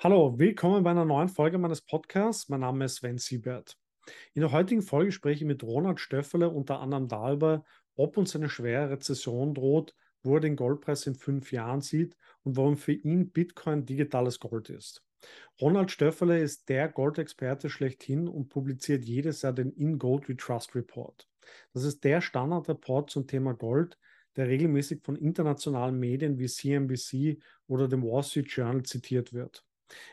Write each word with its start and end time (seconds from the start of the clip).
Hallo, 0.00 0.38
willkommen 0.38 0.84
bei 0.84 0.92
einer 0.92 1.04
neuen 1.04 1.28
Folge 1.28 1.58
meines 1.58 1.80
Podcasts. 1.80 2.48
Mein 2.48 2.60
Name 2.60 2.84
ist 2.84 2.98
Sven 2.98 3.18
Siebert. 3.18 3.76
In 4.32 4.42
der 4.42 4.52
heutigen 4.52 4.80
Folge 4.80 5.10
spreche 5.10 5.42
ich 5.42 5.48
mit 5.48 5.64
Ronald 5.64 5.98
Stöffele 5.98 6.50
unter 6.50 6.78
anderem 6.78 7.08
darüber, 7.08 7.64
ob 7.96 8.16
uns 8.16 8.36
eine 8.36 8.48
schwere 8.48 8.90
Rezession 8.90 9.54
droht, 9.54 9.96
wo 10.22 10.36
er 10.36 10.40
den 10.40 10.54
Goldpreis 10.54 11.04
in 11.08 11.16
fünf 11.16 11.50
Jahren 11.50 11.80
sieht 11.80 12.16
und 12.44 12.56
warum 12.56 12.76
für 12.76 12.92
ihn 12.92 13.32
Bitcoin 13.32 13.86
digitales 13.86 14.38
Gold 14.38 14.70
ist. 14.70 15.02
Ronald 15.60 15.90
Stöffele 15.90 16.38
ist 16.38 16.68
der 16.68 16.88
Goldexperte 16.90 17.68
schlechthin 17.68 18.28
und 18.28 18.50
publiziert 18.50 19.04
jedes 19.04 19.42
Jahr 19.42 19.52
den 19.52 19.72
In 19.72 19.98
Gold 19.98 20.28
We 20.28 20.36
Trust 20.36 20.76
Report. 20.76 21.28
Das 21.72 21.82
ist 21.82 22.04
der 22.04 22.20
Standardreport 22.20 23.10
zum 23.10 23.26
Thema 23.26 23.52
Gold, 23.52 23.98
der 24.36 24.46
regelmäßig 24.46 25.02
von 25.02 25.16
internationalen 25.16 25.98
Medien 25.98 26.38
wie 26.38 26.46
CNBC 26.46 27.42
oder 27.66 27.88
dem 27.88 28.04
Wall 28.04 28.22
Street 28.22 28.48
Journal 28.48 28.84
zitiert 28.84 29.32
wird. 29.32 29.64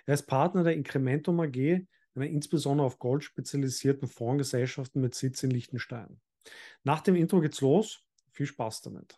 Er 0.06 0.14
ist 0.14 0.28
Partner 0.28 0.64
der 0.64 0.74
Incrementum 0.74 1.40
AG, 1.40 1.86
einer 2.16 2.28
insbesondere 2.28 2.88
auf 2.88 3.00
Gold 3.00 3.24
spezialisierten 3.24 4.08
Fondsgesellschaften 4.08 5.02
mit 5.02 5.16
Sitz 5.16 5.44
in 5.44 5.52
Liechtenstein. 5.52 6.20
Nach 6.84 7.02
dem 7.02 7.16
Intro 7.16 7.42
geht's 7.42 7.62
los. 7.62 8.04
Viel 8.32 8.46
Spaß 8.46 8.82
damit. 8.82 9.18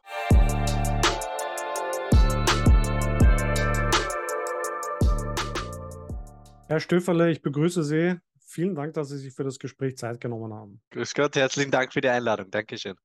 Herr 6.67 6.79
Stöferle, 6.81 7.31
ich 7.31 7.41
begrüße 7.41 7.83
Sie. 7.83 8.19
Vielen 8.39 8.75
Dank, 8.75 8.93
dass 8.93 9.09
Sie 9.09 9.17
sich 9.17 9.33
für 9.33 9.43
das 9.43 9.57
Gespräch 9.57 9.97
Zeit 9.97 10.19
genommen 10.19 10.53
haben. 10.53 10.81
Grüß 10.91 11.13
Gott, 11.13 11.35
herzlichen 11.35 11.71
Dank 11.71 11.93
für 11.93 12.01
die 12.01 12.09
Einladung. 12.09 12.51
Dankeschön. 12.51 12.95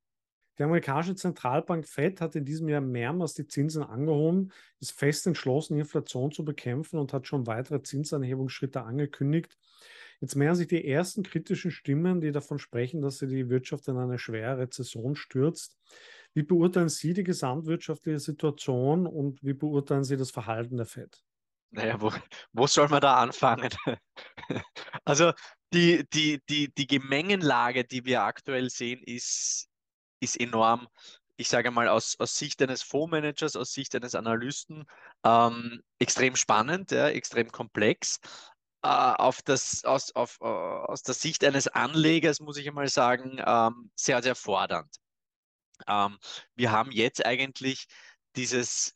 Die 0.58 0.64
amerikanische 0.64 1.14
Zentralbank 1.14 1.86
Fed 1.86 2.20
hat 2.20 2.36
in 2.36 2.44
diesem 2.44 2.68
Jahr 2.68 2.80
mehrmals 2.80 3.34
die 3.34 3.46
Zinsen 3.46 3.82
angehoben, 3.82 4.52
ist 4.80 4.92
fest 4.92 5.26
entschlossen, 5.26 5.78
Inflation 5.78 6.30
zu 6.30 6.44
bekämpfen 6.44 6.98
und 6.98 7.12
hat 7.12 7.26
schon 7.26 7.46
weitere 7.46 7.82
Zinsanhebungsschritte 7.82 8.82
angekündigt. 8.82 9.56
Jetzt 10.20 10.36
mehren 10.36 10.54
sich 10.54 10.68
die 10.68 10.86
ersten 10.86 11.22
kritischen 11.22 11.70
Stimmen, 11.70 12.20
die 12.20 12.30
davon 12.30 12.58
sprechen, 12.58 13.00
dass 13.00 13.18
sie 13.18 13.26
die 13.26 13.48
Wirtschaft 13.48 13.88
in 13.88 13.96
eine 13.96 14.18
schwere 14.18 14.58
Rezession 14.58 15.16
stürzt. 15.16 15.76
Wie 16.34 16.42
beurteilen 16.42 16.88
Sie 16.88 17.12
die 17.12 17.24
gesamtwirtschaftliche 17.24 18.20
Situation 18.20 19.06
und 19.06 19.42
wie 19.42 19.52
beurteilen 19.52 20.04
Sie 20.04 20.16
das 20.16 20.30
Verhalten 20.30 20.76
der 20.76 20.86
Fed? 20.86 21.22
Naja, 21.72 22.00
wo, 22.00 22.12
wo 22.52 22.66
soll 22.66 22.88
man 22.88 23.00
da 23.00 23.16
anfangen? 23.16 23.70
also 25.04 25.32
die, 25.72 26.06
die, 26.12 26.40
die, 26.48 26.72
die 26.72 26.86
Gemengenlage, 26.86 27.84
die 27.84 28.04
wir 28.04 28.22
aktuell 28.22 28.70
sehen, 28.70 29.02
ist, 29.02 29.68
ist 30.22 30.38
enorm, 30.38 30.88
ich 31.36 31.48
sage 31.48 31.70
mal, 31.70 31.88
aus, 31.88 32.16
aus 32.18 32.36
Sicht 32.36 32.62
eines 32.62 32.82
Fondsmanagers, 32.82 33.56
aus 33.56 33.72
Sicht 33.72 33.94
eines 33.94 34.14
Analysten 34.14 34.84
ähm, 35.24 35.82
extrem 35.98 36.36
spannend, 36.36 36.90
ja, 36.90 37.08
extrem 37.08 37.50
komplex. 37.50 38.20
Äh, 38.84 38.88
auf 38.88 39.42
das, 39.42 39.84
aus, 39.84 40.12
auf, 40.12 40.40
uh, 40.40 40.44
aus 40.44 41.02
der 41.02 41.14
Sicht 41.14 41.44
eines 41.44 41.68
Anlegers 41.68 42.40
muss 42.40 42.56
ich 42.56 42.68
einmal 42.68 42.88
sagen, 42.88 43.40
ähm, 43.44 43.90
sehr, 43.94 44.22
sehr 44.22 44.34
fordernd. 44.34 44.88
Ähm, 45.86 46.18
wir 46.54 46.72
haben 46.72 46.90
jetzt 46.92 47.24
eigentlich 47.24 47.86
dieses 48.36 48.94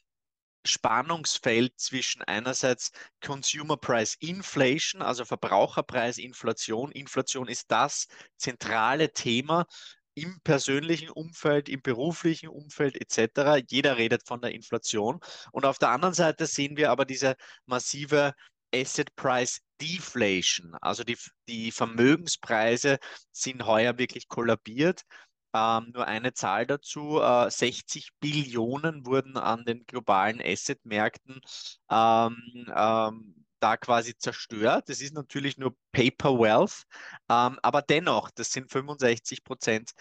Spannungsfeld 0.66 1.78
zwischen 1.78 2.22
einerseits 2.22 2.90
Consumer 3.24 3.76
Price 3.76 4.16
Inflation, 4.20 5.02
also 5.02 5.24
Verbraucherpreisinflation. 5.24 6.92
Inflation 6.92 7.48
ist 7.48 7.70
das 7.70 8.08
zentrale 8.36 9.12
Thema, 9.12 9.66
im 10.16 10.40
persönlichen 10.42 11.10
Umfeld, 11.10 11.68
im 11.68 11.82
beruflichen 11.82 12.48
Umfeld 12.48 12.96
etc. 13.00 13.62
Jeder 13.68 13.98
redet 13.98 14.26
von 14.26 14.40
der 14.40 14.52
Inflation. 14.52 15.20
Und 15.52 15.66
auf 15.66 15.78
der 15.78 15.90
anderen 15.90 16.14
Seite 16.14 16.46
sehen 16.46 16.76
wir 16.76 16.90
aber 16.90 17.04
diese 17.04 17.36
massive 17.66 18.34
Asset 18.74 19.14
Price 19.14 19.60
Deflation. 19.80 20.74
Also 20.80 21.04
die, 21.04 21.18
die 21.48 21.70
Vermögenspreise 21.70 22.98
sind 23.30 23.66
heuer 23.66 23.98
wirklich 23.98 24.28
kollabiert. 24.28 25.02
Ähm, 25.54 25.90
nur 25.94 26.06
eine 26.06 26.32
Zahl 26.34 26.66
dazu, 26.66 27.20
äh, 27.20 27.50
60 27.50 28.10
Billionen 28.20 29.06
wurden 29.06 29.36
an 29.36 29.64
den 29.64 29.84
globalen 29.86 30.40
Assetmärkten 30.42 31.40
ähm, 31.90 32.66
ähm, 32.74 33.45
da 33.60 33.76
quasi 33.76 34.16
zerstört. 34.16 34.88
Das 34.88 35.00
ist 35.00 35.14
natürlich 35.14 35.58
nur 35.58 35.76
Paper 35.92 36.38
Wealth, 36.38 36.84
ähm, 37.30 37.58
aber 37.62 37.82
dennoch, 37.82 38.30
das 38.30 38.52
sind 38.52 38.70
65 38.70 39.44
Prozent 39.44 39.92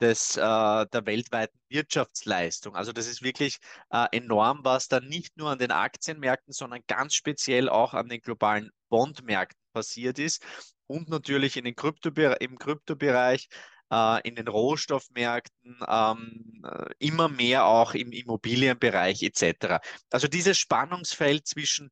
des, 0.00 0.36
äh, 0.36 0.40
der 0.40 1.06
weltweiten 1.06 1.58
Wirtschaftsleistung. 1.68 2.74
Also 2.76 2.92
das 2.92 3.06
ist 3.06 3.22
wirklich 3.22 3.58
äh, 3.90 4.06
enorm, 4.12 4.60
was 4.62 4.88
da 4.88 5.00
nicht 5.00 5.36
nur 5.36 5.50
an 5.50 5.58
den 5.58 5.70
Aktienmärkten, 5.70 6.52
sondern 6.52 6.80
ganz 6.86 7.14
speziell 7.14 7.68
auch 7.68 7.94
an 7.94 8.08
den 8.08 8.20
globalen 8.20 8.70
Bondmärkten 8.88 9.60
passiert 9.72 10.18
ist 10.18 10.44
und 10.86 11.08
natürlich 11.08 11.56
in 11.56 11.64
den 11.64 11.76
Krypto 11.76 12.10
im 12.10 12.58
Kryptobereich, 12.58 13.48
äh, 13.90 14.20
in 14.28 14.34
den 14.36 14.48
Rohstoffmärkten, 14.48 15.78
ähm, 15.88 16.62
äh, 16.64 16.86
immer 16.98 17.28
mehr 17.28 17.66
auch 17.66 17.94
im 17.94 18.12
Immobilienbereich 18.12 19.22
etc. 19.22 19.80
Also 20.10 20.28
dieses 20.28 20.58
Spannungsfeld 20.58 21.46
zwischen 21.46 21.90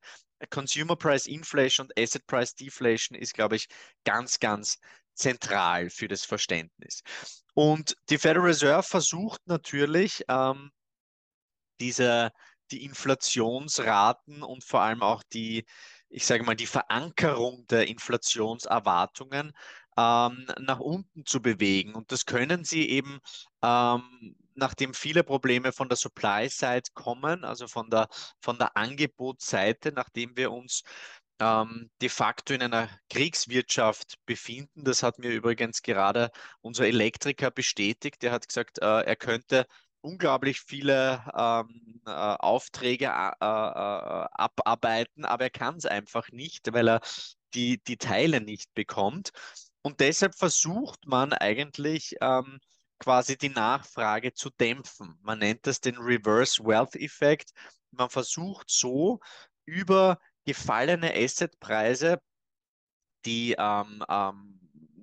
Consumer 0.50 0.96
Price 0.96 1.26
Inflation 1.26 1.86
und 1.86 1.98
Asset 1.98 2.26
Price 2.26 2.54
Deflation 2.54 3.16
ist, 3.18 3.34
glaube 3.34 3.56
ich, 3.56 3.66
ganz, 4.04 4.38
ganz 4.38 4.78
zentral 5.14 5.90
für 5.90 6.08
das 6.08 6.24
Verständnis. 6.24 7.02
Und 7.54 7.96
die 8.08 8.18
Federal 8.18 8.46
Reserve 8.46 8.82
versucht 8.82 9.40
natürlich, 9.46 10.24
ähm, 10.28 10.70
diese, 11.80 12.30
die 12.70 12.84
Inflationsraten 12.84 14.42
und 14.42 14.64
vor 14.64 14.80
allem 14.80 15.02
auch 15.02 15.22
die, 15.32 15.64
ich 16.08 16.26
sage 16.26 16.44
mal, 16.44 16.54
die 16.54 16.66
Verankerung 16.66 17.66
der 17.66 17.88
Inflationserwartungen 17.88 19.52
ähm, 19.96 20.46
nach 20.60 20.80
unten 20.80 21.26
zu 21.26 21.42
bewegen. 21.42 21.94
Und 21.94 22.12
das 22.12 22.24
können 22.24 22.64
sie 22.64 22.88
eben 22.88 23.20
ähm, 23.62 24.36
nachdem 24.54 24.94
viele 24.94 25.24
Probleme 25.24 25.72
von 25.72 25.88
der 25.88 25.96
Supply-Side 25.96 26.90
kommen, 26.94 27.44
also 27.44 27.68
von 27.68 27.90
der, 27.90 28.08
von 28.40 28.58
der 28.58 28.76
Angebotsseite, 28.76 29.92
nachdem 29.92 30.36
wir 30.36 30.52
uns 30.52 30.82
ähm, 31.40 31.90
de 32.00 32.08
facto 32.08 32.54
in 32.54 32.62
einer 32.62 32.88
Kriegswirtschaft 33.10 34.16
befinden. 34.26 34.84
Das 34.84 35.02
hat 35.02 35.18
mir 35.18 35.30
übrigens 35.30 35.82
gerade 35.82 36.30
unser 36.60 36.86
Elektriker 36.86 37.50
bestätigt. 37.50 38.22
Der 38.22 38.32
hat 38.32 38.46
gesagt, 38.48 38.78
äh, 38.80 39.02
er 39.02 39.16
könnte 39.16 39.66
unglaublich 40.02 40.60
viele 40.60 41.24
ähm, 41.36 42.02
äh, 42.06 42.10
Aufträge 42.10 43.06
äh, 43.06 43.08
äh, 43.08 44.26
abarbeiten, 44.32 45.24
aber 45.24 45.44
er 45.44 45.50
kann 45.50 45.76
es 45.76 45.86
einfach 45.86 46.30
nicht, 46.30 46.72
weil 46.72 46.88
er 46.88 47.00
die, 47.54 47.82
die 47.84 47.96
Teile 47.96 48.40
nicht 48.40 48.72
bekommt. 48.74 49.30
Und 49.82 50.00
deshalb 50.00 50.36
versucht 50.36 51.06
man 51.06 51.32
eigentlich 51.32 52.16
ähm, 52.20 52.60
quasi 53.02 53.36
die 53.36 53.48
Nachfrage 53.48 54.32
zu 54.32 54.48
dämpfen. 54.50 55.18
Man 55.22 55.40
nennt 55.40 55.66
das 55.66 55.80
den 55.80 55.96
Reverse 55.98 56.62
Wealth 56.64 56.94
Effect. 56.94 57.50
Man 57.90 58.08
versucht 58.08 58.70
so 58.70 59.18
über 59.64 60.18
gefallene 60.44 61.12
Assetpreise, 61.12 62.20
die 63.24 63.56
ähm, 63.58 64.04
ähm, 64.08 64.60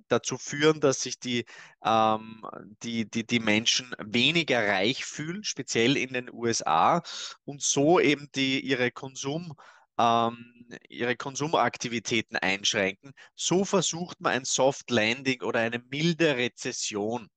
dazu 0.08 0.38
führen, 0.38 0.80
dass 0.80 1.02
sich 1.02 1.18
die, 1.20 1.44
ähm, 1.84 2.42
die, 2.82 3.08
die, 3.08 3.26
die 3.26 3.38
Menschen 3.38 3.94
weniger 3.98 4.66
reich 4.66 5.04
fühlen, 5.04 5.44
speziell 5.44 5.98
in 5.98 6.14
den 6.14 6.32
USA, 6.32 7.02
und 7.44 7.62
so 7.62 8.00
eben 8.00 8.30
die, 8.34 8.60
ihre 8.60 8.90
Konsum 8.90 9.54
ähm, 9.98 10.78
ihre 10.88 11.16
Konsumaktivitäten 11.16 12.36
einschränken. 12.38 13.12
So 13.34 13.66
versucht 13.66 14.20
man 14.22 14.32
ein 14.32 14.44
Soft 14.46 14.90
Landing 14.90 15.42
oder 15.42 15.60
eine 15.60 15.80
milde 15.90 16.36
Rezession 16.36 17.28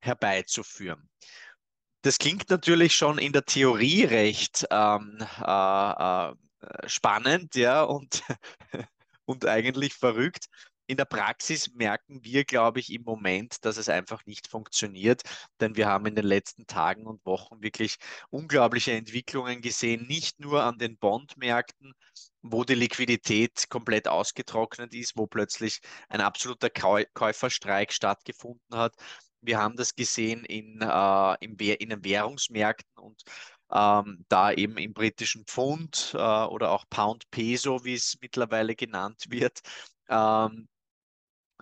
herbeizuführen. 0.00 1.08
Das 2.02 2.18
klingt 2.18 2.50
natürlich 2.50 2.94
schon 2.94 3.18
in 3.18 3.32
der 3.32 3.44
Theorie 3.44 4.04
recht 4.04 4.66
ähm, 4.70 5.18
äh, 5.44 6.30
äh, 6.30 6.88
spannend, 6.88 7.54
ja, 7.56 7.82
und, 7.82 8.22
und 9.24 9.46
eigentlich 9.46 9.94
verrückt. 9.94 10.46
In 10.88 10.96
der 10.96 11.04
Praxis 11.04 11.74
merken 11.74 12.22
wir, 12.22 12.44
glaube 12.44 12.78
ich, 12.78 12.92
im 12.92 13.02
Moment, 13.02 13.64
dass 13.64 13.76
es 13.76 13.88
einfach 13.88 14.24
nicht 14.24 14.46
funktioniert, 14.46 15.22
denn 15.60 15.74
wir 15.74 15.88
haben 15.88 16.06
in 16.06 16.14
den 16.14 16.26
letzten 16.26 16.68
Tagen 16.68 17.06
und 17.06 17.26
Wochen 17.26 17.60
wirklich 17.60 17.96
unglaubliche 18.30 18.92
Entwicklungen 18.92 19.60
gesehen, 19.60 20.06
nicht 20.06 20.38
nur 20.38 20.62
an 20.62 20.78
den 20.78 20.96
Bondmärkten, 20.96 21.92
wo 22.42 22.62
die 22.62 22.76
Liquidität 22.76 23.68
komplett 23.68 24.06
ausgetrocknet 24.06 24.94
ist, 24.94 25.16
wo 25.16 25.26
plötzlich 25.26 25.80
ein 26.08 26.20
absoluter 26.20 26.70
Käuferstreik 26.70 27.92
stattgefunden 27.92 28.78
hat, 28.78 28.94
wir 29.46 29.58
haben 29.58 29.76
das 29.76 29.94
gesehen 29.94 30.44
in, 30.44 30.80
äh, 30.80 31.34
in, 31.40 31.56
in 31.56 31.88
den 31.90 32.04
Währungsmärkten 32.04 32.98
und 32.98 33.22
ähm, 33.72 34.24
da 34.28 34.52
eben 34.52 34.76
im 34.78 34.92
britischen 34.92 35.44
Pfund 35.44 36.12
äh, 36.14 36.18
oder 36.18 36.70
auch 36.70 36.84
Pound 36.88 37.30
Peso, 37.30 37.84
wie 37.84 37.94
es 37.94 38.16
mittlerweile 38.20 38.74
genannt 38.76 39.24
wird. 39.28 39.60
Ähm, 40.08 40.68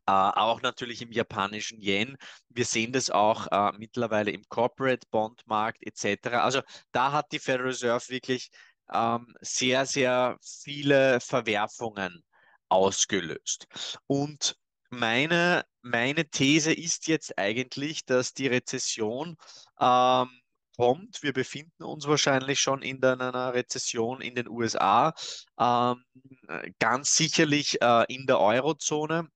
äh, 0.06 0.12
auch 0.12 0.60
natürlich 0.60 1.00
im 1.00 1.12
japanischen 1.12 1.80
Yen. 1.80 2.16
Wir 2.50 2.64
sehen 2.66 2.92
das 2.92 3.10
auch 3.10 3.46
äh, 3.50 3.72
mittlerweile 3.78 4.32
im 4.32 4.44
Corporate 4.48 5.06
Bond 5.10 5.42
Markt 5.46 5.82
etc. 5.86 6.28
Also 6.42 6.60
da 6.92 7.12
hat 7.12 7.32
die 7.32 7.38
Federal 7.38 7.68
Reserve 7.68 8.08
wirklich 8.10 8.50
ähm, 8.92 9.34
sehr, 9.40 9.86
sehr 9.86 10.36
viele 10.42 11.20
Verwerfungen 11.20 12.22
ausgelöst. 12.68 13.66
Und 14.06 14.56
meine, 14.94 15.64
meine 15.82 16.28
These 16.28 16.72
ist 16.72 17.06
jetzt 17.08 17.38
eigentlich, 17.38 18.04
dass 18.04 18.32
die 18.34 18.46
Rezession 18.46 19.36
ähm, 19.80 20.28
kommt. 20.76 21.22
Wir 21.22 21.32
befinden 21.32 21.84
uns 21.84 22.06
wahrscheinlich 22.06 22.60
schon 22.60 22.82
in 22.82 23.02
einer 23.04 23.54
Rezession 23.54 24.20
in 24.20 24.34
den 24.34 24.48
USA, 24.48 25.14
ähm, 25.58 26.04
ganz 26.78 27.16
sicherlich 27.16 27.80
äh, 27.82 28.04
in 28.08 28.26
der 28.26 28.40
Eurozone 28.40 29.28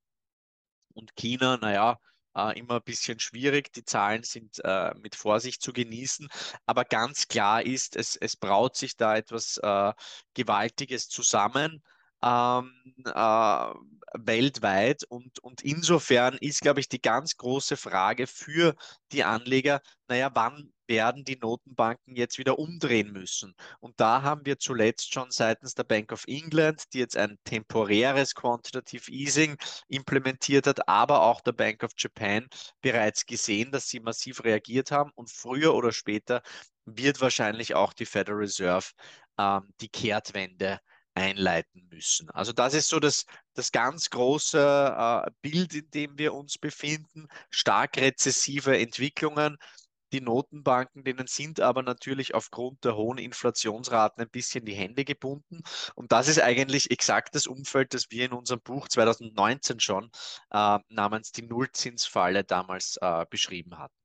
und 0.94 1.14
China, 1.16 1.56
naja, 1.58 1.98
äh, 2.34 2.58
immer 2.58 2.76
ein 2.76 2.82
bisschen 2.82 3.20
schwierig. 3.20 3.72
Die 3.72 3.84
Zahlen 3.84 4.22
sind 4.22 4.58
äh, 4.64 4.94
mit 4.96 5.14
Vorsicht 5.14 5.62
zu 5.62 5.72
genießen. 5.72 6.28
Aber 6.66 6.84
ganz 6.84 7.28
klar 7.28 7.62
ist, 7.62 7.96
es, 7.96 8.16
es 8.16 8.36
braut 8.36 8.76
sich 8.76 8.96
da 8.96 9.16
etwas 9.16 9.58
äh, 9.58 9.92
Gewaltiges 10.34 11.08
zusammen. 11.08 11.82
Ähm, 12.22 12.72
äh, 13.04 13.74
weltweit. 14.14 15.04
Und, 15.04 15.38
und 15.40 15.62
insofern 15.62 16.36
ist, 16.38 16.60
glaube 16.62 16.80
ich, 16.80 16.88
die 16.88 17.00
ganz 17.00 17.36
große 17.36 17.76
Frage 17.76 18.26
für 18.26 18.74
die 19.12 19.24
Anleger, 19.24 19.80
naja, 20.08 20.30
wann 20.34 20.72
werden 20.86 21.24
die 21.24 21.36
Notenbanken 21.36 22.16
jetzt 22.16 22.38
wieder 22.38 22.58
umdrehen 22.58 23.12
müssen? 23.12 23.54
Und 23.80 24.00
da 24.00 24.22
haben 24.22 24.46
wir 24.46 24.58
zuletzt 24.58 25.12
schon 25.12 25.30
seitens 25.30 25.74
der 25.74 25.84
Bank 25.84 26.12
of 26.12 26.24
England, 26.26 26.84
die 26.92 26.98
jetzt 27.00 27.16
ein 27.16 27.38
temporäres 27.44 28.34
Quantitative 28.34 29.10
Easing 29.10 29.56
implementiert 29.88 30.66
hat, 30.66 30.88
aber 30.88 31.22
auch 31.22 31.40
der 31.42 31.52
Bank 31.52 31.82
of 31.82 31.92
Japan 31.96 32.48
bereits 32.80 33.26
gesehen, 33.26 33.70
dass 33.70 33.88
sie 33.88 34.00
massiv 34.00 34.44
reagiert 34.44 34.90
haben. 34.90 35.10
Und 35.14 35.30
früher 35.30 35.74
oder 35.74 35.92
später 35.92 36.42
wird 36.86 37.20
wahrscheinlich 37.20 37.74
auch 37.74 37.92
die 37.92 38.06
Federal 38.06 38.38
Reserve 38.38 38.86
ähm, 39.38 39.68
die 39.80 39.88
Kehrtwende 39.88 40.80
einleiten 41.18 41.88
müssen. 41.90 42.30
Also 42.30 42.52
das 42.52 42.74
ist 42.74 42.88
so 42.88 43.00
das, 43.00 43.26
das 43.54 43.72
ganz 43.72 44.10
große 44.10 44.58
äh, 44.58 45.30
Bild, 45.42 45.74
in 45.74 45.90
dem 45.90 46.18
wir 46.18 46.34
uns 46.34 46.58
befinden. 46.58 47.28
Stark 47.50 47.96
rezessive 47.96 48.78
Entwicklungen. 48.78 49.58
Die 50.12 50.22
Notenbanken, 50.22 51.04
denen 51.04 51.26
sind 51.26 51.60
aber 51.60 51.82
natürlich 51.82 52.34
aufgrund 52.34 52.82
der 52.84 52.96
hohen 52.96 53.18
Inflationsraten 53.18 54.22
ein 54.22 54.30
bisschen 54.30 54.64
die 54.64 54.74
Hände 54.74 55.04
gebunden. 55.04 55.60
Und 55.94 56.12
das 56.12 56.28
ist 56.28 56.40
eigentlich 56.40 56.90
exakt 56.90 57.34
das 57.34 57.46
Umfeld, 57.46 57.92
das 57.92 58.10
wir 58.10 58.24
in 58.24 58.32
unserem 58.32 58.60
Buch 58.62 58.88
2019 58.88 59.80
schon 59.80 60.10
äh, 60.50 60.78
namens 60.88 61.32
die 61.32 61.42
Nullzinsfalle 61.42 62.44
damals 62.44 62.96
äh, 63.02 63.26
beschrieben 63.28 63.76
hatten. 63.76 63.97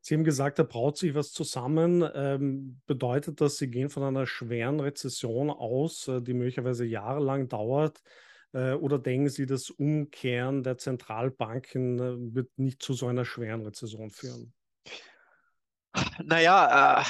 Sie 0.00 0.14
haben 0.14 0.24
gesagt, 0.24 0.58
da 0.58 0.62
braut 0.62 0.98
sich 0.98 1.14
was 1.14 1.32
zusammen. 1.32 2.08
Ähm, 2.14 2.80
bedeutet 2.86 3.40
das, 3.40 3.56
Sie 3.56 3.70
gehen 3.70 3.88
von 3.88 4.02
einer 4.02 4.26
schweren 4.26 4.80
Rezession 4.80 5.50
aus, 5.50 6.08
äh, 6.08 6.20
die 6.20 6.34
möglicherweise 6.34 6.84
jahrelang 6.84 7.48
dauert? 7.48 8.02
Äh, 8.52 8.72
oder 8.72 8.98
denken 8.98 9.28
Sie, 9.28 9.46
das 9.46 9.70
Umkehren 9.70 10.62
der 10.62 10.78
Zentralbanken 10.78 11.98
äh, 11.98 12.34
wird 12.34 12.50
nicht 12.56 12.82
zu 12.82 12.94
so 12.94 13.06
einer 13.06 13.24
schweren 13.24 13.62
Rezession 13.62 14.10
führen? 14.10 14.52
Naja, 16.22 17.00
äh, 17.00 17.04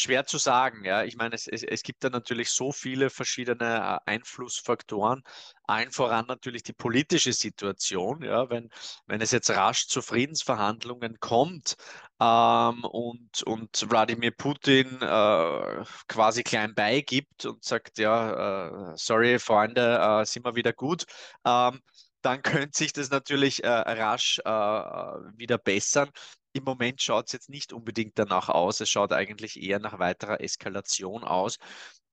schwer 0.00 0.26
zu 0.26 0.38
sagen. 0.38 0.84
Ja, 0.84 1.04
ich 1.04 1.16
meine, 1.16 1.34
es, 1.34 1.46
es, 1.46 1.62
es 1.62 1.82
gibt 1.82 2.02
da 2.04 2.10
natürlich 2.10 2.50
so 2.50 2.72
viele 2.72 3.10
verschiedene 3.10 4.00
äh, 4.06 4.10
Einflussfaktoren. 4.10 5.22
Allen 5.66 5.92
voran 5.92 6.26
natürlich 6.26 6.62
die 6.62 6.72
politische 6.72 7.32
Situation. 7.32 8.22
Ja, 8.22 8.50
wenn, 8.50 8.70
wenn 9.06 9.20
es 9.20 9.30
jetzt 9.30 9.50
rasch 9.50 9.86
zu 9.86 10.02
Friedensverhandlungen 10.02 11.20
kommt 11.20 11.76
ähm, 12.20 12.84
und, 12.84 13.42
und 13.44 13.90
Wladimir 13.90 14.32
Putin 14.32 15.00
äh, 15.00 15.84
quasi 16.08 16.42
klein 16.42 16.74
beigibt 16.74 17.46
und 17.46 17.64
sagt, 17.64 17.98
ja, 17.98 18.92
äh, 18.92 18.96
sorry, 18.96 19.38
Freunde, 19.38 19.98
äh, 19.98 20.24
sind 20.24 20.44
wir 20.44 20.54
wieder 20.54 20.72
gut. 20.72 21.04
Ähm, 21.44 21.80
dann 22.22 22.42
könnte 22.68 22.76
sich 22.76 22.92
das 22.92 23.10
natürlich 23.10 23.64
äh, 23.64 23.68
rasch 23.68 24.38
äh, 24.44 24.50
wieder 24.50 25.58
bessern. 25.58 26.10
Im 26.52 26.64
Moment 26.64 27.00
schaut 27.00 27.26
es 27.26 27.32
jetzt 27.32 27.48
nicht 27.48 27.72
unbedingt 27.72 28.18
danach 28.18 28.48
aus. 28.48 28.80
Es 28.80 28.90
schaut 28.90 29.12
eigentlich 29.12 29.60
eher 29.62 29.78
nach 29.78 29.98
weiterer 29.98 30.40
Eskalation 30.40 31.24
aus. 31.24 31.58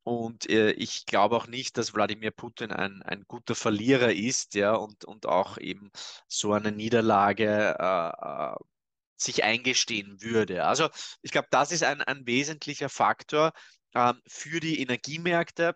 Und 0.03 0.49
äh, 0.49 0.71
ich 0.71 1.05
glaube 1.05 1.35
auch 1.35 1.47
nicht, 1.47 1.77
dass 1.77 1.93
Wladimir 1.93 2.31
Putin 2.31 2.71
ein, 2.71 3.01
ein 3.03 3.25
guter 3.27 3.55
Verlierer 3.55 4.13
ist, 4.13 4.55
ja, 4.55 4.73
und, 4.73 5.03
und 5.05 5.25
auch 5.25 5.57
eben 5.57 5.91
so 6.27 6.53
eine 6.53 6.71
Niederlage 6.71 7.75
äh, 7.79 8.53
äh 8.53 8.55
sich 9.17 9.43
eingestehen 9.43 10.21
würde. 10.21 10.65
Also 10.65 10.89
ich 11.21 11.31
glaube, 11.31 11.47
das 11.51 11.71
ist 11.71 11.83
ein, 11.83 12.01
ein 12.01 12.25
wesentlicher 12.27 12.89
Faktor 12.89 13.51
ähm, 13.95 14.21
für 14.27 14.59
die 14.59 14.79
Energiemärkte. 14.81 15.75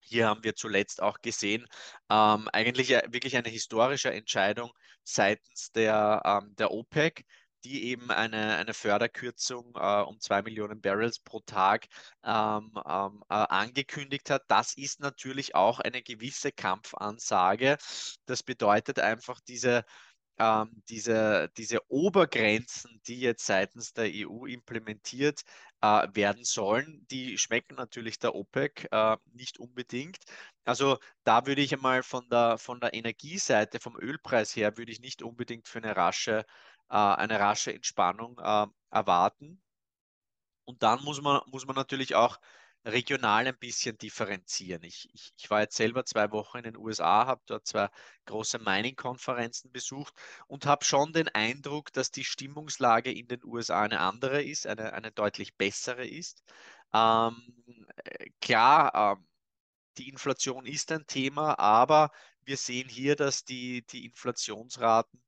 Hier 0.00 0.28
haben 0.28 0.44
wir 0.44 0.54
zuletzt 0.54 1.02
auch 1.02 1.20
gesehen, 1.20 1.66
ähm, 2.10 2.48
eigentlich 2.52 2.90
wirklich 2.90 3.36
eine 3.36 3.48
historische 3.48 4.12
Entscheidung 4.12 4.70
seitens 5.02 5.72
der, 5.72 6.22
ähm, 6.24 6.54
der 6.56 6.70
OPEC, 6.70 7.24
die 7.64 7.84
eben 7.84 8.10
eine, 8.10 8.56
eine 8.56 8.74
Förderkürzung 8.74 9.72
äh, 9.76 10.02
um 10.02 10.20
zwei 10.20 10.42
Millionen 10.42 10.80
Barrels 10.80 11.18
pro 11.18 11.40
Tag 11.40 11.86
ähm, 12.24 12.72
ähm, 12.86 13.24
äh, 13.28 13.34
angekündigt 13.34 14.30
hat. 14.30 14.42
Das 14.48 14.76
ist 14.76 15.00
natürlich 15.00 15.54
auch 15.54 15.80
eine 15.80 16.02
gewisse 16.02 16.52
Kampfansage. 16.52 17.78
Das 18.26 18.42
bedeutet 18.42 19.00
einfach 19.00 19.40
diese 19.48 19.84
ähm, 20.38 20.82
diese, 20.88 21.50
diese 21.56 21.80
Obergrenzen, 21.90 23.00
die 23.06 23.20
jetzt 23.20 23.46
seitens 23.46 23.92
der 23.92 24.06
EU 24.12 24.46
implementiert 24.46 25.42
äh, 25.80 26.08
werden 26.12 26.44
sollen, 26.44 27.06
die 27.10 27.38
schmecken 27.38 27.76
natürlich 27.76 28.18
der 28.18 28.34
OPEC 28.34 28.88
äh, 28.90 29.16
nicht 29.32 29.58
unbedingt. 29.58 30.18
Also 30.64 30.98
da 31.24 31.46
würde 31.46 31.62
ich 31.62 31.72
einmal 31.74 32.02
von 32.02 32.28
der, 32.30 32.58
von 32.58 32.80
der 32.80 32.94
Energieseite, 32.94 33.80
vom 33.80 33.96
Ölpreis 33.98 34.56
her, 34.56 34.76
würde 34.76 34.92
ich 34.92 35.00
nicht 35.00 35.22
unbedingt 35.22 35.68
für 35.68 35.78
eine 35.78 35.96
rasche 35.96 36.44
äh, 36.90 36.96
eine 36.96 37.38
rasche 37.40 37.74
Entspannung 37.74 38.38
äh, 38.38 38.66
erwarten. 38.90 39.60
Und 40.64 40.82
dann 40.82 41.02
muss 41.04 41.20
man, 41.20 41.42
muss 41.46 41.66
man 41.66 41.76
natürlich 41.76 42.14
auch 42.14 42.38
regional 42.84 43.46
ein 43.46 43.58
bisschen 43.58 43.96
differenzieren. 43.98 44.82
Ich, 44.82 45.08
ich, 45.14 45.32
ich, 45.36 45.50
war 45.50 45.62
jetzt 45.62 45.76
selber 45.76 46.04
zwei 46.04 46.30
Wochen 46.32 46.58
in 46.58 46.64
den 46.64 46.76
USA, 46.76 47.26
habe 47.26 47.42
dort 47.46 47.66
zwei 47.66 47.88
große 48.26 48.58
Mining-Konferenzen 48.58 49.72
besucht 49.72 50.14
und 50.46 50.66
habe 50.66 50.84
schon 50.84 51.12
den 51.12 51.28
Eindruck, 51.28 51.92
dass 51.92 52.10
die 52.10 52.24
Stimmungslage 52.24 53.12
in 53.12 53.28
den 53.28 53.42
USA 53.44 53.82
eine 53.82 54.00
andere 54.00 54.42
ist, 54.42 54.66
eine, 54.66 54.92
eine 54.92 55.12
deutlich 55.12 55.56
bessere 55.56 56.06
ist. 56.06 56.42
Ähm, 56.92 57.86
klar, 58.40 59.16
ähm, 59.18 59.26
die 59.98 60.08
Inflation 60.08 60.66
ist 60.66 60.92
ein 60.92 61.06
Thema, 61.06 61.58
aber 61.58 62.10
wir 62.42 62.56
sehen 62.56 62.88
hier, 62.88 63.16
dass 63.16 63.44
die, 63.44 63.86
die 63.86 64.04
Inflationsraten 64.06 65.22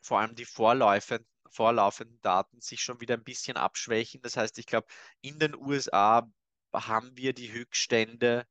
vor 0.00 0.20
allem 0.20 0.34
die 0.34 0.44
vorlaufenden, 0.44 1.26
vorlaufenden 1.50 2.20
Daten 2.20 2.60
sich 2.60 2.82
schon 2.82 3.00
wieder 3.00 3.14
ein 3.14 3.24
bisschen 3.24 3.56
abschwächen. 3.56 4.22
Das 4.22 4.36
heißt, 4.36 4.58
ich 4.58 4.66
glaube, 4.66 4.86
in 5.20 5.38
den 5.38 5.54
USA 5.54 6.28
haben 6.74 7.16
wir 7.16 7.32
die 7.32 7.52
Höchststände 7.52 8.46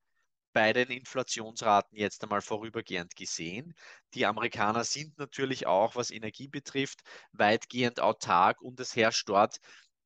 bei 0.53 0.74
den 0.74 0.89
Inflationsraten 0.89 1.98
jetzt 1.98 2.24
einmal 2.24 2.42
vorübergehend 2.42 3.15
gesehen. 3.15 3.74
Die 4.13 4.25
Amerikaner 4.25 4.84
sind 4.84 5.18
natürlich 5.18 5.65
auch, 5.68 5.96
was 5.96 6.12
Energie 6.12 6.48
betrifft, 6.48 7.01
weitgehend 7.32 8.00
autark 8.00 8.62
und 8.62 8.80
es 8.80 8.96
herrscht 8.96 9.27
dort, 9.30 9.58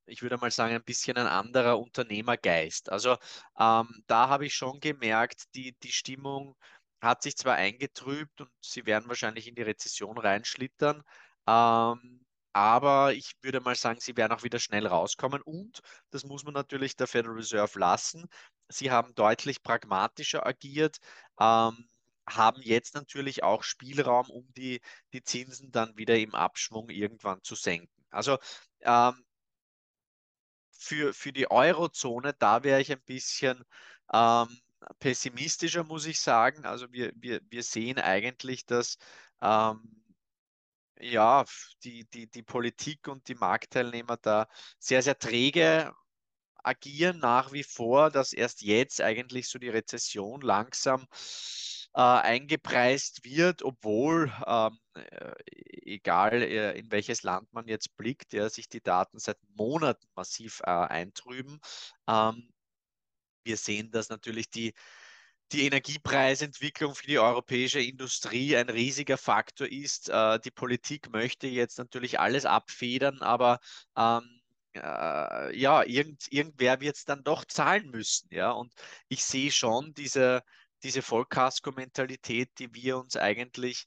ich 0.05 0.21
würde 0.21 0.37
mal 0.37 0.51
sagen, 0.51 0.73
ein 0.75 0.83
bisschen 0.83 1.17
ein 1.17 1.27
anderer 1.27 1.79
Unternehmergeist. 1.79 2.89
Also 2.91 3.17
ähm, 3.59 4.03
da 4.07 4.29
habe 4.29 4.45
ich 4.45 4.55
schon 4.55 4.79
gemerkt, 4.79 5.53
die, 5.55 5.75
die 5.83 5.91
Stimmung 5.91 6.55
hat 7.01 7.23
sich 7.23 7.35
zwar 7.37 7.55
eingetrübt 7.55 8.41
und 8.41 8.49
sie 8.61 8.85
werden 8.85 9.07
wahrscheinlich 9.09 9.47
in 9.47 9.55
die 9.55 9.63
Rezession 9.63 10.17
reinschlittern, 10.17 11.03
ähm, 11.47 12.25
aber 12.57 13.13
ich 13.13 13.35
würde 13.43 13.59
mal 13.61 13.75
sagen, 13.75 13.99
sie 13.99 14.17
werden 14.17 14.33
auch 14.33 14.41
wieder 14.41 14.57
schnell 14.57 14.87
rauskommen. 14.87 15.43
Und 15.43 15.81
das 16.09 16.23
muss 16.23 16.43
man 16.43 16.55
natürlich 16.55 16.95
der 16.95 17.05
Federal 17.05 17.35
Reserve 17.35 17.77
lassen. 17.77 18.27
Sie 18.67 18.89
haben 18.89 19.13
deutlich 19.13 19.61
pragmatischer 19.61 20.43
agiert, 20.43 20.97
ähm, 21.39 21.87
haben 22.27 22.61
jetzt 22.63 22.95
natürlich 22.95 23.43
auch 23.43 23.61
Spielraum, 23.61 24.31
um 24.31 24.51
die, 24.53 24.81
die 25.13 25.21
Zinsen 25.23 25.71
dann 25.71 25.97
wieder 25.97 26.17
im 26.17 26.33
Abschwung 26.33 26.89
irgendwann 26.89 27.43
zu 27.43 27.53
senken. 27.53 28.03
Also 28.09 28.39
ähm, 28.81 29.23
für, 30.71 31.13
für 31.13 31.33
die 31.33 31.51
Eurozone, 31.51 32.33
da 32.39 32.63
wäre 32.63 32.81
ich 32.81 32.91
ein 32.91 33.03
bisschen 33.03 33.63
ähm, 34.11 34.47
pessimistischer, 34.99 35.83
muss 35.83 36.07
ich 36.07 36.19
sagen. 36.19 36.65
Also 36.65 36.91
wir, 36.91 37.11
wir, 37.17 37.39
wir 37.49 37.61
sehen 37.61 37.99
eigentlich, 37.99 38.65
dass 38.65 38.97
ähm, 39.43 39.96
ja, 40.99 41.45
die, 41.83 42.05
die, 42.13 42.27
die 42.27 42.43
Politik 42.43 43.07
und 43.07 43.27
die 43.27 43.35
Marktteilnehmer 43.35 44.17
da 44.17 44.47
sehr, 44.79 45.01
sehr 45.01 45.17
träge 45.17 45.93
agieren 46.63 47.19
nach 47.19 47.51
wie 47.53 47.63
vor, 47.63 48.11
dass 48.11 48.33
erst 48.33 48.61
jetzt 48.61 49.01
eigentlich 49.01 49.47
so 49.49 49.59
die 49.59 49.69
Rezession 49.69 50.41
langsam 50.41 51.07
äh, 51.93 52.01
eingepreist 52.01 53.23
wird, 53.23 53.63
obwohl, 53.63 54.31
ähm, 54.45 54.77
äh, 54.95 55.33
egal 55.83 56.41
äh, 56.43 56.77
in 56.77 56.91
welches 56.91 57.23
Land 57.23 57.51
man 57.53 57.67
jetzt 57.67 57.95
blickt, 57.97 58.33
ja, 58.33 58.49
sich 58.49 58.69
die 58.69 58.81
Daten 58.81 59.19
seit 59.19 59.37
Monaten 59.55 60.07
massiv 60.15 60.61
äh, 60.63 60.69
eintrüben. 60.69 61.59
Ähm, 62.07 62.53
wir 63.43 63.57
sehen, 63.57 63.91
dass 63.91 64.09
natürlich 64.09 64.49
die, 64.49 64.73
die 65.51 65.65
Energiepreisentwicklung 65.65 66.95
für 66.95 67.07
die 67.07 67.19
europäische 67.19 67.79
Industrie 67.79 68.57
ein 68.57 68.69
riesiger 68.69 69.17
Faktor 69.17 69.67
ist. 69.67 70.09
Äh, 70.09 70.39
die 70.39 70.51
Politik 70.51 71.11
möchte 71.11 71.47
jetzt 71.47 71.77
natürlich 71.77 72.19
alles 72.19 72.45
abfedern, 72.45 73.21
aber 73.21 73.59
ähm, 73.97 74.41
äh, 74.73 75.57
ja, 75.57 75.83
irgend, 75.83 76.25
irgendwer 76.31 76.81
wird 76.81 76.97
es 76.97 77.05
dann 77.05 77.23
doch 77.23 77.45
zahlen 77.45 77.89
müssen. 77.89 78.27
Ja? 78.31 78.51
Und 78.51 78.73
ich 79.07 79.23
sehe 79.23 79.51
schon 79.51 79.93
diese, 79.93 80.41
diese 80.83 81.01
Vollkasko-Mentalität, 81.01 82.49
die 82.59 82.73
wir 82.73 82.97
uns 82.97 83.15
eigentlich 83.15 83.85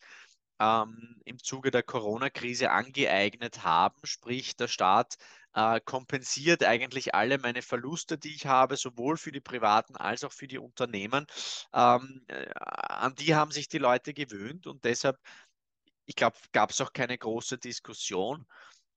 ähm, 0.61 1.21
im 1.25 1.39
Zuge 1.43 1.73
der 1.73 1.83
Corona-Krise 1.83 2.71
angeeignet 2.71 3.65
haben. 3.65 4.01
Sprich, 4.05 4.57
der 4.57 4.69
Staat 4.69 5.17
äh, 5.55 5.81
kompensiert 5.81 6.65
eigentlich 6.65 7.15
alle 7.15 7.39
meine 7.39 7.63
Verluste, 7.63 8.19
die 8.19 8.35
ich 8.37 8.47
habe, 8.47 8.77
sowohl 8.77 9.17
für 9.17 9.33
die 9.33 9.41
Privaten 9.41 9.97
als 9.97 10.25
auch 10.25 10.33
für 10.33 10.49
die 10.49 10.59
Unternehmen. 10.59 11.27
Ähm, 11.75 12.25
äh, 12.29 12.51
an 12.55 13.15
die 13.17 13.35
haben 13.35 13.53
sich 13.53 13.69
die 13.69 13.79
Leute 13.79 14.15
gewöhnt 14.15 14.67
und 14.69 14.85
deshalb, 14.85 15.19
ich 16.07 16.17
glaube, 16.17 16.37
gab 16.53 16.71
es 16.71 16.81
auch 16.81 16.93
keine 16.93 17.17
große 17.19 17.59
Diskussion 17.59 18.47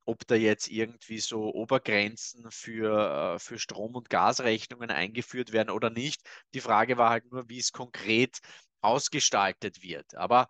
ob 0.08 0.26
da 0.28 0.36
jetzt 0.36 0.70
irgendwie 0.70 1.20
so 1.20 1.54
Obergrenzen 1.54 2.52
für, 2.52 3.36
äh, 3.36 3.40
für 3.40 3.60
Strom- 3.60 3.96
und 3.96 4.10
Gasrechnungen 4.10 4.92
eingeführt 4.92 5.52
werden 5.54 5.70
oder 5.72 5.90
nicht. 5.92 6.22
Die 6.54 6.62
Frage 6.62 6.98
war 6.98 7.10
halt 7.12 7.32
nur, 7.32 7.50
wie 7.50 7.60
es 7.60 7.74
konkret 7.74 8.40
ausgestaltet 8.82 9.84
wird. 9.84 10.16
Aber 10.16 10.48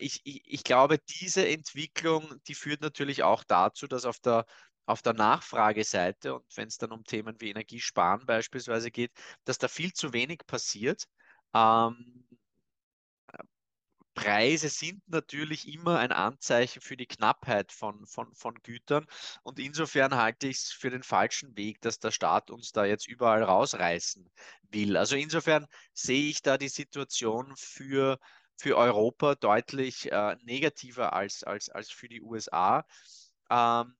ich, 0.00 0.20
ich, 0.24 0.42
ich 0.46 0.64
glaube, 0.64 0.98
diese 0.98 1.46
Entwicklung, 1.48 2.40
die 2.48 2.54
führt 2.54 2.80
natürlich 2.80 3.22
auch 3.22 3.44
dazu, 3.44 3.86
dass 3.86 4.04
auf 4.04 4.18
der 4.20 4.46
auf 4.86 5.02
der 5.02 5.12
Nachfrageseite 5.14 6.34
und 6.34 6.44
wenn 6.56 6.66
es 6.68 6.76
dann 6.76 6.90
um 6.92 7.04
Themen 7.04 7.40
wie 7.40 7.50
Energiesparen 7.50 8.26
beispielsweise 8.26 8.90
geht, 8.90 9.12
dass 9.44 9.58
da 9.58 9.68
viel 9.68 9.92
zu 9.92 10.12
wenig 10.12 10.40
passiert. 10.46 11.04
Ähm, 11.54 12.26
Preise 14.14 14.68
sind 14.68 15.02
natürlich 15.08 15.72
immer 15.72 15.98
ein 15.98 16.12
Anzeichen 16.12 16.82
für 16.82 16.96
die 16.96 17.06
Knappheit 17.06 17.72
von, 17.72 18.06
von, 18.06 18.34
von 18.34 18.54
Gütern. 18.62 19.06
Und 19.42 19.58
insofern 19.58 20.14
halte 20.16 20.48
ich 20.48 20.56
es 20.58 20.72
für 20.72 20.90
den 20.90 21.02
falschen 21.02 21.56
Weg, 21.56 21.80
dass 21.80 22.00
der 22.00 22.10
Staat 22.10 22.50
uns 22.50 22.72
da 22.72 22.84
jetzt 22.84 23.08
überall 23.08 23.42
rausreißen 23.42 24.30
will. 24.70 24.96
Also 24.96 25.16
insofern 25.16 25.66
sehe 25.94 26.28
ich 26.28 26.42
da 26.42 26.58
die 26.58 26.68
Situation 26.68 27.54
für, 27.56 28.18
für 28.60 28.76
Europa 28.76 29.34
deutlich 29.36 30.12
äh, 30.12 30.36
negativer 30.42 31.12
als, 31.14 31.42
als, 31.44 31.68
als 31.70 31.90
für 31.90 32.08
die 32.08 32.20
USA. 32.22 32.84
Ähm, 33.50 33.96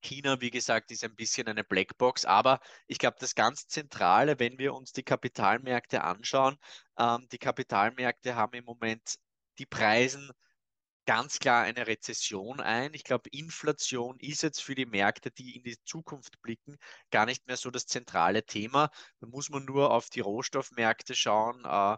China, 0.00 0.40
wie 0.40 0.50
gesagt, 0.50 0.90
ist 0.90 1.04
ein 1.04 1.14
bisschen 1.14 1.46
eine 1.48 1.62
Blackbox, 1.62 2.24
aber 2.24 2.60
ich 2.86 2.98
glaube, 2.98 3.18
das 3.20 3.34
ganz 3.34 3.66
Zentrale, 3.68 4.38
wenn 4.38 4.58
wir 4.58 4.74
uns 4.74 4.92
die 4.92 5.04
Kapitalmärkte 5.04 6.02
anschauen, 6.02 6.58
ähm, 6.98 7.28
die 7.30 7.38
Kapitalmärkte 7.38 8.34
haben 8.34 8.54
im 8.54 8.64
Moment, 8.64 9.16
die 9.58 9.66
Preisen 9.66 10.30
ganz 11.06 11.38
klar 11.38 11.64
eine 11.64 11.86
Rezession 11.86 12.60
ein. 12.60 12.94
Ich 12.94 13.04
glaube, 13.04 13.28
Inflation 13.30 14.18
ist 14.18 14.42
jetzt 14.42 14.62
für 14.62 14.74
die 14.74 14.86
Märkte, 14.86 15.30
die 15.30 15.56
in 15.56 15.62
die 15.64 15.76
Zukunft 15.84 16.40
blicken, 16.42 16.78
gar 17.10 17.26
nicht 17.26 17.46
mehr 17.46 17.56
so 17.56 17.70
das 17.70 17.86
zentrale 17.86 18.44
Thema. 18.44 18.90
Da 19.20 19.26
muss 19.26 19.50
man 19.50 19.64
nur 19.64 19.90
auf 19.92 20.10
die 20.10 20.20
Rohstoffmärkte 20.20 21.14
schauen, 21.14 21.64
äh, 21.64 21.96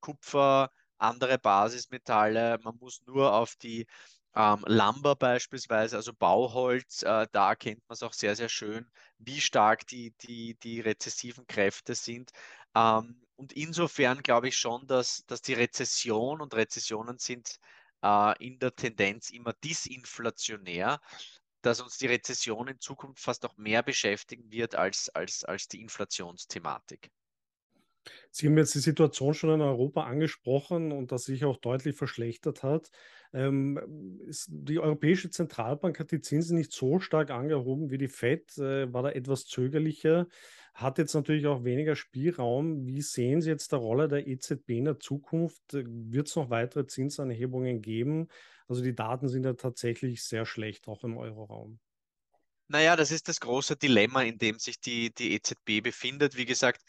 Kupfer, 0.00 0.70
andere 0.98 1.38
Basismetalle. 1.38 2.58
Man 2.62 2.76
muss 2.78 3.02
nur 3.06 3.32
auf 3.34 3.56
die 3.56 3.86
ähm, 4.34 4.62
Lumber 4.66 5.16
beispielsweise, 5.16 5.96
also 5.96 6.12
Bauholz, 6.12 7.02
äh, 7.02 7.26
da 7.32 7.50
erkennt 7.50 7.82
man 7.88 7.94
es 7.94 8.02
auch 8.02 8.12
sehr, 8.12 8.36
sehr 8.36 8.50
schön, 8.50 8.90
wie 9.18 9.40
stark 9.40 9.86
die, 9.86 10.12
die, 10.22 10.56
die 10.62 10.80
rezessiven 10.80 11.46
Kräfte 11.46 11.94
sind. 11.94 12.30
Ähm, 12.74 13.22
und 13.36 13.52
insofern 13.54 14.22
glaube 14.22 14.48
ich 14.48 14.56
schon, 14.58 14.86
dass, 14.86 15.24
dass 15.26 15.42
die 15.42 15.54
Rezession 15.54 16.40
und 16.40 16.54
Rezessionen 16.54 17.18
sind 17.18 17.58
äh, 18.02 18.44
in 18.44 18.58
der 18.58 18.74
Tendenz 18.74 19.30
immer 19.30 19.52
disinflationär, 19.54 21.00
dass 21.62 21.80
uns 21.80 21.98
die 21.98 22.06
Rezession 22.06 22.68
in 22.68 22.78
Zukunft 22.78 23.22
fast 23.22 23.42
noch 23.42 23.56
mehr 23.56 23.82
beschäftigen 23.82 24.50
wird 24.50 24.74
als, 24.74 25.08
als, 25.10 25.44
als 25.44 25.68
die 25.68 25.80
Inflationsthematik. 25.82 27.10
Sie 28.30 28.46
haben 28.46 28.58
jetzt 28.58 28.74
die 28.74 28.80
Situation 28.80 29.34
schon 29.34 29.50
in 29.50 29.60
Europa 29.60 30.04
angesprochen 30.04 30.92
und 30.92 31.12
dass 31.12 31.24
sich 31.24 31.44
auch 31.44 31.56
deutlich 31.56 31.96
verschlechtert 31.96 32.62
hat. 32.62 32.90
Ähm, 33.32 33.78
die 34.48 34.78
Europäische 34.78 35.30
Zentralbank 35.30 35.98
hat 35.98 36.10
die 36.10 36.20
Zinsen 36.20 36.56
nicht 36.56 36.72
so 36.72 36.98
stark 37.00 37.30
angehoben 37.30 37.90
wie 37.90 37.98
die 37.98 38.08
FED, 38.08 38.58
äh, 38.58 38.92
war 38.92 39.02
da 39.02 39.10
etwas 39.10 39.46
zögerlicher, 39.46 40.26
hat 40.74 40.98
jetzt 40.98 41.14
natürlich 41.14 41.46
auch 41.46 41.64
weniger 41.64 41.96
Spielraum. 41.96 42.86
Wie 42.86 43.00
sehen 43.00 43.40
Sie 43.40 43.50
jetzt 43.50 43.72
die 43.72 43.76
Rolle 43.76 44.08
der 44.08 44.26
EZB 44.26 44.70
in 44.70 44.84
der 44.84 45.00
Zukunft? 45.00 45.62
Wird 45.72 46.28
es 46.28 46.36
noch 46.36 46.50
weitere 46.50 46.86
Zinsanhebungen 46.86 47.80
geben? 47.80 48.28
Also 48.68 48.82
die 48.82 48.94
Daten 48.94 49.28
sind 49.28 49.44
ja 49.44 49.54
tatsächlich 49.54 50.22
sehr 50.22 50.44
schlecht, 50.44 50.86
auch 50.88 51.02
im 51.04 51.16
Euroraum. 51.16 51.78
Naja, 52.68 52.96
das 52.96 53.12
ist 53.12 53.28
das 53.28 53.38
große 53.40 53.76
Dilemma, 53.76 54.22
in 54.22 54.38
dem 54.38 54.58
sich 54.58 54.80
die, 54.80 55.14
die 55.14 55.34
EZB 55.34 55.82
befindet. 55.82 56.36
Wie 56.36 56.46
gesagt, 56.46 56.82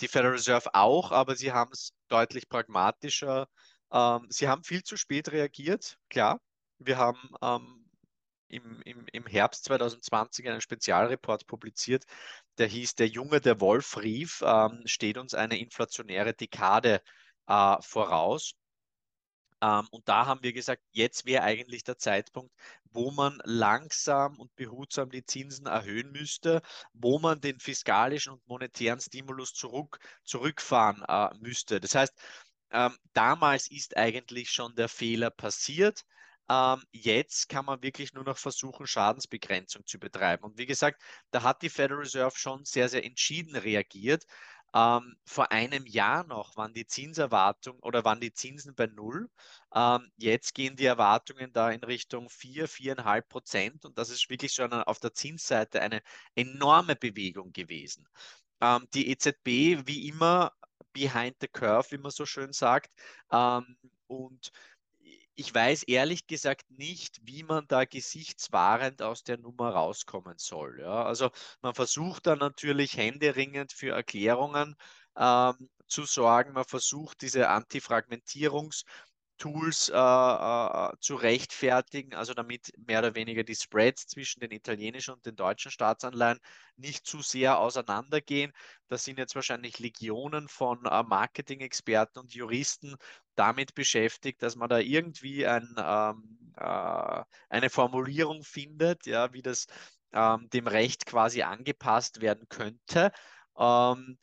die 0.00 0.08
Federal 0.08 0.32
Reserve 0.32 0.74
auch, 0.74 1.12
aber 1.12 1.36
sie 1.36 1.52
haben 1.52 1.72
es 1.72 1.92
deutlich 2.08 2.48
pragmatischer. 2.48 3.48
Ähm, 3.92 4.26
sie 4.28 4.48
haben 4.48 4.64
viel 4.64 4.82
zu 4.82 4.96
spät 4.96 5.30
reagiert, 5.32 5.98
klar. 6.08 6.40
Wir 6.78 6.98
haben 6.98 7.30
ähm, 7.42 7.84
im, 8.48 8.82
im, 8.82 9.06
im 9.12 9.26
Herbst 9.26 9.64
2020 9.64 10.48
einen 10.48 10.60
Spezialreport 10.60 11.46
publiziert, 11.46 12.04
der 12.58 12.66
hieß 12.68 12.94
Der 12.94 13.08
Junge, 13.08 13.40
der 13.40 13.60
Wolf 13.60 13.96
rief, 13.98 14.42
ähm, 14.44 14.82
steht 14.84 15.18
uns 15.18 15.34
eine 15.34 15.58
inflationäre 15.58 16.34
Dekade 16.34 17.02
äh, 17.46 17.76
voraus. 17.80 18.54
Ähm, 19.64 19.88
und 19.90 20.08
da 20.08 20.26
haben 20.26 20.42
wir 20.42 20.52
gesagt, 20.52 20.82
jetzt 20.92 21.24
wäre 21.26 21.42
eigentlich 21.42 21.84
der 21.84 21.96
Zeitpunkt, 21.98 22.54
wo 22.92 23.10
man 23.10 23.40
langsam 23.44 24.38
und 24.38 24.54
behutsam 24.56 25.10
die 25.10 25.24
Zinsen 25.24 25.66
erhöhen 25.66 26.12
müsste, 26.12 26.60
wo 26.92 27.18
man 27.18 27.40
den 27.40 27.58
fiskalischen 27.60 28.34
und 28.34 28.46
monetären 28.46 29.00
Stimulus 29.00 29.54
zurück, 29.54 29.98
zurückfahren 30.24 31.02
äh, 31.08 31.34
müsste. 31.40 31.80
Das 31.80 31.94
heißt, 31.94 32.12
ähm, 32.72 32.96
damals 33.14 33.70
ist 33.70 33.96
eigentlich 33.96 34.50
schon 34.50 34.74
der 34.74 34.88
Fehler 34.88 35.30
passiert. 35.30 36.04
Ähm, 36.50 36.82
jetzt 36.92 37.48
kann 37.48 37.64
man 37.64 37.82
wirklich 37.82 38.12
nur 38.12 38.24
noch 38.24 38.36
versuchen, 38.36 38.86
Schadensbegrenzung 38.86 39.86
zu 39.86 39.98
betreiben. 39.98 40.44
Und 40.44 40.58
wie 40.58 40.66
gesagt, 40.66 41.00
da 41.30 41.42
hat 41.42 41.62
die 41.62 41.70
Federal 41.70 42.00
Reserve 42.00 42.36
schon 42.36 42.64
sehr, 42.66 42.88
sehr 42.90 43.04
entschieden 43.04 43.56
reagiert. 43.56 44.24
Ähm, 44.74 45.16
vor 45.24 45.52
einem 45.52 45.86
Jahr 45.86 46.24
noch 46.24 46.56
waren 46.56 46.74
die 46.74 46.86
Zinserwartungen 46.86 47.80
oder 47.82 48.04
waren 48.04 48.20
die 48.20 48.32
Zinsen 48.32 48.74
bei 48.74 48.86
null. 48.86 49.30
Ähm, 49.74 50.10
jetzt 50.16 50.54
gehen 50.54 50.76
die 50.76 50.84
Erwartungen 50.86 51.52
da 51.52 51.70
in 51.70 51.84
Richtung 51.84 52.28
4, 52.28 52.68
4,5 52.68 53.28
Prozent 53.28 53.84
und 53.84 53.96
das 53.98 54.10
ist 54.10 54.28
wirklich 54.30 54.52
schon 54.52 54.72
auf 54.72 54.98
der 55.00 55.14
Zinsseite 55.14 55.80
eine 55.80 56.02
enorme 56.34 56.96
Bewegung 56.96 57.52
gewesen. 57.52 58.08
Ähm, 58.60 58.88
die 58.94 59.10
EZB, 59.10 59.86
wie 59.86 60.08
immer, 60.08 60.52
behind 60.92 61.36
the 61.40 61.48
curve, 61.48 61.90
wie 61.92 61.98
man 61.98 62.10
so 62.10 62.26
schön 62.26 62.52
sagt. 62.52 62.90
Ähm, 63.32 63.76
und 64.06 64.50
ich 65.34 65.54
weiß 65.54 65.84
ehrlich 65.84 66.26
gesagt 66.26 66.70
nicht, 66.70 67.20
wie 67.22 67.42
man 67.42 67.66
da 67.66 67.84
gesichtswahrend 67.84 69.02
aus 69.02 69.24
der 69.24 69.38
Nummer 69.38 69.70
rauskommen 69.70 70.38
soll. 70.38 70.80
Ja? 70.80 71.04
Also 71.04 71.30
man 71.60 71.74
versucht 71.74 72.26
da 72.26 72.36
natürlich 72.36 72.96
händeringend 72.96 73.72
für 73.72 73.90
Erklärungen 73.94 74.76
ähm, 75.16 75.68
zu 75.86 76.04
sorgen. 76.04 76.52
Man 76.52 76.64
versucht 76.64 77.22
diese 77.22 77.50
Antifragmentierungs- 77.50 78.84
Tools 79.38 79.88
äh, 79.88 79.94
äh, 79.94 80.92
zu 81.00 81.16
rechtfertigen, 81.16 82.14
also 82.14 82.34
damit 82.34 82.72
mehr 82.76 83.00
oder 83.00 83.14
weniger 83.14 83.42
die 83.42 83.54
Spreads 83.54 84.06
zwischen 84.06 84.40
den 84.40 84.52
italienischen 84.52 85.14
und 85.14 85.26
den 85.26 85.36
deutschen 85.36 85.70
Staatsanleihen 85.70 86.38
nicht 86.76 87.06
zu 87.06 87.20
sehr 87.20 87.58
auseinandergehen. 87.58 88.52
Da 88.88 88.98
sind 88.98 89.18
jetzt 89.18 89.34
wahrscheinlich 89.34 89.78
Legionen 89.78 90.48
von 90.48 90.84
äh, 90.86 91.02
Marketing-Experten 91.02 92.18
und 92.20 92.34
Juristen 92.34 92.96
damit 93.34 93.74
beschäftigt, 93.74 94.42
dass 94.42 94.56
man 94.56 94.68
da 94.68 94.78
irgendwie 94.78 95.46
ein, 95.46 95.74
ähm, 95.78 96.52
äh, 96.56 97.22
eine 97.48 97.70
Formulierung 97.70 98.42
findet, 98.44 99.06
ja, 99.06 99.32
wie 99.32 99.42
das 99.42 99.66
ähm, 100.12 100.48
dem 100.50 100.66
Recht 100.66 101.06
quasi 101.06 101.42
angepasst 101.42 102.20
werden 102.20 102.46
könnte. 102.48 103.10
Ähm, 103.58 104.18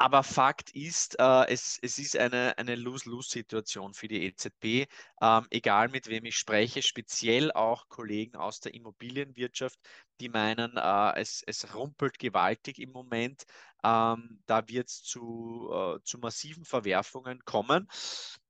aber 0.00 0.22
Fakt 0.22 0.70
ist, 0.70 1.18
äh, 1.18 1.46
es, 1.48 1.78
es 1.82 1.98
ist 1.98 2.16
eine, 2.16 2.56
eine 2.56 2.74
Lose-Lose-Situation 2.74 3.92
für 3.92 4.08
die 4.08 4.24
EZB. 4.24 4.88
Ähm, 5.20 5.46
egal 5.50 5.90
mit 5.90 6.08
wem 6.08 6.24
ich 6.24 6.38
spreche, 6.38 6.82
speziell 6.82 7.52
auch 7.52 7.86
Kollegen 7.90 8.34
aus 8.34 8.60
der 8.60 8.72
Immobilienwirtschaft, 8.72 9.78
die 10.18 10.30
meinen, 10.30 10.74
äh, 10.78 11.20
es, 11.20 11.42
es 11.46 11.74
rumpelt 11.74 12.18
gewaltig 12.18 12.78
im 12.78 12.92
Moment. 12.92 13.44
Ähm, 13.84 14.42
da 14.46 14.66
wird 14.68 14.88
es 14.88 15.02
zu, 15.02 15.70
äh, 15.70 16.02
zu 16.02 16.18
massiven 16.18 16.64
Verwerfungen 16.64 17.44
kommen. 17.44 17.86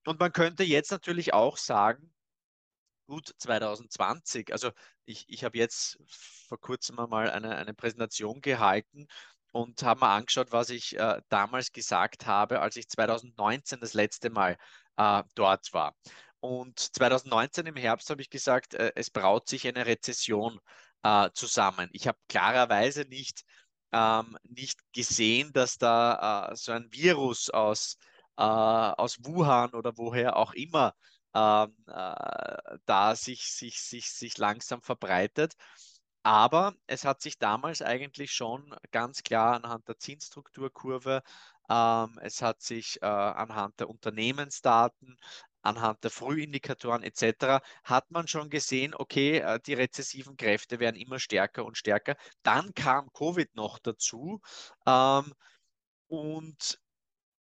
Und 0.07 0.21
man 0.21 0.33
könnte 0.33 0.62
jetzt 0.62 0.92
natürlich 0.92 1.35
auch 1.35 1.57
sagen, 1.57 2.12
gut 3.09 3.35
2020, 3.38 4.52
also 4.52 4.71
ich, 5.04 5.25
ich 5.28 5.42
habe 5.42 5.59
jetzt 5.59 5.99
vor 6.07 6.61
kurzem 6.61 6.95
mal 6.95 7.28
eine, 7.28 7.57
eine 7.57 7.75
Präsentation 7.75 8.40
gehalten 8.40 9.09
und 9.52 9.83
habe 9.83 10.00
mir 10.00 10.09
angeschaut, 10.11 10.52
was 10.52 10.71
ich 10.71 10.99
äh, 10.99 11.21
damals 11.28 11.73
gesagt 11.73 12.26
habe, 12.26 12.61
als 12.61 12.76
ich 12.76 12.88
2019 12.88 13.80
das 13.80 13.95
letzte 13.95 14.30
Mal 14.30 14.57
äh, 14.97 15.23
dort 15.35 15.73
war. 15.73 15.95
Und 16.40 16.78
2019 16.78 17.66
im 17.66 17.76
Herbst 17.76 18.11
habe 18.11 18.23
ich 18.23 18.30
gesagt, 18.30 18.75
äh, 18.75 18.92
es 18.95 19.11
braut 19.11 19.49
sich 19.49 19.66
eine 19.66 19.87
Rezession 19.87 20.59
äh, 21.02 21.30
zusammen. 21.35 21.88
Ich 21.92 22.07
habe 22.09 22.19
klarerweise 22.28 23.02
nicht, 23.02 23.42
ähm, 23.92 24.38
nicht 24.45 24.80
gesehen, 24.92 25.52
dass 25.52 25.78
da 25.78 26.50
äh, 26.50 26.57
so 26.57 26.73
ein 26.73 26.88
Virus 26.92 27.50
aus, 27.50 27.97
äh, 28.37 28.42
aus 28.42 29.19
Wuhan 29.25 29.75
oder 29.75 29.97
woher 29.97 30.37
auch 30.37 30.52
immer 30.54 30.95
ähm, 31.35 31.75
äh, 31.87 32.78
da 32.87 33.14
sich, 33.14 33.52
sich, 33.52 33.80
sich, 33.80 34.11
sich 34.11 34.38
langsam 34.38 34.83
verbreitet. 34.83 35.54
Aber 36.23 36.75
es 36.87 37.05
hat 37.05 37.23
sich 37.23 37.39
damals 37.39 37.83
eigentlich 37.83 38.33
schon 38.33 38.75
ganz 38.91 39.23
klar 39.23 39.55
anhand 39.55 39.89
der 39.89 39.99
Zinsstrukturkurve, 39.99 41.23
ähm, 41.71 42.19
es 42.23 42.43
hat 42.43 42.61
sich 42.62 43.00
äh, 43.03 43.07
anhand 43.07 43.81
der 43.81 43.89
Unternehmensdaten, 43.89 45.17
anhand 45.62 46.03
der 46.05 46.11
Frühindikatoren 46.11 47.03
etc. 47.03 47.62
hat 47.85 48.11
man 48.11 48.29
schon 48.29 48.50
gesehen, 48.50 48.95
okay, 48.95 49.39
äh, 49.39 49.61
die 49.65 49.75
rezessiven 49.75 50.37
Kräfte 50.37 50.81
werden 50.81 50.97
immer 50.97 51.19
stärker 51.19 51.65
und 51.65 51.79
stärker. 51.79 52.17
Dann 52.43 52.75
kam 52.75 53.12
Covid 53.12 53.55
noch 53.55 53.79
dazu 53.79 54.41
ähm, 54.87 55.33
und 56.09 56.81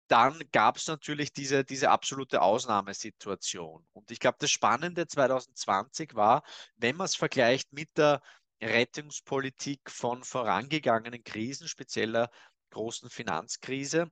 dann 0.09 0.41
gab 0.51 0.77
es 0.77 0.87
natürlich 0.87 1.33
diese, 1.33 1.63
diese 1.63 1.91
absolute 1.91 2.41
Ausnahmesituation. 2.41 3.85
Und 3.93 4.09
ich 4.11 4.19
glaube, 4.19 4.37
das 4.39 4.49
Spannende 4.49 5.07
2020 5.07 6.15
war, 6.15 6.43
wenn 6.77 6.95
man 6.95 7.05
es 7.05 7.15
vergleicht 7.15 7.71
mit 7.73 7.89
der 7.97 8.21
Rettungspolitik 8.61 9.89
von 9.89 10.23
vorangegangenen 10.23 11.23
Krisen, 11.23 11.67
speziell 11.67 12.11
der 12.11 12.29
großen 12.71 13.09
Finanzkrise, 13.09 14.11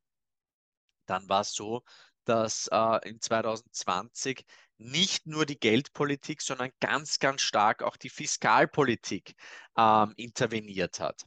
dann 1.05 1.27
war 1.29 1.41
es 1.41 1.53
so, 1.53 1.83
dass 2.25 2.67
äh, 2.71 3.09
in 3.09 3.21
2020 3.21 4.45
nicht 4.77 5.25
nur 5.25 5.45
die 5.45 5.59
Geldpolitik, 5.59 6.41
sondern 6.41 6.71
ganz, 6.79 7.19
ganz 7.19 7.41
stark 7.41 7.81
auch 7.81 7.97
die 7.97 8.09
Fiskalpolitik 8.09 9.33
ähm, 9.77 10.13
interveniert 10.17 10.99
hat. 10.99 11.23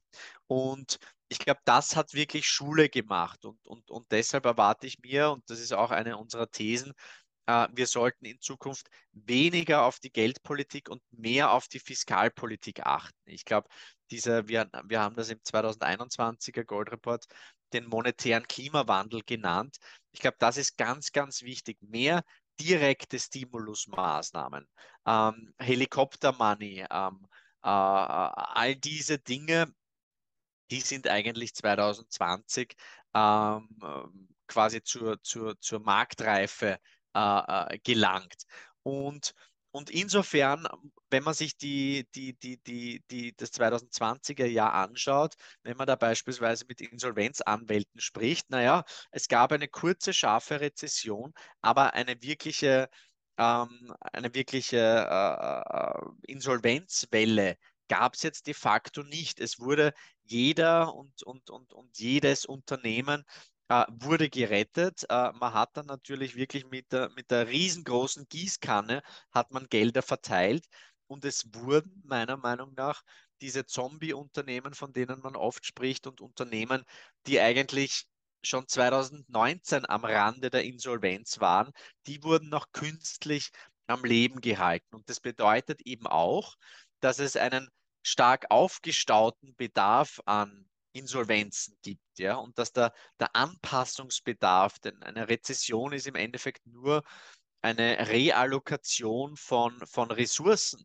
Und 0.47 0.99
ich 1.29 1.39
glaube, 1.39 1.61
das 1.65 1.97
hat 1.97 2.13
wirklich 2.13 2.49
Schule 2.49 2.89
gemacht 2.89 3.45
und, 3.45 3.67
und, 3.67 3.91
und 3.91 4.11
deshalb 4.13 4.45
erwarte 4.45 4.87
ich 4.87 4.99
mir, 5.01 5.31
und 5.31 5.49
das 5.49 5.61
ist 5.61 5.73
auch 5.73 5.91
eine 5.91 6.17
unserer 6.19 6.51
Thesen, 6.51 6.93
wir 7.73 7.87
sollten 7.87 8.25
in 8.25 8.41
Zukunft 8.41 8.89
weniger 9.13 9.85
auf 9.85 9.99
die 9.99 10.13
Geldpolitik 10.13 10.89
und 10.89 11.03
mehr 11.11 11.53
auf 11.53 11.69
die 11.69 11.79
Fiskalpolitik 11.79 12.87
achten. 12.87 13.19
Ich 13.25 13.45
glaube, 13.45 13.69
diese, 14.11 14.49
wir, 14.49 14.69
wir 14.85 15.01
haben 15.01 15.17
das 15.17 15.31
im 15.31 15.39
2021er 15.39 16.65
Gold 16.65 16.91
Report 16.91 17.25
den 17.73 17.87
monetären 17.87 18.47
Klimawandel 18.47 19.23
genannt. 19.25 19.77
Ich 20.13 20.21
glaube, 20.21 20.37
das 20.41 20.57
ist 20.57 20.77
ganz, 20.77 21.13
ganz 21.13 21.43
wichtig. 21.43 21.79
Mehr 21.81 22.23
direkte 22.61 23.19
Stimulusmaßnahmen, 23.19 24.69
ähm, 25.07 25.55
Helikopter-Money, 25.59 26.87
ähm, 26.91 27.27
äh, 27.63 27.69
all 27.69 28.77
diese 28.77 29.19
Dinge, 29.19 29.73
die 30.71 30.81
sind 30.81 31.09
eigentlich 31.09 31.55
2020 31.55 32.75
ähm, 33.15 33.69
quasi 34.47 34.83
zur, 34.83 35.23
zur, 35.23 35.59
zur 35.61 35.81
Marktreife 35.81 36.79
äh, 37.15 37.75
äh, 37.75 37.79
gelangt. 37.83 38.45
Und, 38.83 39.35
und 39.73 39.91
insofern, 39.91 40.67
wenn 41.11 41.23
man 41.23 41.35
sich 41.35 41.57
die, 41.57 42.09
die, 42.15 42.35
die, 42.39 42.59
die, 42.59 43.05
die, 43.11 43.37
das 43.37 43.53
2020er 43.53 44.47
Jahr 44.47 44.75
anschaut, 44.75 45.35
wenn 45.63 45.77
man 45.77 45.87
da 45.87 45.97
beispielsweise 45.97 46.65
mit 46.69 46.81
Insolvenzanwälten 46.81 48.01
spricht, 48.01 48.51
naja, 48.51 48.85
es 49.11 49.29
gab 49.29 49.53
eine 49.53 49.69
kurze, 49.69 50.13
scharfe 50.13 50.61
Rezession, 50.61 51.33
aber 51.61 51.95
eine 51.95 52.21
wirkliche, 52.23 52.89
ähm, 53.39 53.95
eine 54.13 54.35
wirkliche 54.35 54.79
äh, 54.79 55.99
äh 55.99 56.33
Insolvenzwelle 56.33 57.57
gab 57.91 58.15
es 58.15 58.23
jetzt 58.23 58.47
de 58.47 58.55
facto 58.55 59.03
nicht. 59.03 59.41
Es 59.41 59.59
wurde 59.59 59.93
jeder 60.23 60.95
und, 60.95 61.25
und, 61.25 61.51
und, 61.51 61.73
und 61.73 61.99
jedes 61.99 62.47
Unternehmen 62.47 63.25
äh, 63.71 63.87
wurde 63.89 64.29
gerettet. 64.29 65.05
Äh, 65.09 65.33
man 65.33 65.55
hat 65.55 65.77
dann 65.77 65.87
natürlich 65.87 66.35
wirklich 66.37 66.67
mit 66.67 66.93
der, 66.93 67.09
mit 67.11 67.31
der 67.31 67.49
riesengroßen 67.49 68.27
Gießkanne 68.29 69.03
hat 69.31 69.53
man 69.53 69.69
Gelder 69.69 70.03
verteilt 70.03 70.67
und 71.07 71.25
es 71.25 71.47
wurden 71.55 72.03
meiner 72.05 72.37
Meinung 72.37 72.75
nach 72.75 73.03
diese 73.41 73.65
Zombie-Unternehmen, 73.67 74.75
von 74.75 74.93
denen 74.93 75.21
man 75.21 75.37
oft 75.37 75.65
spricht 75.65 76.07
und 76.07 76.21
Unternehmen, 76.21 76.85
die 77.27 77.41
eigentlich 77.41 78.07
schon 78.43 78.67
2019 78.69 79.89
am 79.89 80.05
Rande 80.05 80.51
der 80.51 80.65
Insolvenz 80.65 81.41
waren, 81.41 81.73
die 82.07 82.23
wurden 82.23 82.49
noch 82.49 82.73
künstlich 82.73 83.51
am 83.87 84.05
Leben 84.05 84.41
gehalten. 84.41 84.95
Und 84.95 85.09
das 85.09 85.21
bedeutet 85.21 85.83
eben 85.83 86.07
auch, 86.07 86.57
dass 87.01 87.19
es 87.19 87.37
einen 87.37 87.69
stark 88.03 88.47
aufgestauten 88.51 89.55
Bedarf 89.57 90.21
an 90.27 90.70
Insolvenzen 90.93 91.77
gibt, 91.83 92.19
ja, 92.19 92.37
und 92.37 92.59
dass 92.59 92.73
der, 92.73 92.93
der 93.19 93.35
Anpassungsbedarf, 93.37 94.79
denn 94.81 95.03
eine 95.03 95.29
Rezession 95.29 95.93
ist 95.93 96.07
im 96.07 96.15
Endeffekt 96.17 96.67
nur 96.67 97.03
eine 97.63 98.09
Reallokation 98.09 99.37
von, 99.37 99.79
von 99.87 100.11
Ressourcen. 100.11 100.85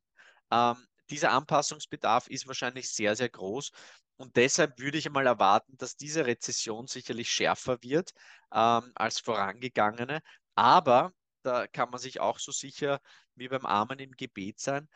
Ähm, 0.51 0.75
dieser 1.09 1.31
Anpassungsbedarf 1.31 2.27
ist 2.27 2.47
wahrscheinlich 2.47 2.89
sehr, 2.89 3.15
sehr 3.15 3.29
groß. 3.29 3.71
Und 4.17 4.35
deshalb 4.37 4.79
würde 4.79 4.97
ich 4.97 5.07
einmal 5.07 5.27
erwarten, 5.27 5.77
dass 5.77 5.97
diese 5.97 6.25
Rezession 6.25 6.87
sicherlich 6.87 7.29
schärfer 7.29 7.77
wird 7.81 8.11
ähm, 8.53 8.91
als 8.95 9.19
vorangegangene. 9.19 10.21
Aber 10.55 11.11
da 11.43 11.67
kann 11.67 11.89
man 11.89 11.99
sich 11.99 12.19
auch 12.19 12.39
so 12.39 12.51
sicher 12.51 12.99
wie 13.35 13.49
beim 13.49 13.65
Armen 13.65 13.99
im 13.99 14.11
Gebet 14.11 14.59
sein 14.59 14.87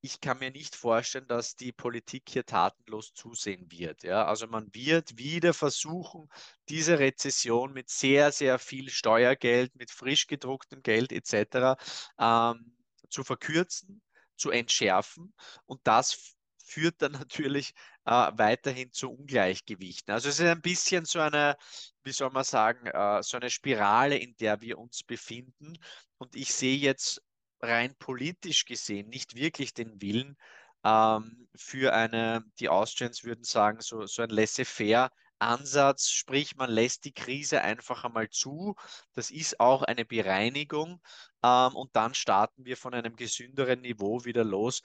ich 0.00 0.20
kann 0.20 0.38
mir 0.38 0.50
nicht 0.50 0.76
vorstellen, 0.76 1.26
dass 1.26 1.56
die 1.56 1.72
Politik 1.72 2.24
hier 2.28 2.46
tatenlos 2.46 3.12
zusehen 3.14 3.70
wird. 3.70 4.04
Ja? 4.04 4.26
Also 4.26 4.46
man 4.46 4.72
wird 4.72 5.18
wieder 5.18 5.54
versuchen, 5.54 6.28
diese 6.68 6.98
Rezession 6.98 7.72
mit 7.72 7.90
sehr, 7.90 8.30
sehr 8.32 8.58
viel 8.58 8.90
Steuergeld, 8.90 9.74
mit 9.74 9.90
frisch 9.90 10.26
gedrucktem 10.26 10.82
Geld 10.82 11.12
etc. 11.12 11.76
Ähm, 12.18 12.76
zu 13.10 13.24
verkürzen, 13.24 14.00
zu 14.36 14.50
entschärfen. 14.50 15.34
Und 15.66 15.80
das 15.84 16.36
führt 16.64 17.02
dann 17.02 17.12
natürlich 17.12 17.74
äh, 18.04 18.30
weiterhin 18.34 18.92
zu 18.92 19.10
Ungleichgewichten. 19.10 20.14
Also 20.14 20.28
es 20.28 20.38
ist 20.38 20.46
ein 20.46 20.62
bisschen 20.62 21.04
so 21.06 21.18
eine, 21.18 21.56
wie 22.04 22.12
soll 22.12 22.30
man 22.30 22.44
sagen, 22.44 22.86
äh, 22.86 23.22
so 23.22 23.36
eine 23.36 23.50
Spirale, 23.50 24.16
in 24.16 24.36
der 24.36 24.60
wir 24.60 24.78
uns 24.78 25.02
befinden. 25.02 25.76
Und 26.18 26.36
ich 26.36 26.54
sehe 26.54 26.76
jetzt 26.76 27.22
rein 27.60 27.94
politisch 27.98 28.64
gesehen 28.64 29.08
nicht 29.08 29.34
wirklich 29.34 29.74
den 29.74 30.00
Willen 30.00 30.36
ähm, 30.84 31.48
für 31.54 31.92
eine, 31.92 32.44
die 32.60 32.68
Austrians 32.68 33.24
würden 33.24 33.44
sagen, 33.44 33.80
so, 33.80 34.06
so 34.06 34.22
ein 34.22 34.30
laissez-faire 34.30 35.10
Ansatz, 35.40 36.08
sprich 36.08 36.56
man 36.56 36.70
lässt 36.70 37.04
die 37.04 37.12
Krise 37.12 37.62
einfach 37.62 38.04
einmal 38.04 38.28
zu. 38.28 38.74
Das 39.12 39.30
ist 39.30 39.60
auch 39.60 39.82
eine 39.82 40.04
Bereinigung 40.04 41.00
ähm, 41.44 41.74
und 41.74 41.94
dann 41.94 42.14
starten 42.14 42.64
wir 42.64 42.76
von 42.76 42.94
einem 42.94 43.16
gesünderen 43.16 43.80
Niveau 43.80 44.24
wieder 44.24 44.44
los. 44.44 44.82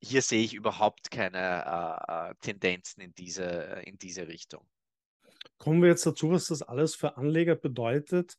Hier 0.00 0.22
sehe 0.22 0.42
ich 0.42 0.54
überhaupt 0.54 1.10
keine 1.10 2.00
äh, 2.08 2.30
äh 2.30 2.34
Tendenzen 2.40 3.02
in 3.02 3.14
diese, 3.14 3.82
in 3.84 3.98
diese 3.98 4.26
Richtung. 4.26 4.66
Kommen 5.58 5.80
wir 5.80 5.90
jetzt 5.90 6.06
dazu, 6.06 6.32
was 6.32 6.48
das 6.48 6.62
alles 6.62 6.96
für 6.96 7.16
Anleger 7.16 7.54
bedeutet. 7.54 8.36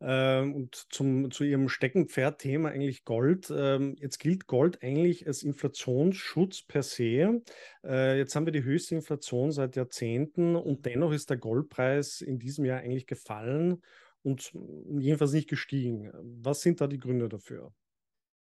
Ähm, 0.00 0.54
und 0.54 0.86
zum, 0.90 1.30
zu 1.30 1.44
Ihrem 1.44 1.68
Steckenpferd-Thema 1.68 2.70
eigentlich 2.70 3.04
Gold. 3.04 3.52
Ähm, 3.54 3.96
jetzt 4.00 4.18
gilt 4.18 4.46
Gold 4.46 4.82
eigentlich 4.82 5.26
als 5.26 5.42
Inflationsschutz 5.42 6.62
per 6.62 6.82
se. 6.82 7.42
Äh, 7.84 8.18
jetzt 8.18 8.34
haben 8.34 8.46
wir 8.46 8.52
die 8.52 8.64
höchste 8.64 8.94
Inflation 8.94 9.52
seit 9.52 9.76
Jahrzehnten 9.76 10.56
und 10.56 10.86
dennoch 10.86 11.12
ist 11.12 11.28
der 11.28 11.36
Goldpreis 11.36 12.22
in 12.22 12.38
diesem 12.38 12.64
Jahr 12.64 12.80
eigentlich 12.80 13.06
gefallen 13.06 13.82
und 14.22 14.52
jedenfalls 14.98 15.32
nicht 15.32 15.48
gestiegen. 15.48 16.10
Was 16.42 16.62
sind 16.62 16.80
da 16.80 16.86
die 16.86 16.98
Gründe 16.98 17.28
dafür? 17.28 17.72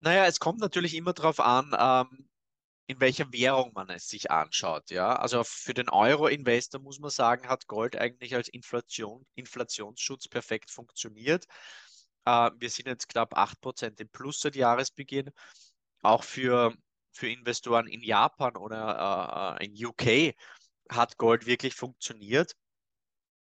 Naja, 0.01 0.25
es 0.25 0.39
kommt 0.39 0.59
natürlich 0.59 0.95
immer 0.95 1.13
darauf 1.13 1.39
an, 1.39 1.71
ähm, 1.79 2.27
in 2.87 2.99
welcher 2.99 3.31
Währung 3.31 3.71
man 3.73 3.89
es 3.89 4.07
sich 4.07 4.29
anschaut. 4.31 4.91
Ja? 4.91 5.15
Also 5.15 5.43
für 5.43 5.73
den 5.73 5.89
Euro-Investor 5.89 6.81
muss 6.81 6.99
man 6.99 7.11
sagen, 7.11 7.47
hat 7.47 7.67
Gold 7.67 7.95
eigentlich 7.95 8.35
als 8.35 8.49
Inflation, 8.49 9.25
Inflationsschutz 9.35 10.27
perfekt 10.27 10.69
funktioniert. 10.69 11.45
Äh, 12.25 12.51
wir 12.57 12.69
sind 12.69 12.87
jetzt 12.87 13.09
knapp 13.09 13.37
8% 13.37 13.99
im 14.01 14.09
Plus 14.09 14.39
seit 14.41 14.55
Jahresbeginn. 14.55 15.31
Auch 16.01 16.23
für, 16.23 16.75
für 17.11 17.29
Investoren 17.29 17.87
in 17.87 18.01
Japan 18.01 18.57
oder 18.57 19.57
äh, 19.59 19.65
in 19.65 19.85
UK 19.85 20.35
hat 20.89 21.17
Gold 21.17 21.45
wirklich 21.45 21.75
funktioniert. 21.75 22.53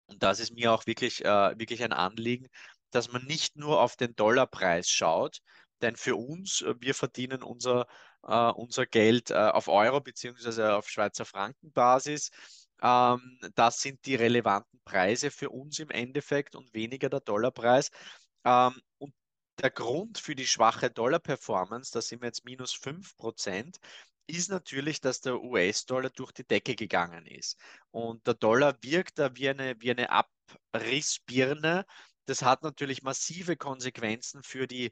Und 0.08 0.24
das 0.24 0.40
ist 0.40 0.54
mir 0.54 0.72
auch 0.72 0.88
wirklich, 0.88 1.24
äh, 1.26 1.60
wirklich 1.60 1.84
ein 1.84 1.94
Anliegen, 1.94 2.48
dass 2.92 3.12
man 3.12 3.26
nicht 3.26 3.56
nur 3.58 3.82
auf 3.82 3.96
den 3.96 4.16
Dollarpreis 4.16 4.90
schaut, 4.90 5.42
denn 5.82 5.96
für 5.96 6.16
uns, 6.16 6.62
äh, 6.62 6.76
wir 6.80 6.96
verdienen 6.96 7.44
unser, 7.44 7.88
äh, 8.28 8.52
unser 8.52 8.86
Geld 8.86 9.32
äh, 9.32 9.36
auf 9.36 9.68
Euro 9.68 10.02
bzw. 10.02 10.64
auf 10.72 10.90
Schweizer 10.90 11.26
Frankenbasis. 11.26 12.30
Ähm, 12.82 13.40
das 13.56 13.82
sind 13.82 14.06
die 14.06 14.16
relevanten 14.16 14.80
Preise 14.86 15.32
für 15.32 15.50
uns 15.50 15.80
im 15.80 15.90
Endeffekt 15.90 16.56
und 16.56 16.74
weniger 16.74 17.10
der 17.10 17.22
Dollarpreis. 17.22 17.90
Ähm, 18.46 18.80
und 19.00 19.14
der 19.60 19.72
Grund 19.72 20.20
für 20.20 20.36
die 20.36 20.48
schwache 20.48 20.92
Dollar-Performance, 20.92 21.92
da 21.92 22.02
sind 22.02 22.22
wir 22.22 22.28
jetzt 22.28 22.46
minus 22.46 22.74
5%, 22.74 23.80
ist 24.28 24.50
natürlich, 24.50 25.02
dass 25.02 25.22
der 25.22 25.42
US-Dollar 25.42 26.10
durch 26.12 26.32
die 26.34 26.46
Decke 26.46 26.76
gegangen 26.76 27.26
ist. 27.26 27.58
Und 27.92 28.28
der 28.28 28.34
Dollar 28.36 28.78
wirkt 28.82 29.20
da 29.20 29.36
wie 29.36 29.50
eine, 29.50 29.76
wie 29.80 29.92
eine 29.92 30.10
Abrissbirne. 30.74 31.86
Das 32.26 32.42
hat 32.42 32.62
natürlich 32.62 33.04
massive 33.04 33.56
Konsequenzen 33.56 34.44
für 34.44 34.68
die, 34.68 34.92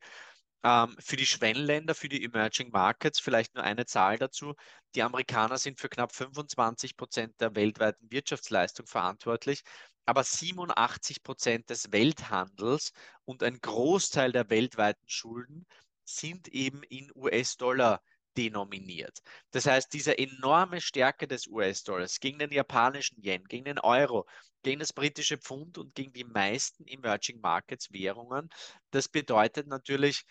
ähm, 0.66 0.98
für 1.00 1.16
die 1.16 1.26
Schwellenländer, 1.26 1.96
für 1.96 2.10
die 2.10 2.26
Emerging 2.26 2.72
Markets. 2.72 3.22
Vielleicht 3.22 3.56
nur 3.56 3.64
eine 3.64 3.86
Zahl 3.86 4.18
dazu. 4.18 4.54
Die 4.96 5.04
Amerikaner 5.04 5.58
sind 5.58 5.80
für 5.80 5.88
knapp 5.88 6.14
25 6.14 6.98
Prozent 6.98 7.40
der 7.40 7.56
weltweiten 7.56 8.12
Wirtschaftsleistung 8.12 8.88
verantwortlich 8.88 9.64
aber 10.06 10.24
87 10.24 11.24
Prozent 11.24 11.70
des 11.70 11.92
Welthandels 11.92 12.94
und 13.26 13.44
ein 13.44 13.60
Großteil 13.60 14.32
der 14.32 14.50
weltweiten 14.50 15.08
Schulden 15.08 15.66
sind 16.04 16.48
eben 16.50 16.84
in 16.84 17.12
US-Dollar 17.16 18.02
denominiert. 18.38 19.20
Das 19.52 19.66
heißt, 19.66 19.92
diese 19.94 20.18
enorme 20.18 20.82
Stärke 20.82 21.28
des 21.28 21.48
US-Dollars 21.48 22.20
gegen 22.20 22.38
den 22.38 22.52
japanischen 22.52 23.24
Yen, 23.24 23.46
gegen 23.46 23.66
den 23.66 23.80
Euro, 23.80 24.28
gegen 24.62 24.80
das 24.80 24.94
britische 24.94 25.38
Pfund 25.38 25.78
und 25.78 25.96
gegen 25.96 26.14
die 26.14 26.24
meisten 26.24 26.86
Emerging 26.86 27.40
Markets 27.40 27.92
Währungen, 27.92 28.50
das 28.92 29.08
bedeutet 29.08 29.68
natürlich 29.68 30.26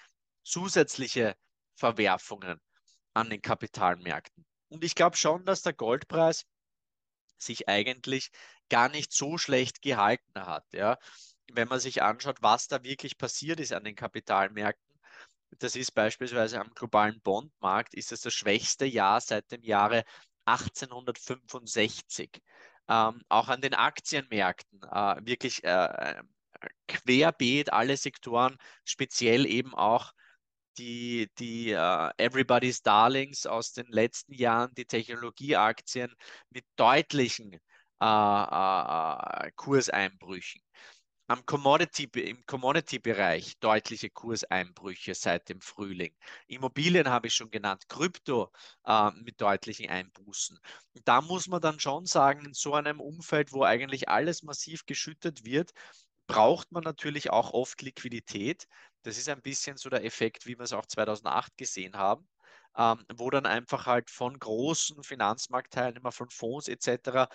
zusätzliche 0.45 1.35
Verwerfungen 1.75 2.61
an 3.15 3.31
den 3.31 3.43
Kapitalmärkten. 3.43 4.45
Und 4.69 4.85
ich 4.85 4.95
glaube 4.95 5.17
schon, 5.17 5.45
dass 5.45 5.63
der 5.63 5.73
Goldpreis 5.73 6.45
sich 7.39 7.69
eigentlich 7.69 8.31
gar 8.69 8.89
nicht 8.89 9.13
so 9.13 9.39
schlecht 9.39 9.83
gehalten 9.83 10.35
hat. 10.35 10.65
Ja. 10.73 10.99
Wenn 11.53 11.69
man 11.69 11.81
sich 11.81 12.03
anschaut, 12.03 12.39
was 12.41 12.69
da 12.69 12.83
wirklich 12.83 13.19
passiert 13.19 13.61
ist 13.61 13.73
an 13.73 13.85
den 13.85 13.95
Kapitalmärkten, 13.95 14.99
das 15.59 15.77
ist 15.77 15.93
beispielsweise 15.93 16.61
am 16.61 16.71
globalen 16.71 17.21
Bondmarkt, 17.21 17.95
ist 17.95 18.13
es 18.13 18.23
das 18.23 18.35
schwächste 18.35 18.87
Jahr 18.87 19.21
seit 19.21 19.51
dem 19.53 19.63
Jahre 19.63 20.05
1865. 20.47 22.43
Ähm, 22.89 23.23
auch 23.29 23.49
an 23.49 23.61
den 23.61 23.75
Aktienmärkten 23.75 24.83
äh, 24.83 25.17
wirklich 25.25 25.63
äh, 25.65 26.23
querbeet 26.89 27.73
alle 27.73 27.97
Sektoren, 27.97 28.59
speziell 28.85 29.47
eben 29.47 29.75
auch 29.75 30.13
die, 30.79 31.31
die 31.39 31.73
uh, 31.75 32.11
Everybody's 32.19 32.83
Darlings 32.83 33.47
aus 33.47 33.73
den 33.73 33.87
letzten 33.89 34.35
Jahren, 34.35 34.75
die 34.75 34.87
Technologieaktien 34.87 36.15
mit 36.51 36.65
deutlichen 36.77 37.59
uh, 38.03 38.07
uh, 38.07 39.51
Kurseinbrüchen. 39.57 40.61
Am 41.27 41.47
Commodity, 41.47 42.05
Im 42.21 42.45
Commodity-Bereich 42.45 43.59
deutliche 43.59 44.11
Kurseinbrüche 44.11 45.15
seit 45.15 45.49
dem 45.49 45.61
Frühling. 45.63 46.15
Immobilien 46.49 47.09
habe 47.09 47.29
ich 47.29 47.35
schon 47.35 47.51
genannt, 47.51 47.89
Krypto 47.89 48.53
mit 49.15 49.41
deutlichen 49.41 49.89
Einbußen. 49.89 50.59
Da 51.07 51.23
muss 51.23 51.49
man 51.49 51.63
dann 51.63 51.81
schon 51.81 52.05
sagen, 52.05 52.45
in 52.45 52.53
so 52.53 52.75
einem 52.75 53.01
Umfeld, 53.01 53.55
wo 53.55 53.63
eigentlich 53.65 54.11
alles 54.11 54.43
massiv 54.43 54.85
geschüttet 54.85 55.47
wird, 55.47 55.73
braucht 56.27 56.73
man 56.73 56.83
natürlich 56.83 57.31
auch 57.31 57.53
oft 57.53 57.83
Liquidität. 57.83 58.67
Das 59.03 59.19
ist 59.19 59.29
ein 59.29 59.43
bisschen 59.43 59.77
so 59.77 59.91
der 59.91 60.05
Effekt, 60.05 60.47
wie 60.47 60.57
wir 60.57 60.65
es 60.65 60.73
auch 60.73 60.87
2008 60.87 61.57
gesehen 61.57 61.97
haben, 61.97 62.29
ähm, 62.77 63.05
wo 63.15 63.31
dann 63.31 63.47
einfach 63.47 63.87
halt 63.87 64.11
von 64.11 64.39
großen 64.39 65.03
Finanzmarktteilnehmern, 65.03 66.13
von 66.13 66.31
Fonds 66.31 66.69
etc. 66.69 67.29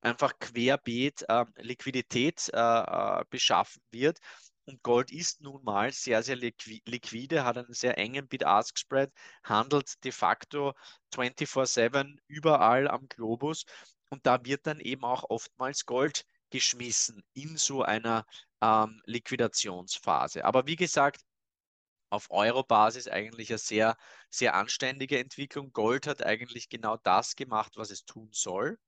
einfach 0.00 0.38
querbeet 0.40 1.24
äh, 1.28 1.44
Liquidität 1.56 2.48
äh, 2.52 3.24
beschaffen 3.30 3.82
wird. 3.90 4.18
Und 4.64 4.82
Gold 4.82 5.10
ist 5.10 5.40
nun 5.40 5.62
mal 5.64 5.92
sehr, 5.92 6.22
sehr 6.22 6.36
liquide, 6.36 7.44
hat 7.44 7.58
einen 7.58 7.72
sehr 7.72 7.98
engen 7.98 8.28
Bid-Ask-Spread, 8.28 9.12
handelt 9.42 10.02
de 10.04 10.12
facto 10.12 10.72
24-7 11.12 12.18
überall 12.28 12.86
am 12.88 13.08
Globus. 13.08 13.64
Und 14.08 14.24
da 14.24 14.44
wird 14.44 14.66
dann 14.66 14.78
eben 14.78 15.04
auch 15.04 15.24
oftmals 15.30 15.84
Gold 15.84 16.24
geschmissen 16.52 17.24
in 17.32 17.56
so 17.56 17.82
einer 17.82 18.24
ähm, 18.60 19.02
Liquidationsphase. 19.06 20.44
Aber 20.44 20.66
wie 20.66 20.76
gesagt, 20.76 21.22
auf 22.10 22.30
Euro-Basis 22.30 23.08
eigentlich 23.08 23.50
eine 23.50 23.58
sehr, 23.58 23.96
sehr 24.30 24.54
anständige 24.54 25.18
Entwicklung. 25.18 25.72
Gold 25.72 26.06
hat 26.06 26.22
eigentlich 26.22 26.68
genau 26.68 26.98
das 26.98 27.36
gemacht, 27.36 27.72
was 27.76 27.90
es 27.90 28.04
tun 28.04 28.28
soll. 28.32 28.78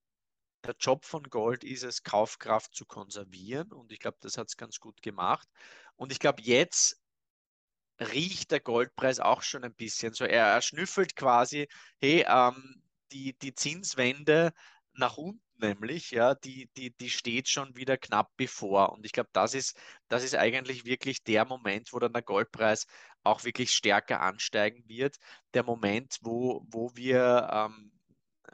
Der 0.65 0.77
Job 0.79 1.05
von 1.07 1.23
Gold 1.25 1.65
ist 1.65 1.85
es, 1.85 2.03
Kaufkraft 2.03 2.75
zu 2.75 2.85
konservieren 2.85 3.73
und 3.73 3.93
ich 3.93 3.99
glaube, 3.99 4.19
das 4.21 4.37
hat 4.37 4.49
es 4.49 4.57
ganz 4.57 4.79
gut 4.79 5.01
gemacht. 5.03 5.49
Und 5.97 6.13
ich 6.13 6.19
glaube, 6.19 6.43
jetzt 6.43 7.01
riecht 7.99 8.51
der 8.51 8.61
Goldpreis 8.61 9.21
auch 9.21 9.43
schon 9.43 9.65
ein 9.65 9.75
bisschen 9.75 10.13
so. 10.13 10.25
Er, 10.25 10.47
er 10.47 10.63
schnüffelt 10.63 11.17
quasi, 11.17 11.69
hey, 12.01 12.27
ähm, 12.29 12.83
die, 13.13 13.39
die 13.39 13.55
Zinswende 13.55 14.53
nach 14.93 15.17
unten 15.17 15.44
nämlich, 15.59 16.11
ja, 16.11 16.35
die, 16.35 16.69
die, 16.77 16.91
die 16.97 17.11
steht 17.11 17.49
schon 17.49 17.77
wieder 17.77 17.97
knapp 17.97 18.31
bevor. 18.37 18.93
Und 18.93 19.05
ich 19.07 19.13
glaube, 19.13 19.31
das 19.33 19.55
ist, 19.55 19.77
das 20.09 20.25
ist 20.25 20.35
eigentlich 20.35 20.85
wirklich 20.85 21.23
der 21.25 21.45
Moment, 21.45 21.93
wo 21.93 21.99
dann 21.99 22.13
der 22.13 22.23
Goldpreis 22.23 22.87
auch 23.23 23.45
wirklich 23.45 23.73
stärker 23.73 24.21
ansteigen 24.21 24.85
wird. 24.89 25.17
Der 25.55 25.65
Moment, 25.65 26.19
wo, 26.23 26.65
wo 26.69 26.91
wir 26.95 27.49
ähm, 27.53 27.93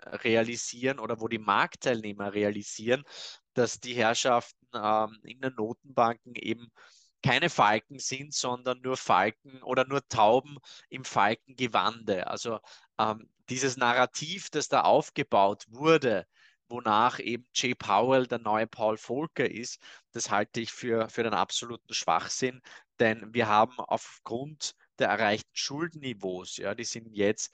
realisieren 0.06 0.98
oder 0.98 1.20
wo 1.20 1.28
die 1.28 1.38
Marktteilnehmer 1.38 2.32
realisieren, 2.32 3.04
dass 3.54 3.80
die 3.80 3.94
Herrschaften 3.94 4.66
ähm, 4.74 5.18
in 5.24 5.40
den 5.40 5.54
Notenbanken 5.54 6.34
eben 6.34 6.70
keine 7.22 7.50
Falken 7.50 7.98
sind, 7.98 8.32
sondern 8.32 8.80
nur 8.80 8.96
Falken 8.96 9.62
oder 9.62 9.86
nur 9.86 10.06
Tauben 10.08 10.56
im 10.88 11.04
Falkengewande. 11.04 12.26
Also 12.26 12.60
ähm, 12.98 13.28
dieses 13.48 13.76
Narrativ, 13.76 14.48
das 14.50 14.68
da 14.68 14.82
aufgebaut 14.82 15.66
wurde, 15.68 16.26
wonach 16.70 17.18
eben 17.18 17.46
Jay 17.54 17.74
Powell 17.74 18.26
der 18.26 18.38
neue 18.38 18.66
Paul 18.66 18.96
Volcker 18.96 19.50
ist, 19.50 19.80
das 20.12 20.30
halte 20.30 20.60
ich 20.60 20.72
für, 20.72 21.08
für 21.08 21.22
den 21.22 21.34
absoluten 21.34 21.92
Schwachsinn, 21.94 22.62
denn 22.98 23.32
wir 23.34 23.48
haben 23.48 23.78
aufgrund 23.78 24.74
der 24.98 25.08
erreichten 25.08 25.50
Schuldenniveaus, 25.54 26.56
ja, 26.58 26.74
die 26.74 26.84
sind 26.84 27.08
jetzt 27.12 27.52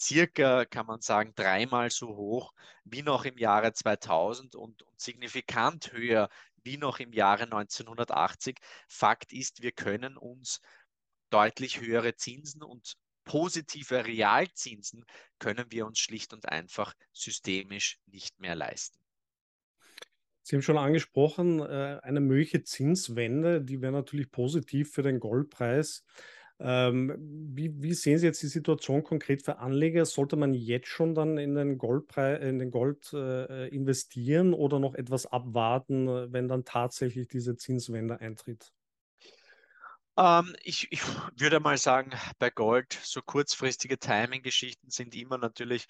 circa, 0.00 0.64
kann 0.64 0.86
man 0.86 1.00
sagen, 1.02 1.34
dreimal 1.34 1.90
so 1.90 2.08
hoch 2.16 2.52
wie 2.84 3.02
noch 3.02 3.24
im 3.24 3.36
Jahre 3.36 3.72
2000 3.72 4.54
und, 4.54 4.82
und 4.82 5.00
signifikant 5.00 5.92
höher 5.92 6.28
wie 6.62 6.78
noch 6.78 6.98
im 6.98 7.12
Jahre 7.12 7.44
1980. 7.44 8.58
Fakt 8.88 9.32
ist, 9.32 9.62
wir 9.62 9.72
können 9.72 10.16
uns 10.16 10.60
deutlich 11.30 11.80
höhere 11.80 12.16
Zinsen 12.16 12.62
und 12.62 12.96
positive 13.24 14.06
Realzinsen 14.06 15.04
können 15.38 15.66
wir 15.70 15.86
uns 15.86 15.98
schlicht 15.98 16.32
und 16.32 16.48
einfach 16.48 16.94
systemisch 17.12 17.98
nicht 18.06 18.40
mehr 18.40 18.54
leisten. 18.54 18.98
Sie 20.42 20.56
haben 20.56 20.62
schon 20.62 20.78
angesprochen, 20.78 21.60
äh, 21.60 22.00
eine 22.02 22.20
mögliche 22.20 22.62
Zinswende, 22.64 23.62
die 23.62 23.80
wäre 23.80 23.92
natürlich 23.92 24.30
positiv 24.30 24.92
für 24.92 25.02
den 25.02 25.20
Goldpreis. 25.20 26.04
Ähm, 26.58 27.14
wie, 27.54 27.72
wie, 27.80 27.94
sehen 27.94 28.18
Sie 28.18 28.26
jetzt 28.26 28.42
die 28.42 28.48
Situation 28.48 29.02
konkret 29.02 29.42
für 29.42 29.58
Anleger? 29.58 30.04
Sollte 30.04 30.36
man 30.36 30.52
jetzt 30.52 30.88
schon 30.88 31.14
dann 31.14 31.38
in 31.38 31.54
den, 31.54 31.78
Goldpreis, 31.78 32.42
in 32.42 32.58
den 32.58 32.70
Gold 32.70 33.12
äh, 33.14 33.68
investieren 33.68 34.52
oder 34.52 34.78
noch 34.78 34.94
etwas 34.94 35.24
abwarten, 35.24 36.06
wenn 36.32 36.48
dann 36.48 36.64
tatsächlich 36.64 37.28
diese 37.28 37.56
Zinswende 37.56 38.20
eintritt? 38.20 38.72
Ähm, 40.20 40.54
ich, 40.62 40.92
ich, 40.92 41.02
würde 41.38 41.60
mal 41.60 41.78
sagen, 41.78 42.12
bei 42.38 42.50
Gold, 42.50 42.92
so 43.02 43.22
kurzfristige 43.22 43.98
Timing-Geschichten 43.98 44.90
sind 44.90 45.14
immer 45.14 45.38
natürlich 45.38 45.86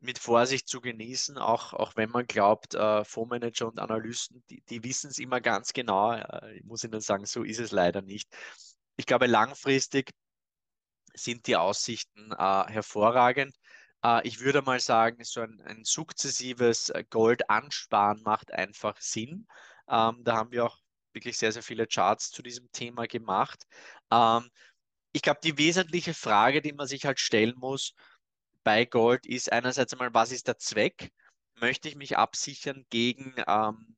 mit 0.00 0.18
Vorsicht 0.18 0.66
zu 0.68 0.80
genießen, 0.80 1.36
auch, 1.36 1.74
auch 1.74 1.94
wenn 1.96 2.10
man 2.10 2.26
glaubt, 2.26 2.74
äh, 2.74 3.04
Fondsmanager 3.04 3.66
und 3.68 3.78
Analysten, 3.78 4.42
die, 4.48 4.62
die 4.62 4.82
wissen 4.82 5.10
es 5.10 5.18
immer 5.18 5.40
ganz 5.42 5.74
genau. 5.74 6.12
Äh, 6.14 6.58
ich 6.58 6.64
muss 6.64 6.84
Ihnen 6.84 7.00
sagen, 7.00 7.26
so 7.26 7.42
ist 7.42 7.60
es 7.60 7.70
leider 7.72 8.00
nicht. 8.00 8.28
Ich 8.96 9.04
glaube, 9.06 9.26
langfristig 9.26 10.10
sind 11.14 11.46
die 11.46 11.56
Aussichten 11.56 12.32
äh, 12.32 12.64
hervorragend. 12.68 13.54
Äh, 14.02 14.26
ich 14.26 14.40
würde 14.40 14.62
mal 14.62 14.80
sagen, 14.80 15.22
so 15.24 15.42
ein, 15.42 15.60
ein 15.66 15.84
sukzessives 15.84 16.90
äh, 16.90 17.04
Gold 17.10 17.50
ansparen 17.50 18.22
macht 18.22 18.52
einfach 18.52 18.98
Sinn. 19.00 19.46
Ähm, 19.88 20.22
da 20.24 20.36
haben 20.36 20.52
wir 20.52 20.64
auch 20.66 20.78
wirklich 21.16 21.38
sehr, 21.38 21.52
sehr 21.52 21.64
viele 21.64 21.88
Charts 21.88 22.30
zu 22.30 22.42
diesem 22.42 22.70
Thema 22.72 23.06
gemacht. 23.08 23.64
Ähm, 24.12 24.48
ich 25.12 25.22
glaube, 25.22 25.40
die 25.42 25.58
wesentliche 25.58 26.14
Frage, 26.14 26.62
die 26.62 26.74
man 26.74 26.86
sich 26.86 27.06
halt 27.06 27.20
stellen 27.20 27.54
muss 27.56 27.94
bei 28.64 28.84
Gold, 28.84 29.26
ist 29.26 29.52
einerseits 29.52 29.92
einmal, 29.94 30.14
was 30.14 30.32
ist 30.32 30.48
der 30.48 30.58
Zweck? 30.58 31.10
Möchte 31.56 31.88
ich 31.88 31.96
mich 31.96 32.18
absichern 32.18 32.84
gegen, 32.90 33.34
ähm, 33.48 33.96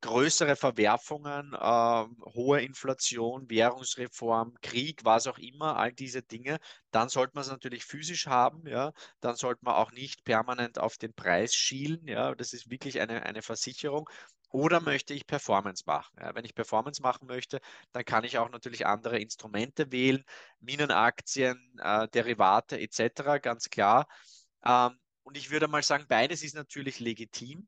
größere 0.00 0.56
Verwerfungen, 0.56 1.52
äh, 1.54 2.04
hohe 2.34 2.60
Inflation, 2.62 3.48
Währungsreform, 3.48 4.54
Krieg, 4.60 5.04
was 5.04 5.26
auch 5.26 5.38
immer, 5.38 5.76
all 5.76 5.92
diese 5.92 6.22
Dinge, 6.22 6.58
dann 6.90 7.08
sollte 7.08 7.32
man 7.34 7.42
es 7.42 7.50
natürlich 7.50 7.84
physisch 7.84 8.26
haben, 8.26 8.66
ja, 8.66 8.92
dann 9.20 9.36
sollte 9.36 9.64
man 9.64 9.74
auch 9.74 9.92
nicht 9.92 10.24
permanent 10.24 10.78
auf 10.78 10.96
den 10.98 11.14
Preis 11.14 11.54
schielen, 11.54 12.06
ja, 12.08 12.34
das 12.34 12.52
ist 12.52 12.70
wirklich 12.70 13.00
eine, 13.00 13.22
eine 13.24 13.42
Versicherung. 13.42 14.08
Oder 14.52 14.80
möchte 14.80 15.14
ich 15.14 15.26
Performance 15.26 15.84
machen? 15.86 16.14
Ja, 16.20 16.34
wenn 16.34 16.44
ich 16.44 16.54
Performance 16.54 17.02
machen 17.02 17.26
möchte, 17.26 17.60
dann 17.92 18.04
kann 18.04 18.24
ich 18.24 18.38
auch 18.38 18.50
natürlich 18.50 18.86
andere 18.86 19.18
Instrumente 19.18 19.90
wählen, 19.90 20.24
Minenaktien, 20.60 21.58
äh, 21.82 22.06
Derivate 22.08 22.78
etc., 22.78 23.38
ganz 23.38 23.70
klar. 23.70 24.06
Ähm, 24.64 24.98
und 25.22 25.36
ich 25.36 25.50
würde 25.50 25.68
mal 25.68 25.82
sagen, 25.82 26.06
beides 26.08 26.42
ist 26.42 26.54
natürlich 26.54 27.00
legitim. 27.00 27.66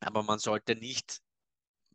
Aber 0.00 0.22
man 0.22 0.38
sollte 0.38 0.76
nicht 0.76 1.20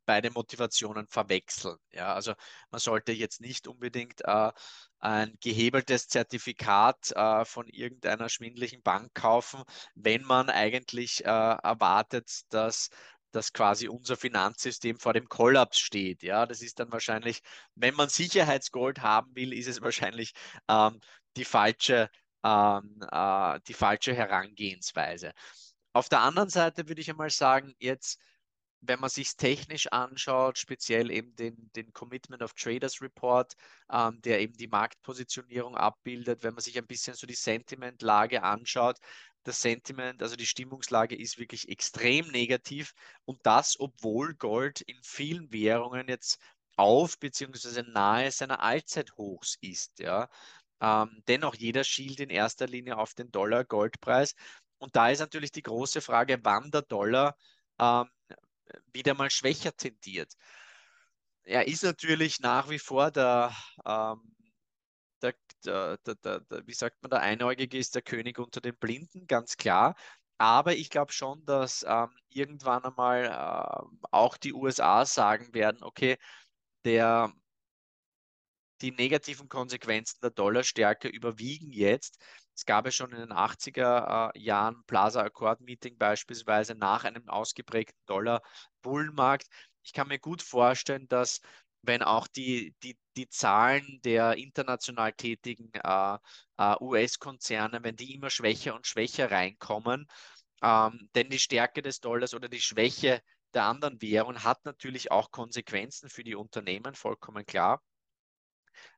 beide 0.05 0.31
Motivationen 0.31 1.07
verwechseln. 1.07 1.77
Ja, 1.91 2.13
also 2.13 2.33
man 2.71 2.79
sollte 2.79 3.11
jetzt 3.11 3.41
nicht 3.41 3.67
unbedingt 3.67 4.21
äh, 4.25 4.51
ein 4.99 5.37
gehebeltes 5.41 6.07
Zertifikat 6.07 7.11
äh, 7.11 7.45
von 7.45 7.67
irgendeiner 7.67 8.29
schwindlichen 8.29 8.81
Bank 8.81 9.13
kaufen, 9.13 9.63
wenn 9.95 10.23
man 10.23 10.49
eigentlich 10.49 11.23
äh, 11.25 11.27
erwartet, 11.27 12.41
dass 12.49 12.89
dass 13.31 13.53
quasi 13.53 13.87
unser 13.87 14.17
Finanzsystem 14.17 14.97
vor 14.97 15.13
dem 15.13 15.27
Kollaps 15.27 15.79
steht. 15.79 16.23
Ja, 16.23 16.45
das 16.45 16.61
ist 16.61 16.79
dann 16.79 16.91
wahrscheinlich, 16.91 17.41
wenn 17.75 17.95
man 17.95 18.09
Sicherheitsgold 18.09 19.01
haben 19.01 19.35
will, 19.35 19.53
ist 19.53 19.67
es 19.67 19.81
wahrscheinlich 19.81 20.33
ähm, 20.67 20.99
die 21.37 21.45
falsche, 21.45 22.09
ähm, 22.43 22.99
äh, 23.11 23.59
die 23.67 23.73
falsche 23.73 24.13
Herangehensweise. 24.13 25.33
Auf 25.93 26.09
der 26.09 26.21
anderen 26.21 26.49
Seite 26.49 26.87
würde 26.87 27.01
ich 27.01 27.09
einmal 27.09 27.29
sagen, 27.29 27.73
jetzt, 27.79 28.19
wenn 28.81 28.99
man 28.99 29.09
sich 29.09 29.35
technisch 29.37 29.87
anschaut, 29.91 30.57
speziell 30.57 31.11
eben 31.11 31.35
den, 31.35 31.71
den 31.75 31.93
Commitment 31.93 32.41
of 32.41 32.53
Traders 32.53 33.01
Report, 33.01 33.53
ähm, 33.91 34.21
der 34.23 34.41
eben 34.41 34.53
die 34.53 34.67
Marktpositionierung 34.67 35.77
abbildet, 35.77 36.43
wenn 36.43 36.55
man 36.55 36.61
sich 36.61 36.77
ein 36.77 36.87
bisschen 36.87 37.13
so 37.13 37.27
die 37.27 37.35
Sentimentlage 37.35 38.43
anschaut, 38.43 38.97
das 39.43 39.61
Sentiment, 39.61 40.21
also 40.21 40.35
die 40.35 40.45
Stimmungslage 40.45 41.15
ist 41.15 41.39
wirklich 41.39 41.69
extrem 41.69 42.27
negativ 42.27 42.93
und 43.25 43.39
das, 43.43 43.79
obwohl 43.79 44.35
Gold 44.35 44.81
in 44.81 44.99
vielen 45.03 45.51
Währungen 45.51 46.07
jetzt 46.07 46.39
auf 46.75 47.17
bzw. 47.19 47.83
nahe 47.83 48.31
seiner 48.31 48.61
Allzeithochs 48.61 49.57
ist. 49.61 49.99
Ja. 49.99 50.29
Ähm, 50.81 51.23
dennoch, 51.27 51.55
jeder 51.55 51.83
schielt 51.83 52.19
in 52.19 52.29
erster 52.29 52.67
Linie 52.67 52.97
auf 52.97 53.13
den 53.13 53.31
Dollar-Goldpreis 53.31 54.35
und 54.79 54.95
da 54.95 55.09
ist 55.09 55.19
natürlich 55.19 55.51
die 55.51 55.61
große 55.63 56.01
Frage, 56.01 56.39
wann 56.43 56.71
der 56.71 56.81
Dollar 56.81 57.35
ähm, 57.79 58.09
wieder 58.93 59.13
mal 59.13 59.29
schwächer 59.29 59.75
tendiert. 59.75 60.33
Er 61.43 61.67
ist 61.67 61.83
natürlich 61.83 62.39
nach 62.39 62.69
wie 62.69 62.79
vor 62.79 63.11
der, 63.11 63.51
ähm, 63.85 64.35
der, 65.21 65.33
der, 65.65 65.97
der, 66.15 66.67
wie 66.67 66.73
sagt 66.73 67.01
man, 67.01 67.09
der 67.09 67.21
Einäugige 67.21 67.77
ist 67.77 67.95
der 67.95 68.01
König 68.01 68.39
unter 68.39 68.61
den 68.61 68.77
Blinden, 68.77 69.27
ganz 69.27 69.57
klar. 69.57 69.95
Aber 70.37 70.73
ich 70.73 70.89
glaube 70.89 71.13
schon, 71.13 71.45
dass 71.45 71.85
ähm, 71.87 72.09
irgendwann 72.29 72.83
einmal 72.83 73.25
äh, 73.25 74.07
auch 74.11 74.37
die 74.37 74.53
USA 74.53 75.05
sagen 75.05 75.53
werden, 75.53 75.83
okay, 75.83 76.17
der, 76.83 77.31
die 78.81 78.91
negativen 78.91 79.47
Konsequenzen 79.47 80.19
der 80.21 80.31
Dollarstärke 80.31 81.07
überwiegen 81.07 81.71
jetzt. 81.71 82.19
Es 82.55 82.65
gab 82.65 82.85
ja 82.85 82.91
schon 82.91 83.11
in 83.11 83.19
den 83.19 83.31
80er 83.31 84.33
äh, 84.35 84.39
Jahren 84.39 84.83
Plaza 84.87 85.21
Accord 85.21 85.61
Meeting 85.61 85.97
beispielsweise 85.97 86.75
nach 86.75 87.03
einem 87.03 87.27
ausgeprägten 87.29 87.99
Dollar-Bullenmarkt. 88.07 89.47
Ich 89.83 89.93
kann 89.93 90.07
mir 90.07 90.19
gut 90.19 90.41
vorstellen, 90.41 91.07
dass 91.07 91.41
wenn 91.83 92.03
auch 92.03 92.27
die, 92.27 92.75
die, 92.83 92.97
die 93.17 93.27
Zahlen 93.29 93.99
der 94.03 94.37
international 94.37 95.13
tätigen 95.13 95.71
äh, 95.73 96.17
äh, 96.57 96.75
US-Konzerne, 96.79 97.83
wenn 97.83 97.95
die 97.95 98.13
immer 98.13 98.29
schwächer 98.29 98.75
und 98.75 98.85
schwächer 98.85 99.31
reinkommen, 99.31 100.07
ähm, 100.61 101.09
denn 101.15 101.29
die 101.29 101.39
Stärke 101.39 101.81
des 101.81 101.99
Dollars 101.99 102.33
oder 102.33 102.49
die 102.49 102.61
Schwäche 102.61 103.21
der 103.53 103.63
anderen 103.65 104.01
Währungen 104.01 104.43
hat 104.43 104.63
natürlich 104.65 105.11
auch 105.11 105.31
Konsequenzen 105.31 106.09
für 106.09 106.23
die 106.23 106.35
Unternehmen, 106.35 106.95
vollkommen 106.95 107.45
klar 107.45 107.81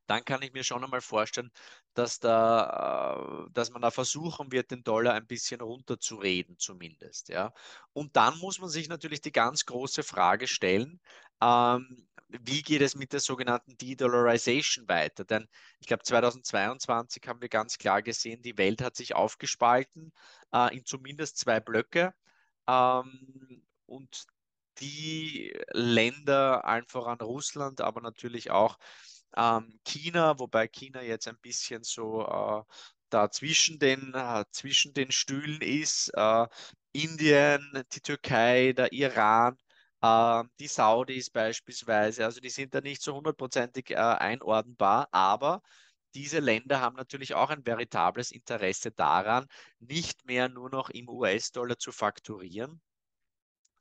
dann 0.08 0.26
kann 0.26 0.42
ich 0.42 0.54
mir 0.54 0.64
schon 0.64 0.84
einmal 0.84 1.02
vorstellen, 1.02 1.52
dass, 1.94 2.20
da, 2.20 3.46
äh, 3.48 3.52
dass 3.54 3.72
man 3.72 3.82
da 3.82 3.92
versuchen 3.92 4.52
wird, 4.52 4.72
den 4.72 4.84
Dollar 4.84 5.14
ein 5.14 5.28
bisschen 5.28 5.62
runterzureden 5.62 6.58
zumindest. 6.58 7.30
Ja. 7.30 7.54
Und 7.94 8.16
dann 8.16 8.38
muss 8.40 8.60
man 8.60 8.70
sich 8.70 8.90
natürlich 8.90 9.22
die 9.22 9.32
ganz 9.32 9.66
große 9.66 10.04
Frage 10.04 10.48
stellen, 10.48 11.00
ähm, 11.42 12.08
wie 12.30 12.62
geht 12.64 12.82
es 12.82 12.96
mit 12.96 13.14
der 13.14 13.20
sogenannten 13.20 13.78
De-Dollarization 13.78 14.88
weiter? 14.88 15.24
Denn 15.24 15.48
ich 15.80 15.88
glaube, 15.88 16.04
2022 16.04 17.28
haben 17.28 17.42
wir 17.42 17.50
ganz 17.50 17.78
klar 17.78 18.02
gesehen, 18.02 18.42
die 18.42 18.58
Welt 18.58 18.82
hat 18.82 18.96
sich 18.96 19.16
aufgespalten 19.16 20.12
äh, 20.52 20.76
in 20.76 20.86
zumindest 20.86 21.38
zwei 21.38 21.60
Blöcke. 21.60 22.14
Ähm, 22.68 23.64
und 23.86 24.26
die 24.80 25.54
Länder, 25.72 26.66
allen 26.66 26.88
voran 26.88 27.20
Russland, 27.22 27.82
aber 27.82 28.02
natürlich 28.02 28.50
auch 28.52 28.78
ähm, 29.38 29.80
China, 29.84 30.40
wobei 30.40 30.68
China 30.68 31.02
jetzt 31.02 31.28
ein 31.28 31.38
bisschen 31.42 31.84
so 31.84 32.22
äh, 32.26 32.64
da 33.10 33.30
zwischen 33.32 33.80
den, 33.80 34.14
äh, 34.14 34.44
zwischen 34.52 34.94
den 34.94 35.12
Stühlen 35.12 35.62
ist. 35.62 36.10
Äh, 36.16 36.48
Indien, 36.94 37.84
die 37.94 38.02
Türkei, 38.02 38.74
der 38.74 38.92
Iran, 38.94 39.58
äh, 40.02 40.44
die 40.60 40.68
Saudis 40.68 41.30
beispielsweise. 41.30 42.26
Also 42.26 42.40
die 42.42 42.50
sind 42.50 42.74
da 42.76 42.82
nicht 42.82 43.02
so 43.02 43.16
hundertprozentig 43.16 43.92
äh, 43.92 43.96
einordnbar, 43.96 45.08
aber 45.12 45.62
diese 46.16 46.40
Länder 46.40 46.82
haben 46.82 46.96
natürlich 46.96 47.34
auch 47.34 47.50
ein 47.50 47.66
veritables 47.66 48.32
Interesse 48.32 48.92
daran, 48.92 49.48
nicht 49.80 50.26
mehr 50.26 50.50
nur 50.50 50.70
noch 50.70 50.90
im 50.90 51.10
US-Dollar 51.10 51.78
zu 51.80 51.92
fakturieren, 51.92 52.82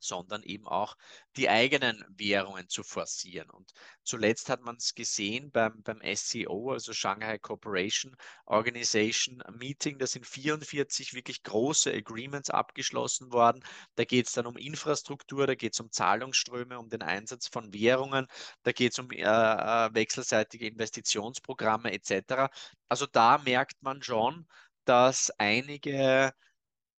sondern 0.03 0.43
eben 0.43 0.67
auch 0.67 0.95
die 1.37 1.49
eigenen 1.49 2.03
Währungen 2.09 2.67
zu 2.69 2.83
forcieren. 2.83 3.49
Und 3.49 3.73
zuletzt 4.03 4.49
hat 4.49 4.61
man 4.61 4.75
es 4.75 4.93
gesehen 4.93 5.51
beim, 5.51 5.81
beim 5.83 6.01
SCO, 6.15 6.71
also 6.71 6.93
Shanghai 6.93 7.37
Cooperation 7.39 8.15
Organization 8.45 9.41
Meeting, 9.57 9.97
da 9.97 10.07
sind 10.07 10.27
44 10.27 11.13
wirklich 11.13 11.43
große 11.43 11.91
Agreements 11.93 12.49
abgeschlossen 12.49 13.31
worden. 13.31 13.63
Da 13.95 14.05
geht 14.05 14.27
es 14.27 14.33
dann 14.33 14.45
um 14.45 14.57
Infrastruktur, 14.57 15.47
da 15.47 15.55
geht 15.55 15.73
es 15.73 15.79
um 15.79 15.91
Zahlungsströme, 15.91 16.77
um 16.79 16.89
den 16.89 17.01
Einsatz 17.01 17.47
von 17.47 17.73
Währungen, 17.73 18.27
da 18.63 18.71
geht 18.71 18.91
es 18.93 18.99
um 18.99 19.09
äh, 19.11 19.21
äh, 19.21 19.93
wechselseitige 19.93 20.67
Investitionsprogramme 20.67 21.91
etc. 21.93 22.49
Also 22.89 23.05
da 23.05 23.37
merkt 23.39 23.81
man 23.81 24.01
schon, 24.03 24.47
dass 24.85 25.31
einige 25.37 26.33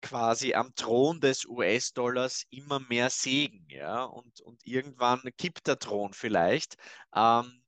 quasi 0.05 0.55
am 0.55 0.75
Thron 0.75 1.19
des 1.19 1.47
US-Dollars 1.47 2.45
immer 2.51 2.79
mehr 2.79 3.09
sägen, 3.09 3.67
ja, 3.71 4.05
und, 4.05 4.41
und 4.43 4.61
irgendwann 4.67 5.23
kippt 5.39 5.67
der 5.67 5.79
Thron 5.79 6.13
vielleicht. 6.13 6.77
Ähm, 7.15 7.63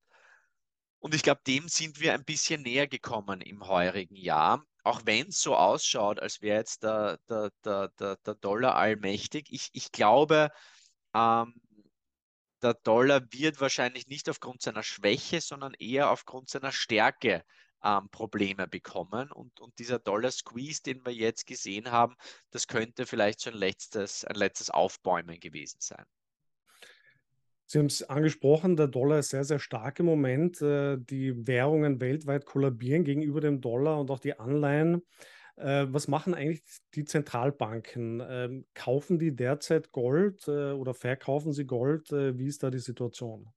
und 0.98 1.14
ich 1.14 1.22
glaube, 1.22 1.40
dem 1.46 1.68
sind 1.68 1.98
wir 1.98 2.12
ein 2.12 2.24
bisschen 2.24 2.62
näher 2.62 2.86
gekommen 2.86 3.40
im 3.40 3.66
heurigen 3.66 4.16
Jahr. 4.16 4.62
Auch 4.84 5.00
wenn 5.04 5.28
es 5.28 5.40
so 5.40 5.56
ausschaut, 5.56 6.20
als 6.20 6.42
wäre 6.42 6.58
jetzt 6.58 6.82
der, 6.82 7.18
der, 7.28 7.50
der, 7.64 7.88
der, 7.98 8.16
der 8.16 8.34
Dollar 8.34 8.76
allmächtig. 8.76 9.46
Ich, 9.50 9.70
ich 9.72 9.90
glaube, 9.90 10.50
ähm, 11.14 11.54
der 12.62 12.74
Dollar 12.74 13.22
wird 13.30 13.60
wahrscheinlich 13.60 14.08
nicht 14.08 14.28
aufgrund 14.28 14.60
seiner 14.60 14.82
Schwäche, 14.82 15.40
sondern 15.40 15.74
eher 15.78 16.10
aufgrund 16.10 16.50
seiner 16.50 16.72
Stärke 16.72 17.44
ähm, 17.86 18.08
Probleme 18.10 18.66
bekommen. 18.66 19.30
Und, 19.30 19.60
und 19.60 19.78
dieser 19.78 19.98
Dollar 19.98 20.30
Squeeze, 20.30 20.82
den 20.82 21.04
wir 21.06 21.12
jetzt 21.12 21.46
gesehen 21.46 21.90
haben, 21.90 22.16
das 22.50 22.66
könnte 22.66 23.06
vielleicht 23.06 23.40
so 23.40 23.50
ein 23.50 23.56
letztes, 23.56 24.24
ein 24.24 24.36
letztes 24.36 24.70
Aufbäumen 24.70 25.38
gewesen 25.38 25.78
sein. 25.80 26.04
Sie 27.68 27.78
haben 27.78 27.86
es 27.86 28.04
angesprochen, 28.04 28.76
der 28.76 28.86
Dollar 28.86 29.18
ist 29.18 29.30
sehr, 29.30 29.44
sehr 29.44 29.58
stark 29.58 29.98
im 29.98 30.06
Moment. 30.06 30.62
Äh, 30.62 30.98
die 30.98 31.46
Währungen 31.46 32.00
weltweit 32.00 32.46
kollabieren 32.46 33.04
gegenüber 33.04 33.40
dem 33.40 33.60
Dollar 33.60 33.98
und 34.00 34.10
auch 34.10 34.20
die 34.20 34.38
Anleihen. 34.38 35.02
Äh, 35.56 35.86
was 35.88 36.06
machen 36.06 36.34
eigentlich 36.34 36.62
die 36.94 37.04
Zentralbanken? 37.04 38.22
Ähm, 38.28 38.66
kaufen 38.74 39.18
die 39.18 39.34
derzeit 39.34 39.90
Gold 39.90 40.46
äh, 40.46 40.72
oder 40.72 40.94
verkaufen 40.94 41.52
sie 41.52 41.66
Gold? 41.66 42.12
Wie 42.12 42.46
ist 42.46 42.62
da 42.62 42.70
die 42.70 42.78
Situation? 42.78 43.48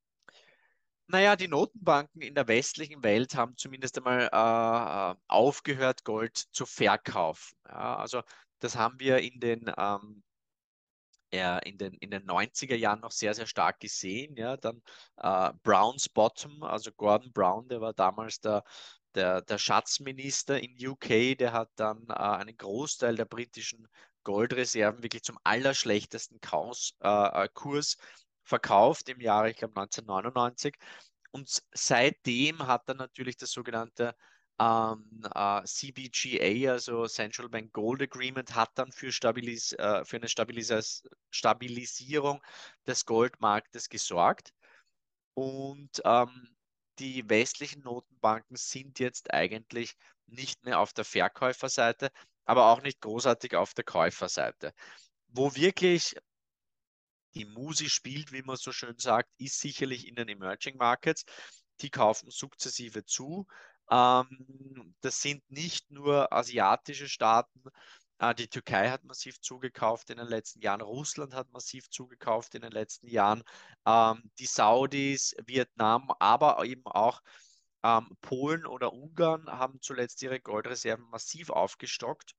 Naja, 1.11 1.35
die 1.35 1.47
Notenbanken 1.47 2.21
in 2.21 2.35
der 2.35 2.47
westlichen 2.47 3.03
Welt 3.03 3.33
haben 3.33 3.57
zumindest 3.57 3.97
einmal 3.97 4.29
äh, 4.31 5.19
aufgehört, 5.27 6.03
Gold 6.03 6.37
zu 6.37 6.67
verkaufen. 6.67 7.57
Ja, 7.67 7.97
also 7.97 8.21
das 8.59 8.75
haben 8.75 8.99
wir 8.99 9.17
in 9.17 9.39
den, 9.39 9.71
ähm, 9.75 10.21
ja, 11.33 11.57
in, 11.57 11.79
den, 11.79 11.95
in 11.95 12.11
den 12.11 12.27
90er 12.27 12.75
Jahren 12.75 12.99
noch 12.99 13.09
sehr, 13.09 13.33
sehr 13.33 13.47
stark 13.47 13.79
gesehen. 13.79 14.35
Ja, 14.37 14.55
dann 14.55 14.83
äh, 15.17 15.51
Browns 15.63 16.09
Bottom, 16.09 16.61
also 16.61 16.91
Gordon 16.91 17.31
Brown, 17.33 17.67
der 17.67 17.81
war 17.81 17.93
damals 17.93 18.39
der, 18.39 18.63
der, 19.15 19.41
der 19.41 19.57
Schatzminister 19.57 20.61
in 20.61 20.77
UK, 20.79 21.35
der 21.39 21.53
hat 21.53 21.71
dann 21.75 22.05
äh, 22.09 22.13
einen 22.13 22.55
Großteil 22.55 23.15
der 23.15 23.25
britischen 23.25 23.87
Goldreserven 24.23 25.01
wirklich 25.01 25.23
zum 25.23 25.39
allerschlechtesten 25.43 26.39
äh, 27.01 27.07
äh, 27.45 27.49
Kurs 27.51 27.97
verkauft 28.49 29.07
im 29.09 29.21
Jahre, 29.21 29.51
ich 29.51 29.57
glaube 29.57 29.79
1999. 29.79 30.75
Und 31.31 31.61
seitdem 31.73 32.65
hat 32.67 32.87
er 32.87 32.95
natürlich 32.95 33.37
das 33.37 33.51
sogenannte 33.51 34.15
ähm, 34.59 35.21
äh, 35.33 35.63
CBGA, 35.63 36.71
also 36.71 37.07
Central 37.07 37.49
Bank 37.49 37.71
Gold 37.71 38.01
Agreement, 38.01 38.53
hat 38.55 38.71
dann 38.75 38.91
für, 38.91 39.11
Stabilis 39.11 39.73
äh, 39.73 40.03
für 40.03 40.17
eine 40.17 40.27
Stabilis 40.27 41.03
Stabilisierung 41.29 42.41
des 42.87 43.05
Goldmarktes 43.05 43.89
gesorgt. 43.89 44.51
Und 45.35 46.01
ähm, 46.03 46.49
die 46.99 47.29
westlichen 47.29 47.83
Notenbanken 47.83 48.57
sind 48.57 48.99
jetzt 48.99 49.33
eigentlich 49.33 49.95
nicht 50.25 50.65
mehr 50.65 50.79
auf 50.79 50.93
der 50.93 51.05
Verkäuferseite, 51.05 52.11
aber 52.45 52.67
auch 52.67 52.81
nicht 52.81 52.99
großartig 53.01 53.55
auf 53.55 53.73
der 53.73 53.85
Käuferseite. 53.85 54.73
Wo 55.27 55.55
wirklich 55.55 56.15
die 57.35 57.45
Musi 57.45 57.89
spielt, 57.89 58.31
wie 58.31 58.41
man 58.41 58.57
so 58.57 58.71
schön 58.71 58.97
sagt, 58.97 59.29
ist 59.37 59.59
sicherlich 59.59 60.07
in 60.07 60.15
den 60.15 60.29
Emerging 60.29 60.77
Markets. 60.77 61.25
Die 61.81 61.89
kaufen 61.89 62.29
sukzessive 62.29 63.05
zu. 63.05 63.47
Ähm, 63.89 64.95
das 65.01 65.21
sind 65.21 65.49
nicht 65.49 65.89
nur 65.91 66.31
asiatische 66.33 67.07
Staaten. 67.07 67.61
Äh, 68.19 68.35
die 68.35 68.47
Türkei 68.47 68.89
hat 68.89 69.03
massiv 69.03 69.39
zugekauft 69.41 70.09
in 70.09 70.17
den 70.17 70.27
letzten 70.27 70.61
Jahren. 70.61 70.81
Russland 70.81 71.33
hat 71.33 71.49
massiv 71.51 71.89
zugekauft 71.89 72.55
in 72.55 72.61
den 72.61 72.71
letzten 72.71 73.07
Jahren. 73.07 73.43
Ähm, 73.85 74.29
die 74.39 74.45
Saudis, 74.45 75.35
Vietnam, 75.45 76.11
aber 76.19 76.63
eben 76.65 76.85
auch 76.85 77.21
ähm, 77.83 78.17
Polen 78.21 78.65
oder 78.65 78.93
Ungarn 78.93 79.47
haben 79.47 79.81
zuletzt 79.81 80.21
ihre 80.21 80.39
Goldreserven 80.39 81.05
massiv 81.09 81.49
aufgestockt. 81.49 82.35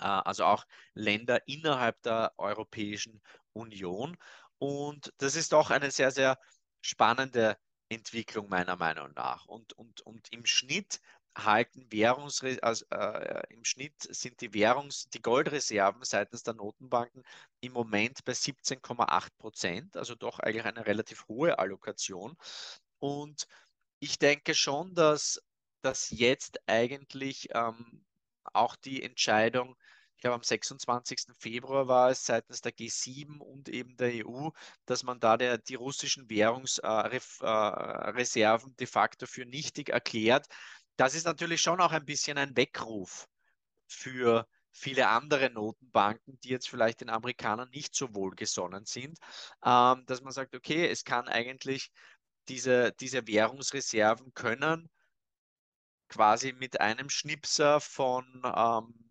Äh, 0.00 0.04
also 0.04 0.44
auch 0.44 0.64
Länder 0.94 1.46
innerhalb 1.48 2.00
der 2.02 2.32
Europäischen 2.38 3.20
Union. 3.58 4.16
Und 4.58 5.12
das 5.18 5.36
ist 5.36 5.54
auch 5.54 5.70
eine 5.70 5.90
sehr, 5.90 6.10
sehr 6.10 6.38
spannende 6.80 7.56
Entwicklung 7.88 8.48
meiner 8.48 8.76
Meinung 8.76 9.12
nach. 9.14 9.46
Und, 9.46 9.72
und, 9.74 10.00
und 10.02 10.28
im 10.32 10.46
Schnitt 10.46 11.00
halten 11.36 11.86
Währungs 11.90 12.42
also, 12.62 12.84
äh, 12.90 13.42
im 13.50 13.64
Schnitt 13.64 13.94
sind 14.00 14.40
die 14.40 14.52
Währungs 14.54 15.08
die 15.08 15.22
Goldreserven 15.22 16.02
seitens 16.04 16.42
der 16.42 16.54
Notenbanken 16.54 17.22
im 17.60 17.72
Moment 17.72 18.24
bei 18.24 18.32
17,8 18.32 19.28
Prozent, 19.38 19.96
also 19.96 20.14
doch 20.14 20.40
eigentlich 20.40 20.64
eine 20.64 20.86
relativ 20.86 21.26
hohe 21.28 21.58
Allokation. 21.58 22.36
Und 22.98 23.46
ich 24.00 24.18
denke 24.18 24.54
schon, 24.54 24.94
dass, 24.94 25.40
dass 25.82 26.10
jetzt 26.10 26.58
eigentlich 26.66 27.48
ähm, 27.54 28.04
auch 28.52 28.76
die 28.76 29.02
Entscheidung 29.02 29.76
ich 30.18 30.22
glaube 30.22 30.34
am 30.34 30.42
26. 30.42 31.36
Februar 31.38 31.86
war 31.86 32.10
es 32.10 32.24
seitens 32.24 32.60
der 32.60 32.72
G7 32.72 33.38
und 33.38 33.68
eben 33.68 33.96
der 33.96 34.26
EU, 34.26 34.48
dass 34.84 35.04
man 35.04 35.20
da 35.20 35.36
der, 35.36 35.58
die 35.58 35.76
russischen 35.76 36.28
Währungsreserven 36.28 38.72
äh, 38.72 38.74
de 38.74 38.86
facto 38.88 39.26
für 39.26 39.46
nichtig 39.46 39.90
erklärt. 39.90 40.48
Das 40.96 41.14
ist 41.14 41.24
natürlich 41.24 41.60
schon 41.60 41.80
auch 41.80 41.92
ein 41.92 42.04
bisschen 42.04 42.36
ein 42.36 42.56
Weckruf 42.56 43.28
für 43.86 44.48
viele 44.72 45.06
andere 45.06 45.50
Notenbanken, 45.50 46.40
die 46.40 46.48
jetzt 46.48 46.68
vielleicht 46.68 47.00
den 47.00 47.10
Amerikanern 47.10 47.70
nicht 47.70 47.94
so 47.94 48.12
wohlgesonnen 48.12 48.86
sind, 48.86 49.20
ähm, 49.64 50.02
dass 50.06 50.20
man 50.20 50.32
sagt, 50.32 50.56
okay, 50.56 50.88
es 50.88 51.04
kann 51.04 51.28
eigentlich 51.28 51.92
diese, 52.48 52.90
diese 52.98 53.28
Währungsreserven 53.28 54.34
können 54.34 54.90
quasi 56.08 56.54
mit 56.54 56.80
einem 56.80 57.08
Schnipser 57.08 57.80
von 57.80 58.42
ähm, 58.44 59.07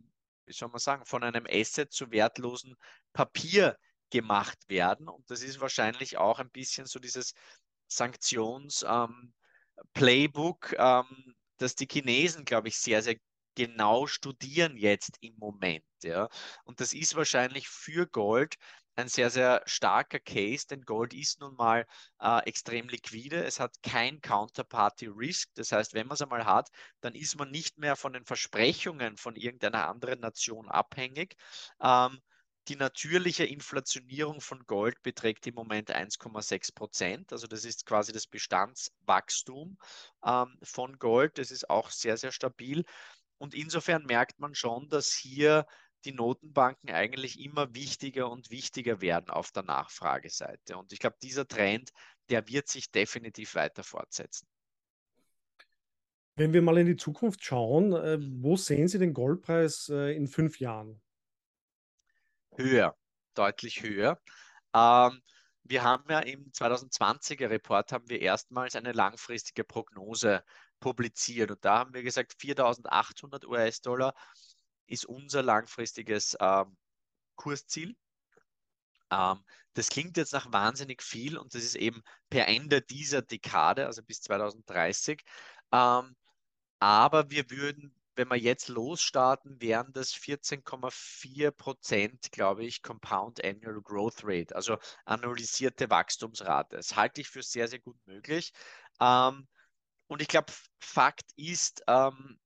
wie 0.48 0.54
soll 0.54 0.70
man 0.70 0.80
sagen, 0.80 1.06
von 1.06 1.24
einem 1.24 1.46
Asset 1.50 1.92
zu 1.92 2.12
wertlosen 2.12 2.76
Papier 3.14 3.78
gemacht 4.10 4.58
werden. 4.68 5.10
Und 5.10 5.30
das 5.30 5.44
ist 5.44 5.60
wahrscheinlich 5.60 6.18
auch 6.18 6.40
ein 6.40 6.50
bisschen 6.50 6.86
so 6.86 7.00
dieses 7.00 7.34
Sanktions-Playbook, 7.88 10.74
ähm, 10.74 10.80
ähm, 10.80 11.36
das 11.58 11.76
die 11.76 11.88
Chinesen, 11.92 12.46
glaube 12.46 12.70
ich, 12.70 12.78
sehr, 12.78 13.02
sehr 13.02 13.18
genau 13.56 14.08
studieren 14.08 14.78
jetzt 14.78 15.18
im 15.22 15.36
Moment. 15.38 15.84
Ja. 16.04 16.30
Und 16.64 16.80
das 16.80 16.94
ist 16.94 17.16
wahrscheinlich 17.16 17.68
für 17.68 18.08
Gold 18.08 18.56
ein 18.98 19.08
sehr, 19.08 19.30
sehr 19.30 19.62
starker 19.66 20.20
Case, 20.20 20.68
denn 20.68 20.82
Gold 20.82 21.14
ist 21.14 21.40
nun 21.40 21.56
mal 21.56 21.86
äh, 22.20 22.40
extrem 22.46 22.90
liquide. 22.90 23.44
Es 23.44 23.60
hat 23.60 23.82
kein 23.84 24.22
Counterparty 24.22 25.08
Risk. 25.08 25.50
Das 25.56 25.72
heißt, 25.72 25.94
wenn 25.94 26.08
man 26.08 26.16
es 26.16 26.22
einmal 26.22 26.46
hat, 26.46 26.70
dann 27.02 27.14
ist 27.14 27.38
man 27.38 27.52
nicht 27.52 27.78
mehr 27.78 27.96
von 27.96 28.14
den 28.14 28.26
Versprechungen 28.26 29.18
von 29.18 29.36
irgendeiner 29.36 29.88
anderen 29.88 30.20
Nation 30.20 30.68
abhängig. 30.70 31.36
Ähm, 31.80 32.20
die 32.68 32.76
natürliche 32.76 33.46
Inflationierung 33.46 34.42
von 34.42 34.66
Gold 34.66 35.02
beträgt 35.04 35.48
im 35.48 35.56
Moment 35.56 35.92
1,6 35.92 36.74
Prozent. 36.74 37.32
Also 37.32 37.48
das 37.48 37.66
ist 37.66 37.86
quasi 37.86 38.12
das 38.12 38.28
Bestandswachstum 38.28 39.78
ähm, 40.26 40.58
von 40.64 40.98
Gold. 40.98 41.38
Das 41.38 41.52
ist 41.52 41.70
auch 41.70 41.92
sehr, 41.92 42.18
sehr 42.18 42.32
stabil. 42.32 42.84
Und 43.38 43.54
insofern 43.54 44.06
merkt 44.06 44.40
man 44.40 44.56
schon, 44.56 44.90
dass 44.90 45.14
hier 45.14 45.66
die 46.06 46.12
Notenbanken 46.12 46.92
eigentlich 46.92 47.40
immer 47.40 47.74
wichtiger 47.74 48.30
und 48.30 48.50
wichtiger 48.50 49.02
werden 49.02 49.30
auf 49.30 49.52
der 49.52 49.64
Nachfrageseite. 49.64 50.78
Und 50.78 50.94
ich 50.94 51.00
glaube, 51.00 51.18
dieser 51.22 51.48
Trend, 51.48 51.92
der 52.30 52.48
wird 52.48 52.68
sich 52.68 52.92
definitiv 52.92 53.56
weiter 53.56 53.84
fortsetzen. 53.84 54.48
Wenn 56.36 56.54
wir 56.54 56.62
mal 56.62 56.78
in 56.78 56.86
die 56.86 56.98
Zukunft 56.98 57.44
schauen, 57.44 57.94
äh, 57.94 58.20
wo 58.20 58.56
sehen 58.58 58.88
Sie 58.88 59.00
den 59.00 59.14
Goldpreis 59.14 59.90
äh, 59.90 60.16
in 60.16 60.28
fünf 60.28 60.60
Jahren? 60.60 61.02
Höher, 62.56 62.96
deutlich 63.34 63.82
höher. 63.82 64.22
Ähm, 64.74 65.22
wir 65.64 65.84
haben 65.84 66.06
ja 66.10 66.20
im 66.20 66.52
2020er 66.52 67.50
Report 67.50 67.92
haben 67.92 68.08
wir 68.08 68.22
erstmals 68.22 68.76
eine 68.76 68.92
langfristige 68.92 69.64
Prognose 69.64 70.44
publiziert 70.80 71.52
und 71.52 71.66
da 71.66 71.80
haben 71.80 71.94
wir 71.94 72.04
gesagt 72.04 72.34
4.800 72.40 73.46
US-Dollar 73.46 74.14
ist 74.88 75.06
unser 75.06 75.43
langfristiges 75.43 76.36
ähm, 76.39 76.76
Kursziel. 77.36 77.95
Ähm, 79.12 79.43
das 79.73 79.89
klingt 79.89 80.17
jetzt 80.17 80.34
nach 80.34 80.52
wahnsinnig 80.52 81.04
viel 81.04 81.38
und 81.38 81.54
das 81.54 81.63
ist 81.63 81.76
eben 81.76 82.02
per 82.30 82.47
Ende 82.47 82.82
dieser 82.82 83.21
Dekade, 83.21 83.86
also 83.86 84.02
bis 84.04 84.21
2030. 84.21 85.21
Ähm, 85.71 86.15
aber 86.80 87.30
wir 87.30 87.50
würden, 87.52 87.93
wenn 88.15 88.30
wir 88.30 88.38
jetzt 88.38 88.67
losstarten, 88.69 89.62
wären 89.62 89.93
das 89.93 90.13
14,4 90.13 91.52
Prozent, 91.52 92.32
glaube 92.32 92.65
ich, 92.65 92.82
Compound 92.82 93.43
Annual 93.43 93.82
Growth 93.82 94.21
Rate, 94.23 94.56
also 94.56 94.78
analysierte 95.06 95.89
Wachstumsrate. 95.89 96.78
Das 96.78 96.95
halte 96.95 97.21
ich 97.21 97.30
für 97.30 97.43
sehr, 97.43 97.67
sehr 97.67 97.80
gut 97.80 97.97
möglich. 98.08 98.52
Ähm, 99.00 99.47
und 100.08 100.21
ich 100.21 100.28
glaube, 100.28 100.52
Fakt 100.80 101.32
ist, 101.36 101.84
ähm, 101.88 102.39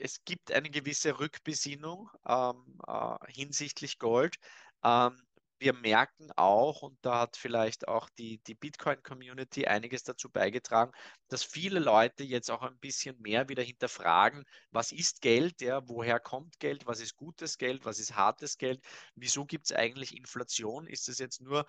es 0.00 0.24
gibt 0.24 0.52
eine 0.52 0.70
gewisse 0.70 1.18
Rückbesinnung 1.18 2.10
ähm, 2.26 2.78
äh, 2.86 3.16
hinsichtlich 3.28 3.98
Gold. 3.98 4.36
Ähm, 4.84 5.20
wir 5.58 5.74
merken 5.74 6.30
auch, 6.36 6.80
und 6.80 6.98
da 7.02 7.20
hat 7.20 7.36
vielleicht 7.36 7.86
auch 7.86 8.08
die, 8.18 8.38
die 8.44 8.54
Bitcoin-Community 8.54 9.66
einiges 9.66 10.02
dazu 10.02 10.30
beigetragen, 10.30 10.90
dass 11.28 11.44
viele 11.44 11.80
Leute 11.80 12.24
jetzt 12.24 12.50
auch 12.50 12.62
ein 12.62 12.78
bisschen 12.78 13.20
mehr 13.20 13.48
wieder 13.50 13.62
hinterfragen, 13.62 14.44
was 14.70 14.90
ist 14.90 15.20
Geld, 15.20 15.60
ja, 15.60 15.86
woher 15.86 16.18
kommt 16.18 16.58
Geld, 16.60 16.86
was 16.86 17.00
ist 17.00 17.14
gutes 17.14 17.58
Geld, 17.58 17.84
was 17.84 17.98
ist 17.98 18.16
hartes 18.16 18.56
Geld, 18.56 18.82
wieso 19.14 19.44
gibt 19.44 19.66
es 19.66 19.72
eigentlich 19.76 20.16
Inflation? 20.16 20.86
Ist 20.86 21.10
es 21.10 21.18
jetzt 21.18 21.42
nur, 21.42 21.66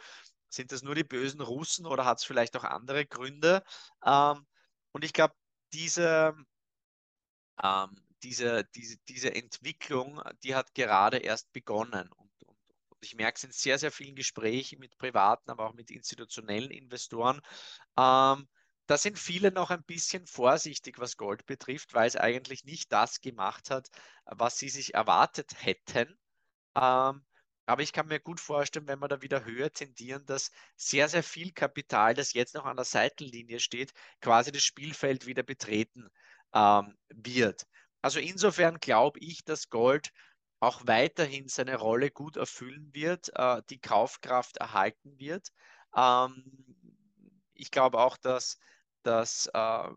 sind 0.49 0.71
das 0.71 0.83
nur 0.83 0.95
die 0.95 1.03
bösen 1.03 1.41
Russen 1.41 1.85
oder 1.85 2.05
hat 2.05 2.19
es 2.19 2.23
vielleicht 2.23 2.55
auch 2.55 2.63
andere 2.63 3.05
Gründe? 3.05 3.61
Ähm, 4.05 4.45
und 4.93 5.03
ich 5.03 5.11
glaube, 5.11 5.35
diese, 5.73 6.33
ähm, 7.63 8.10
diese, 8.23 8.65
diese, 8.75 8.97
diese 9.07 9.33
Entwicklung, 9.35 10.21
die 10.43 10.55
hat 10.55 10.73
gerade 10.73 11.17
erst 11.17 11.51
begonnen. 11.53 12.09
Und, 12.11 12.43
und, 12.43 12.57
und 12.89 13.03
ich 13.03 13.15
merke 13.15 13.37
es 13.37 13.43
in 13.43 13.51
sehr, 13.51 13.79
sehr 13.79 13.91
vielen 13.91 14.15
Gesprächen 14.15 14.79
mit 14.79 14.97
privaten, 14.97 15.49
aber 15.51 15.67
auch 15.67 15.73
mit 15.73 15.91
institutionellen 15.91 16.71
Investoren. 16.71 17.41
Ähm, 17.97 18.47
da 18.87 18.97
sind 18.97 19.17
viele 19.17 19.51
noch 19.51 19.69
ein 19.69 19.83
bisschen 19.83 20.25
vorsichtig, 20.27 20.99
was 20.99 21.17
Gold 21.17 21.45
betrifft, 21.45 21.93
weil 21.93 22.07
es 22.07 22.17
eigentlich 22.17 22.65
nicht 22.65 22.91
das 22.91 23.21
gemacht 23.21 23.69
hat, 23.69 23.87
was 24.25 24.57
sie 24.57 24.69
sich 24.69 24.93
erwartet 24.93 25.51
hätten. 25.63 26.17
Ähm, 26.75 27.23
aber 27.65 27.83
ich 27.83 27.93
kann 27.93 28.07
mir 28.07 28.19
gut 28.19 28.39
vorstellen, 28.39 28.87
wenn 28.87 28.99
wir 28.99 29.07
da 29.07 29.21
wieder 29.21 29.45
höher 29.45 29.71
tendieren, 29.71 30.25
dass 30.25 30.51
sehr, 30.75 31.07
sehr 31.07 31.23
viel 31.23 31.53
Kapital, 31.53 32.13
das 32.13 32.33
jetzt 32.33 32.53
noch 32.53 32.65
an 32.65 32.75
der 32.75 32.85
Seitenlinie 32.85 33.59
steht, 33.61 33.93
quasi 34.19 34.51
das 34.51 34.63
Spielfeld 34.63 35.25
wieder 35.25 35.43
betreten 35.43 36.09
ähm, 36.53 36.97
wird. 37.09 37.65
Also 38.01 38.19
insofern 38.19 38.79
glaube 38.79 39.19
ich, 39.19 39.43
dass 39.43 39.69
Gold 39.69 40.11
auch 40.59 40.81
weiterhin 40.85 41.47
seine 41.47 41.75
Rolle 41.77 42.11
gut 42.11 42.37
erfüllen 42.37 42.89
wird, 42.93 43.31
äh, 43.35 43.61
die 43.69 43.79
Kaufkraft 43.79 44.57
erhalten 44.57 45.19
wird. 45.19 45.49
Ähm, 45.95 46.43
ich 47.53 47.71
glaube 47.71 47.99
auch, 47.99 48.17
dass, 48.17 48.57
dass 49.03 49.47
äh, 49.53 49.89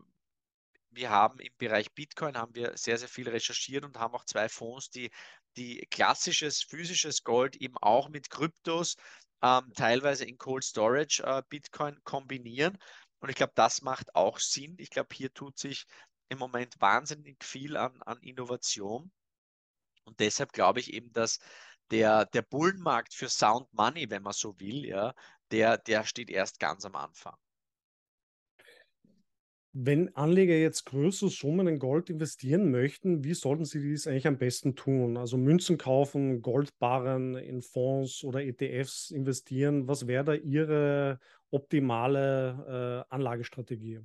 wir 0.91 1.09
haben 1.09 1.39
im 1.39 1.53
Bereich 1.57 1.93
Bitcoin 1.93 2.37
haben 2.37 2.55
wir 2.55 2.77
sehr, 2.77 2.97
sehr 2.97 3.09
viel 3.09 3.29
recherchiert 3.29 3.83
und 3.83 3.99
haben 3.99 4.15
auch 4.15 4.25
zwei 4.25 4.49
Fonds, 4.49 4.89
die 4.89 5.11
die 5.57 5.85
klassisches 5.89 6.63
physisches 6.63 7.23
Gold 7.23 7.55
eben 7.57 7.77
auch 7.77 8.09
mit 8.09 8.29
Kryptos, 8.29 8.95
ähm, 9.41 9.71
teilweise 9.75 10.25
in 10.25 10.37
Cold 10.37 10.63
Storage 10.63 11.23
äh, 11.23 11.43
Bitcoin 11.49 11.99
kombinieren. 12.03 12.77
Und 13.19 13.29
ich 13.29 13.35
glaube, 13.35 13.53
das 13.55 13.81
macht 13.81 14.15
auch 14.15 14.39
Sinn. 14.39 14.75
Ich 14.77 14.89
glaube, 14.89 15.15
hier 15.15 15.33
tut 15.33 15.57
sich 15.57 15.85
im 16.29 16.39
Moment 16.39 16.79
wahnsinnig 16.79 17.43
viel 17.43 17.77
an, 17.77 18.01
an 18.03 18.19
Innovation. 18.21 19.11
Und 20.05 20.19
deshalb 20.19 20.53
glaube 20.53 20.79
ich 20.79 20.93
eben, 20.93 21.11
dass 21.13 21.39
der, 21.91 22.25
der 22.25 22.41
Bullenmarkt 22.41 23.13
für 23.13 23.29
Sound 23.29 23.71
Money, 23.73 24.09
wenn 24.09 24.23
man 24.23 24.33
so 24.33 24.59
will, 24.59 24.85
ja, 24.85 25.13
der, 25.51 25.77
der 25.77 26.03
steht 26.03 26.29
erst 26.29 26.59
ganz 26.59 26.85
am 26.85 26.95
Anfang. 26.95 27.35
Wenn 29.77 30.15
Anleger 30.15 30.55
jetzt 30.55 30.85
größere 30.85 31.29
Summen 31.29 31.67
in 31.67 31.79
Gold 31.79 32.09
investieren 32.09 32.71
möchten, 32.71 33.25
wie 33.25 33.33
sollten 33.33 33.65
sie 33.65 33.81
dies 33.81 34.07
eigentlich 34.07 34.25
am 34.25 34.37
besten 34.37 34.77
tun? 34.77 35.17
Also 35.17 35.35
Münzen 35.35 35.77
kaufen, 35.77 36.41
Goldbarren 36.41 37.35
in 37.35 37.61
Fonds 37.61 38.23
oder 38.23 38.41
ETFs 38.41 39.11
investieren. 39.11 39.85
Was 39.89 40.07
wäre 40.07 40.23
da 40.23 40.33
Ihre 40.33 41.19
optimale 41.51 43.03
äh, 43.09 43.13
Anlagestrategie? 43.13 43.99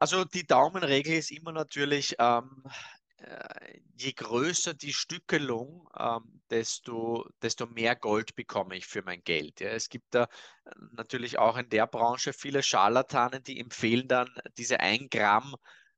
Also 0.00 0.24
die 0.24 0.46
Daumenregel 0.46 1.12
ist 1.18 1.30
immer 1.30 1.52
natürlich, 1.52 2.16
ähm, 2.18 2.64
äh, 3.18 3.80
je 3.96 4.12
größer 4.14 4.72
die 4.72 4.94
Stückelung, 4.94 5.86
ähm, 5.98 6.40
desto, 6.48 7.28
desto 7.42 7.66
mehr 7.66 7.96
Gold 7.96 8.34
bekomme 8.34 8.76
ich 8.76 8.86
für 8.86 9.02
mein 9.02 9.22
Geld. 9.22 9.60
Ja. 9.60 9.68
Es 9.68 9.90
gibt 9.90 10.14
da 10.14 10.24
äh, 10.64 10.70
natürlich 10.92 11.38
auch 11.38 11.58
in 11.58 11.68
der 11.68 11.86
Branche 11.86 12.32
viele 12.32 12.62
Scharlatanen, 12.62 13.42
die 13.42 13.60
empfehlen 13.60 14.08
dann 14.08 14.30
diese 14.56 14.80
1 14.80 15.10
Gramm 15.10 15.54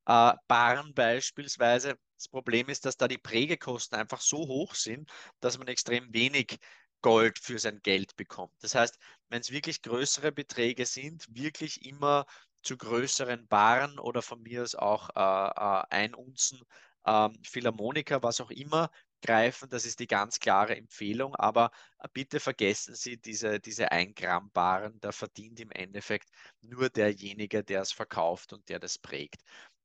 äh, 0.06 0.32
Barren 0.48 0.92
beispielsweise. 0.94 1.94
Das 2.16 2.28
Problem 2.28 2.68
ist, 2.68 2.84
dass 2.84 2.96
da 2.96 3.06
die 3.06 3.18
Prägekosten 3.18 3.98
einfach 3.98 4.20
so 4.20 4.38
hoch 4.48 4.74
sind, 4.74 5.08
dass 5.38 5.58
man 5.58 5.68
extrem 5.68 6.12
wenig 6.12 6.58
Gold 7.02 7.38
für 7.38 7.58
sein 7.60 7.80
Geld 7.82 8.16
bekommt. 8.16 8.54
Das 8.62 8.74
heißt, 8.74 8.98
wenn 9.28 9.40
es 9.40 9.50
wirklich 9.52 9.82
größere 9.82 10.32
Beträge 10.32 10.86
sind, 10.86 11.26
wirklich 11.30 11.84
immer 11.84 12.26
zu 12.62 12.76
größeren 12.76 13.46
Baren 13.48 13.98
oder 13.98 14.22
von 14.22 14.42
mir 14.42 14.62
aus 14.62 14.74
auch 14.74 15.10
äh, 15.16 15.20
äh, 15.20 15.84
ein 15.90 16.14
Unzen 16.14 16.60
ähm, 17.06 17.38
Philharmoniker, 17.44 18.22
was 18.22 18.40
auch 18.40 18.50
immer, 18.50 18.90
greifen. 19.22 19.68
Das 19.70 19.84
ist 19.84 20.00
die 20.00 20.06
ganz 20.06 20.38
klare 20.40 20.76
Empfehlung. 20.76 21.34
Aber 21.36 21.70
äh, 21.98 22.08
bitte 22.12 22.40
vergessen 22.40 22.94
Sie 22.94 23.18
diese, 23.18 23.60
diese 23.60 23.90
1 23.92 24.14
Gramm 24.14 24.50
Baren. 24.52 24.98
Da 25.00 25.12
verdient 25.12 25.60
im 25.60 25.70
Endeffekt 25.72 26.28
nur 26.60 26.88
derjenige, 26.90 27.64
der 27.64 27.82
es 27.82 27.92
verkauft 27.92 28.52
und 28.52 28.68
der 28.68 28.78
das 28.78 28.98
prägt. 28.98 29.42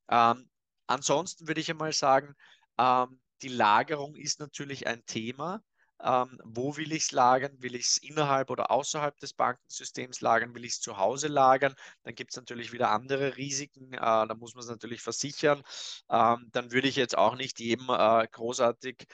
Ähm, 0.09 0.49
ansonsten 0.87 1.47
würde 1.47 1.61
ich 1.61 1.69
einmal 1.71 1.93
sagen, 1.93 2.35
ähm, 2.77 3.21
die 3.41 3.49
Lagerung 3.49 4.15
ist 4.15 4.39
natürlich 4.39 4.87
ein 4.87 5.05
Thema. 5.05 5.61
Ähm, 6.03 6.39
wo 6.43 6.77
will 6.77 6.91
ich 6.91 7.03
es 7.03 7.11
lagern? 7.11 7.61
Will 7.61 7.75
ich 7.75 7.85
es 7.87 7.97
innerhalb 7.97 8.49
oder 8.51 8.71
außerhalb 8.71 9.17
des 9.19 9.33
Bankensystems 9.33 10.21
lagern? 10.21 10.53
Will 10.55 10.65
ich 10.65 10.73
es 10.73 10.81
zu 10.81 10.97
Hause 10.97 11.27
lagern? 11.27 11.75
Dann 12.03 12.15
gibt 12.15 12.31
es 12.31 12.37
natürlich 12.37 12.71
wieder 12.71 12.91
andere 12.91 13.37
Risiken. 13.37 13.93
Äh, 13.93 13.99
da 13.99 14.35
muss 14.35 14.53
man 14.53 14.63
es 14.63 14.69
natürlich 14.69 15.01
versichern. 15.01 15.63
Ähm, 16.09 16.49
dann 16.51 16.71
würde 16.71 16.87
ich 16.87 16.95
jetzt 16.95 17.17
auch 17.17 17.35
nicht 17.35 17.59
jedem 17.59 17.89
äh, 17.89 18.27
großartig 18.27 19.07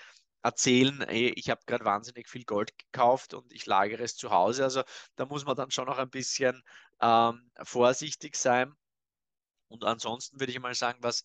erzählen, 0.44 1.04
hey, 1.08 1.30
ich 1.36 1.50
habe 1.50 1.62
gerade 1.66 1.86
wahnsinnig 1.86 2.30
viel 2.30 2.44
Gold 2.44 2.78
gekauft 2.78 3.34
und 3.34 3.52
ich 3.54 3.66
lagere 3.66 4.04
es 4.04 4.16
zu 4.16 4.30
Hause. 4.32 4.64
Also 4.64 4.84
da 5.16 5.26
muss 5.26 5.46
man 5.46 5.56
dann 5.56 5.72
schon 5.72 5.86
noch 5.88 5.98
ein 5.98 6.10
bisschen 6.10 6.62
ähm, 7.02 7.50
vorsichtig 7.64 8.36
sein. 8.36 8.74
Und 9.70 9.84
ansonsten 9.86 10.40
würde 10.40 10.52
ich 10.52 10.60
mal 10.60 10.76
sagen, 10.76 11.00
was 11.02 11.24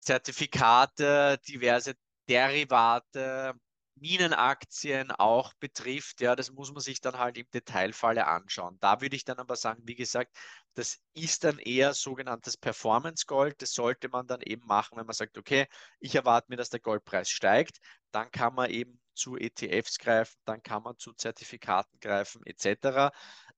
Zertifikate, 0.00 1.38
diverse 1.48 1.94
Derivate, 2.28 3.54
Minenaktien 3.96 5.10
auch 5.12 5.54
betrifft, 5.54 6.20
ja, 6.20 6.36
das 6.36 6.50
muss 6.50 6.72
man 6.72 6.80
sich 6.80 7.00
dann 7.00 7.18
halt 7.18 7.38
im 7.38 7.48
Detailfalle 7.52 8.26
anschauen. 8.26 8.76
Da 8.80 9.00
würde 9.00 9.16
ich 9.16 9.24
dann 9.24 9.38
aber 9.38 9.56
sagen, 9.56 9.82
wie 9.84 9.94
gesagt, 9.94 10.36
das 10.74 10.98
ist 11.12 11.44
dann 11.44 11.58
eher 11.58 11.94
sogenanntes 11.94 12.56
Performance 12.56 13.26
Gold. 13.26 13.62
Das 13.62 13.72
sollte 13.72 14.08
man 14.08 14.26
dann 14.26 14.40
eben 14.42 14.66
machen, 14.66 14.98
wenn 14.98 15.06
man 15.06 15.14
sagt, 15.14 15.38
okay, 15.38 15.66
ich 16.00 16.14
erwarte 16.14 16.46
mir, 16.50 16.56
dass 16.56 16.70
der 16.70 16.80
Goldpreis 16.80 17.30
steigt. 17.30 17.78
Dann 18.10 18.30
kann 18.30 18.54
man 18.54 18.70
eben 18.70 19.00
zu 19.14 19.36
ETFs 19.36 19.98
greifen, 19.98 20.36
dann 20.44 20.62
kann 20.62 20.82
man 20.82 20.98
zu 20.98 21.12
Zertifikaten 21.12 21.98
greifen, 22.00 22.42
etc. 22.46 23.12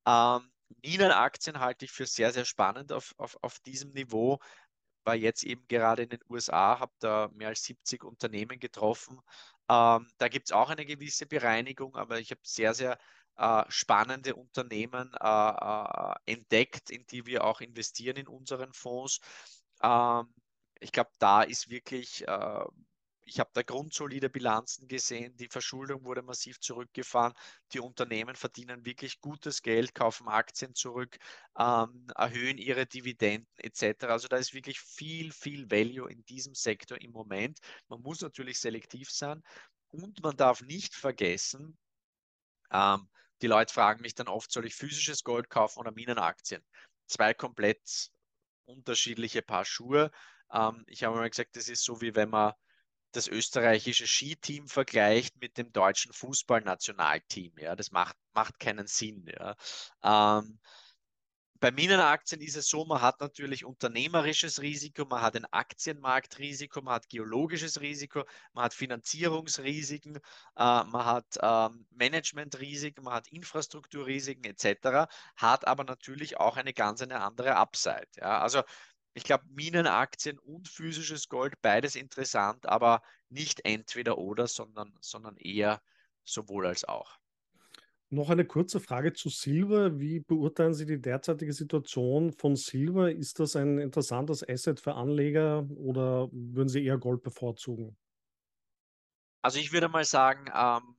Ähm, 0.07 0.51
Minenaktien 0.83 1.61
halte 1.61 1.85
ich 1.85 1.93
für 1.93 2.07
sehr, 2.07 2.33
sehr 2.33 2.45
spannend 2.45 2.93
auf, 2.93 3.15
auf, 3.19 3.37
auf 3.41 3.59
diesem 3.61 3.93
Niveau, 3.93 4.39
war 5.05 5.15
jetzt 5.15 5.45
eben 5.45 5.67
gerade 5.69 6.03
in 6.03 6.09
den 6.09 6.21
USA, 6.29 6.81
habe 6.81 6.93
da 6.99 7.31
mehr 7.33 7.49
als 7.49 7.63
70 7.63 8.05
Unternehmen 8.05 8.59
getroffen. 8.59 9.21
Ähm, 9.69 10.09
da 10.19 10.29
gibt 10.29 10.47
es 10.49 10.53
auch 10.53 10.71
eine 10.71 10.87
gewisse 10.87 11.27
Bereinigung, 11.27 11.97
aber 11.97 12.21
ich 12.21 12.31
habe 12.31 12.41
sehr, 12.45 12.75
sehr 12.75 12.99
äh, 13.37 13.65
spannende 13.69 14.35
Unternehmen 14.37 15.13
äh, 15.21 15.27
äh, 15.27 16.15
entdeckt, 16.27 16.91
in 16.91 17.07
die 17.07 17.27
wir 17.27 17.45
auch 17.45 17.61
investieren 17.61 18.17
in 18.17 18.29
unseren 18.29 18.73
Fonds. 18.73 19.21
Ähm, 19.83 20.33
ich 20.81 20.93
glaube, 20.93 21.11
da 21.19 21.43
ist 21.43 21.71
wirklich 21.71 22.27
äh, 22.29 22.65
ich 23.27 23.41
habe 23.41 23.51
da 23.53 23.63
grundsolide 23.63 24.31
Bilanzen 24.31 24.87
gesehen, 24.89 25.37
die 25.37 25.49
Verschuldung 25.49 26.05
wurde 26.05 26.23
massiv 26.23 26.61
zurückgefahren, 26.61 27.35
die 27.73 27.81
Unternehmen 27.81 28.37
verdienen 28.37 28.87
wirklich 28.87 29.21
gutes 29.21 29.63
Geld, 29.63 29.95
kaufen 29.95 30.29
Aktien 30.29 30.75
zurück, 30.75 31.19
ähm, 31.59 32.07
erhöhen 32.15 32.57
ihre 32.57 32.87
Dividenden 32.87 33.49
etc. 33.59 34.13
Also 34.13 34.29
da 34.29 34.37
ist 34.37 34.55
wirklich 34.55 34.81
viel, 34.81 35.33
viel 35.33 35.71
Value 35.71 36.11
in 36.11 36.25
diesem 36.27 36.55
Sektor 36.55 37.01
im 37.01 37.11
Moment. 37.11 37.59
Man 37.89 38.01
muss 38.01 38.21
natürlich 38.21 38.61
selektiv 38.61 39.11
sein 39.11 39.43
und 39.89 40.23
man 40.23 40.37
darf 40.37 40.63
nicht 40.63 40.95
vergessen, 40.95 41.77
ähm, 42.71 43.09
die 43.43 43.49
Leute 43.49 43.75
fragen 43.75 44.03
mich 44.03 44.15
dann 44.15 44.29
oft, 44.29 44.51
soll 44.53 44.67
ich 44.67 44.75
physisches 44.75 45.25
Gold 45.25 45.51
kaufen 45.51 45.81
oder 45.81 45.93
Minenaktien? 45.93 46.63
Zwei 47.07 47.35
komplett 47.35 48.11
unterschiedliche 48.67 49.43
Paar 49.43 49.65
Schuhe. 49.65 50.11
Ähm, 50.53 50.85
ich 50.87 51.05
habe 51.05 51.17
mal 51.17 51.29
gesagt, 51.29 51.57
das 51.57 51.69
ist 51.69 51.85
so 51.85 52.01
wie 52.01 52.15
wenn 52.15 52.31
man 52.31 52.55
das 53.13 53.29
österreichische 53.29 54.07
Skiteam 54.07 54.69
vergleicht 54.69 55.41
mit 55.41 55.59
dem 55.59 55.73
deutschen 55.73 56.13
Fußballnationalteam. 56.13 57.53
Ja, 57.59 57.77
das 57.77 57.91
macht, 57.91 58.17
macht 58.35 58.59
keinen 58.59 58.87
Sinn. 58.87 59.27
Ja. 59.27 59.57
Ähm, 60.03 60.59
bei 61.61 61.71
Minenaktien 61.71 62.41
ist 62.41 62.57
es 62.57 62.69
so, 62.69 62.85
man 62.85 63.01
hat 63.01 63.21
natürlich 63.21 63.65
unternehmerisches 63.65 64.61
Risiko, 64.61 65.05
man 65.07 65.23
hat 65.23 65.37
ein 65.37 65.47
Aktienmarktrisiko, 65.47 66.83
man 66.83 66.95
hat 66.95 67.09
geologisches 67.09 67.81
Risiko, 67.81 68.25
man 68.53 68.65
hat 68.65 68.75
Finanzierungsrisiken, 68.75 70.17
äh, 70.17 70.21
man 70.57 71.05
hat 71.05 71.39
ähm, 71.41 71.87
Managementrisiken, 71.91 73.05
man 73.05 73.15
hat 73.15 73.29
Infrastrukturrisiken 73.29 74.45
etc., 74.45 75.09
hat 75.37 75.67
aber 75.67 75.85
natürlich 75.85 76.39
auch 76.39 76.57
eine 76.57 76.73
ganz 76.75 77.01
eine 77.03 77.21
andere 77.21 77.57
Upside. 77.57 78.09
Ja. 78.17 78.41
Also 78.41 78.63
ich 79.17 79.25
glaube, 79.25 79.45
Minenaktien 79.49 80.39
und 80.39 80.69
physisches 80.69 81.29
Gold, 81.31 81.55
beides 81.63 81.97
interessant, 81.97 82.67
aber 82.67 83.01
nicht 83.31 83.65
entweder 83.65 84.19
oder, 84.19 84.47
sondern, 84.47 84.93
sondern 85.01 85.39
eher 85.39 85.81
sowohl 86.23 86.67
als 86.67 86.85
auch. 86.85 87.17
Noch 88.11 88.29
eine 88.29 88.45
kurze 88.45 88.79
Frage 88.79 89.15
zu 89.15 89.31
Silber. 89.31 89.99
Wie 89.99 90.21
beurteilen 90.21 90.75
Sie 90.75 90.85
die 90.85 91.01
derzeitige 91.01 91.55
Situation 91.55 92.31
von 92.31 92.57
Silber? 92.57 93.11
Ist 93.11 93.41
das 93.41 93.57
ein 93.57 93.79
interessantes 93.79 94.47
Asset 94.47 94.81
für 94.81 94.95
Anleger 94.95 95.67
oder 95.71 96.29
würden 96.31 96.69
Sie 96.69 96.85
eher 96.85 96.99
Gold 96.99 97.23
bevorzugen? 97.23 97.97
Also 99.41 99.59
ich 99.59 99.73
würde 99.73 99.89
mal 99.89 100.05
sagen, 100.05 100.45
ähm, 100.55 100.99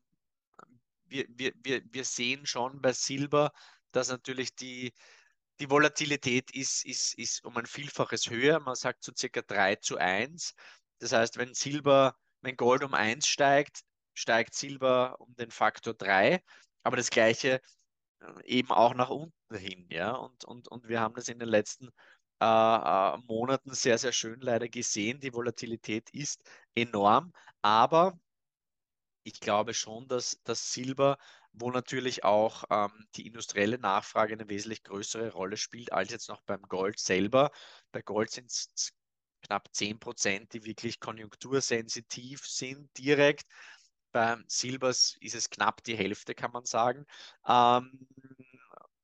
wir, 1.06 1.26
wir, 1.30 1.54
wir, 1.62 1.84
wir 1.92 2.04
sehen 2.04 2.48
schon 2.48 2.82
bei 2.82 2.94
Silber, 2.94 3.52
dass 3.92 4.10
natürlich 4.10 4.56
die, 4.56 4.92
die 5.60 5.70
Volatilität 5.70 6.52
ist, 6.52 6.86
ist, 6.86 7.18
ist 7.18 7.44
um 7.44 7.58
ein 7.58 7.66
Vielfaches 7.66 8.30
höher. 8.30 8.60
Man 8.60 8.76
sagt 8.76 9.04
so 9.04 9.12
circa 9.16 9.42
3 9.42 9.76
zu 9.78 9.98
1. 9.98 10.54
Das 11.00 11.12
heißt, 11.14 11.38
wenn 11.38 11.54
Silber, 11.54 12.16
wenn 12.42 12.56
Gold 12.56 12.84
um 12.84 12.94
1 12.94 13.28
steigt, 13.28 13.82
steigt 14.14 14.56
Silber 14.56 15.20
um 15.20 15.36
den 15.36 15.52
Faktor 15.52 15.94
3. 15.94 16.42
Aber 16.84 16.98
das 16.98 17.10
Gleiche 17.10 17.62
äh, 18.22 18.44
eben 18.46 18.72
auch 18.72 18.94
nach 18.94 19.10
unten 19.10 19.56
hin. 19.56 19.88
Ja? 19.90 20.12
Und, 20.12 20.46
und, 20.46 20.68
und 20.68 20.88
wir 20.88 21.00
haben 21.00 21.16
das 21.16 21.28
in 21.28 21.40
den 21.40 21.50
letzten 21.50 21.90
äh, 22.42 22.46
äh, 22.46 23.18
Monaten 23.28 23.74
sehr, 23.74 23.98
sehr 23.98 24.12
schön 24.12 24.40
leider 24.42 24.70
gesehen. 24.70 25.20
Die 25.20 25.34
Volatilität 25.34 26.10
ist 26.12 26.42
enorm. 26.76 27.34
Aber 27.62 28.20
ich 29.24 29.40
glaube 29.40 29.74
schon, 29.74 30.08
dass 30.08 30.40
das 30.44 30.72
Silber 30.72 31.18
wo 31.60 31.72
natürlich 31.72 32.24
auch 32.24 32.64
ähm, 32.70 33.08
die 33.16 33.28
industrielle 33.28 33.80
Nachfrage 33.80 34.34
eine 34.34 34.50
wesentlich 34.50 34.84
größere 34.84 35.32
Rolle 35.32 35.58
spielt 35.58 35.92
als 35.92 36.12
jetzt 36.12 36.30
noch 36.30 36.42
beim 36.42 36.62
Gold 36.64 37.00
selber. 37.00 37.52
Bei 37.92 38.02
Gold 38.02 38.32
sind 38.32 38.52
es 38.52 38.94
knapp 39.42 39.70
10 39.74 40.00
Prozent, 40.00 40.54
die 40.54 40.64
wirklich 40.64 41.00
konjunktursensitiv 41.00 42.46
sind 42.46 42.96
direkt. 42.98 43.46
Beim 44.12 44.44
Silber 44.48 44.90
ist 44.90 45.20
es 45.22 45.50
knapp 45.50 45.84
die 45.84 45.98
Hälfte, 45.98 46.34
kann 46.34 46.52
man 46.52 46.66
sagen. 46.66 47.06
Ähm, 47.48 48.08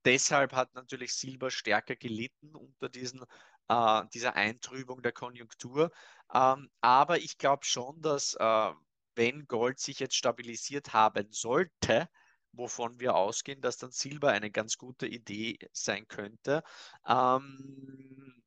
deshalb 0.05 0.53
hat 0.53 0.73
natürlich 0.73 1.13
Silber 1.13 1.51
stärker 1.51 1.95
gelitten 1.95 2.55
unter 2.55 2.89
diesen, 2.89 3.23
äh, 3.67 4.03
dieser 4.13 4.35
Eintrübung 4.35 5.01
der 5.01 5.11
Konjunktur. 5.11 5.91
Ähm, 6.33 6.69
aber 6.81 7.17
ich 7.19 7.37
glaube 7.37 7.65
schon, 7.65 8.01
dass 8.01 8.35
äh, 8.35 8.71
wenn 9.15 9.47
Gold 9.47 9.79
sich 9.79 9.99
jetzt 9.99 10.15
stabilisiert 10.15 10.93
haben 10.93 11.31
sollte, 11.31 12.09
wovon 12.53 12.99
wir 12.99 13.15
ausgehen, 13.15 13.61
dass 13.61 13.77
dann 13.77 13.91
Silber 13.91 14.29
eine 14.31 14.51
ganz 14.51 14.77
gute 14.77 15.07
Idee 15.07 15.57
sein 15.73 16.07
könnte. 16.07 16.63
Ähm, 17.07 18.41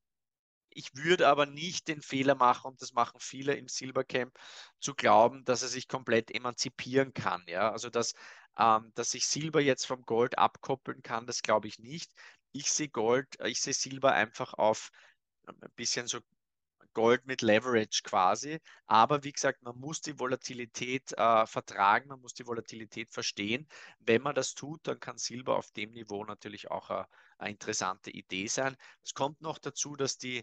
ich 0.70 0.94
würde 0.94 1.28
aber 1.28 1.46
nicht 1.46 1.88
den 1.88 2.02
Fehler 2.02 2.34
machen, 2.34 2.68
und 2.68 2.82
das 2.82 2.92
machen 2.92 3.18
viele 3.20 3.54
im 3.54 3.68
Silbercamp, 3.68 4.32
zu 4.80 4.94
glauben, 4.94 5.44
dass 5.44 5.62
er 5.62 5.68
sich 5.68 5.88
komplett 5.88 6.30
emanzipieren 6.30 7.14
kann. 7.14 7.42
Ja? 7.48 7.72
Also 7.72 7.90
dass, 7.90 8.14
ähm, 8.58 8.92
dass 8.94 9.10
sich 9.10 9.26
Silber 9.26 9.60
jetzt 9.60 9.86
vom 9.86 10.02
Gold 10.02 10.38
abkoppeln 10.38 11.02
kann, 11.02 11.26
das 11.26 11.42
glaube 11.42 11.68
ich 11.68 11.78
nicht. 11.78 12.12
Ich 12.52 12.70
sehe 12.70 12.88
Gold, 12.88 13.28
ich 13.44 13.60
sehe 13.60 13.74
Silber 13.74 14.12
einfach 14.12 14.54
auf 14.54 14.90
ein 15.46 15.56
bisschen 15.76 16.06
so 16.06 16.20
Gold 16.96 17.26
mit 17.26 17.42
Leverage 17.42 18.00
quasi. 18.04 18.58
Aber 18.86 19.22
wie 19.22 19.32
gesagt, 19.32 19.62
man 19.62 19.78
muss 19.78 20.00
die 20.00 20.18
Volatilität 20.18 21.12
äh, 21.12 21.46
vertragen, 21.46 22.08
man 22.08 22.20
muss 22.20 22.32
die 22.32 22.46
Volatilität 22.46 23.10
verstehen. 23.10 23.68
Wenn 23.98 24.22
man 24.22 24.34
das 24.34 24.54
tut, 24.54 24.80
dann 24.86 24.98
kann 24.98 25.18
Silber 25.18 25.58
auf 25.58 25.70
dem 25.72 25.92
Niveau 25.92 26.24
natürlich 26.24 26.70
auch 26.70 26.88
eine, 26.88 27.06
eine 27.38 27.50
interessante 27.50 28.10
Idee 28.10 28.46
sein. 28.46 28.76
Es 29.04 29.12
kommt 29.12 29.42
noch 29.42 29.58
dazu, 29.58 29.94
dass 29.94 30.16
die, 30.16 30.42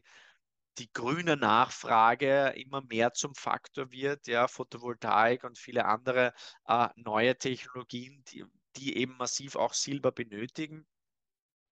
die 0.78 0.92
grüne 0.94 1.38
Nachfrage 1.38 2.50
immer 2.56 2.82
mehr 2.84 3.14
zum 3.14 3.34
Faktor 3.34 3.92
wird, 3.92 4.28
ja, 4.28 4.48
Photovoltaik 4.48 5.44
und 5.46 5.58
viele 5.58 5.86
andere 5.86 6.34
äh, 6.68 6.90
neue 6.98 7.36
Technologien, 7.36 8.24
die, 8.32 8.46
die 8.76 8.98
eben 8.98 9.18
massiv 9.18 9.56
auch 9.56 9.74
Silber 9.74 10.12
benötigen. 10.12 10.86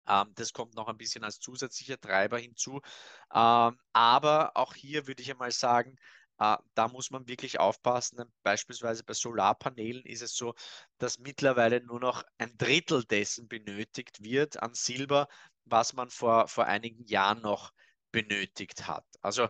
Ähm, 0.07 0.31
das 0.35 0.53
kommt 0.53 0.75
noch 0.75 0.87
ein 0.87 0.97
bisschen 0.97 1.23
als 1.23 1.39
zusätzlicher 1.39 1.99
Treiber 1.99 2.39
hinzu. 2.39 2.81
Ähm, 3.33 3.79
aber 3.93 4.51
auch 4.55 4.75
hier 4.75 5.07
würde 5.07 5.21
ich 5.21 5.31
einmal 5.31 5.51
sagen, 5.51 5.95
äh, 6.39 6.57
da 6.73 6.87
muss 6.87 7.11
man 7.11 7.27
wirklich 7.27 7.59
aufpassen. 7.59 8.23
Beispielsweise 8.43 9.03
bei 9.03 9.13
Solarpanelen 9.13 10.05
ist 10.05 10.21
es 10.21 10.35
so, 10.35 10.53
dass 10.97 11.19
mittlerweile 11.19 11.81
nur 11.83 11.99
noch 11.99 12.23
ein 12.37 12.57
Drittel 12.57 13.03
dessen 13.05 13.47
benötigt 13.47 14.23
wird 14.23 14.61
an 14.61 14.73
Silber, 14.73 15.27
was 15.65 15.93
man 15.93 16.09
vor, 16.09 16.47
vor 16.47 16.65
einigen 16.65 17.03
Jahren 17.05 17.41
noch 17.41 17.71
benötigt 18.11 18.87
hat. 18.87 19.05
Also 19.21 19.47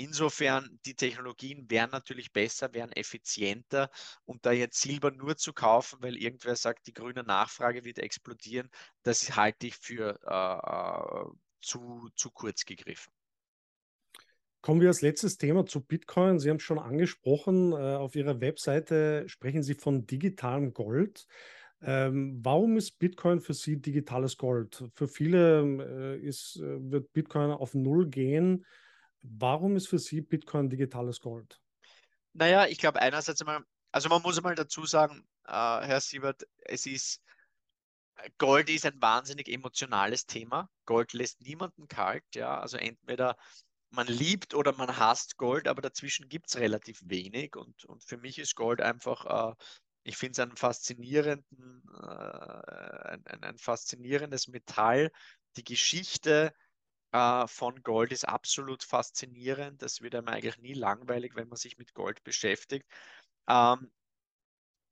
Insofern, 0.00 0.80
die 0.86 0.94
Technologien 0.94 1.70
wären 1.70 1.90
natürlich 1.90 2.32
besser, 2.32 2.72
wären 2.72 2.90
effizienter 2.92 3.90
und 4.24 4.46
da 4.46 4.50
jetzt 4.50 4.80
Silber 4.80 5.10
nur 5.10 5.36
zu 5.36 5.52
kaufen, 5.52 5.98
weil 6.00 6.16
irgendwer 6.16 6.56
sagt, 6.56 6.86
die 6.86 6.94
grüne 6.94 7.22
Nachfrage 7.22 7.84
wird 7.84 7.98
explodieren, 7.98 8.70
das 9.02 9.36
halte 9.36 9.66
ich 9.66 9.76
für 9.76 10.18
äh, 10.26 11.26
äh, 11.26 11.30
zu, 11.60 12.08
zu 12.16 12.30
kurz 12.30 12.64
gegriffen. 12.64 13.12
Kommen 14.62 14.80
wir 14.80 14.88
als 14.88 15.02
letztes 15.02 15.36
Thema 15.36 15.66
zu 15.66 15.82
Bitcoin. 15.82 16.38
Sie 16.38 16.48
haben 16.48 16.56
es 16.56 16.62
schon 16.62 16.78
angesprochen. 16.78 17.72
Äh, 17.72 17.96
auf 17.96 18.16
Ihrer 18.16 18.40
Webseite 18.40 19.28
sprechen 19.28 19.62
Sie 19.62 19.74
von 19.74 20.06
digitalem 20.06 20.72
Gold. 20.72 21.26
Ähm, 21.82 22.40
warum 22.42 22.78
ist 22.78 22.98
Bitcoin 22.98 23.40
für 23.40 23.52
Sie 23.52 23.76
digitales 23.76 24.38
Gold? 24.38 24.82
Für 24.94 25.08
viele 25.08 26.16
äh, 26.16 26.26
ist, 26.26 26.58
wird 26.58 27.12
Bitcoin 27.12 27.50
auf 27.50 27.74
Null 27.74 28.08
gehen. 28.08 28.64
Warum 29.22 29.76
ist 29.76 29.88
für 29.88 29.98
Sie 29.98 30.20
Bitcoin 30.20 30.68
digitales 30.68 31.20
Gold? 31.20 31.60
Naja, 32.32 32.66
ich 32.66 32.78
glaube 32.78 33.00
einerseits 33.00 33.40
einmal, 33.40 33.64
also 33.92 34.08
man 34.08 34.22
muss 34.22 34.36
einmal 34.36 34.54
dazu 34.54 34.86
sagen, 34.86 35.26
äh, 35.46 35.52
Herr 35.52 36.00
Siebert, 36.00 36.46
es 36.58 36.86
ist, 36.86 37.22
Gold 38.38 38.70
ist 38.70 38.86
ein 38.86 39.00
wahnsinnig 39.00 39.48
emotionales 39.48 40.26
Thema. 40.26 40.68
Gold 40.84 41.12
lässt 41.12 41.40
niemanden 41.40 41.88
kalt, 41.88 42.24
ja. 42.34 42.60
Also 42.60 42.76
entweder 42.76 43.36
man 43.90 44.06
liebt 44.06 44.54
oder 44.54 44.72
man 44.74 44.96
hasst 44.96 45.36
Gold, 45.36 45.66
aber 45.66 45.82
dazwischen 45.82 46.28
gibt 46.28 46.48
es 46.48 46.56
relativ 46.56 47.00
wenig. 47.04 47.56
Und, 47.56 47.84
und 47.84 48.04
für 48.04 48.18
mich 48.18 48.38
ist 48.38 48.54
Gold 48.54 48.80
einfach, 48.80 49.50
äh, 49.50 49.54
ich 50.04 50.16
finde 50.16 50.32
es 50.32 50.38
einen 50.38 50.56
faszinierenden, 50.56 51.82
äh, 51.94 53.08
ein, 53.08 53.26
ein, 53.26 53.42
ein 53.42 53.58
faszinierendes 53.58 54.48
Metall. 54.48 55.10
Die 55.56 55.64
Geschichte, 55.64 56.52
äh, 57.12 57.46
von 57.46 57.82
Gold 57.82 58.12
ist 58.12 58.28
absolut 58.28 58.82
faszinierend. 58.84 59.82
Das 59.82 60.00
wird 60.00 60.14
einem 60.14 60.28
eigentlich 60.28 60.58
nie 60.58 60.74
langweilig, 60.74 61.34
wenn 61.36 61.48
man 61.48 61.56
sich 61.56 61.78
mit 61.78 61.94
Gold 61.94 62.22
beschäftigt. 62.24 62.86
Ähm, 63.48 63.90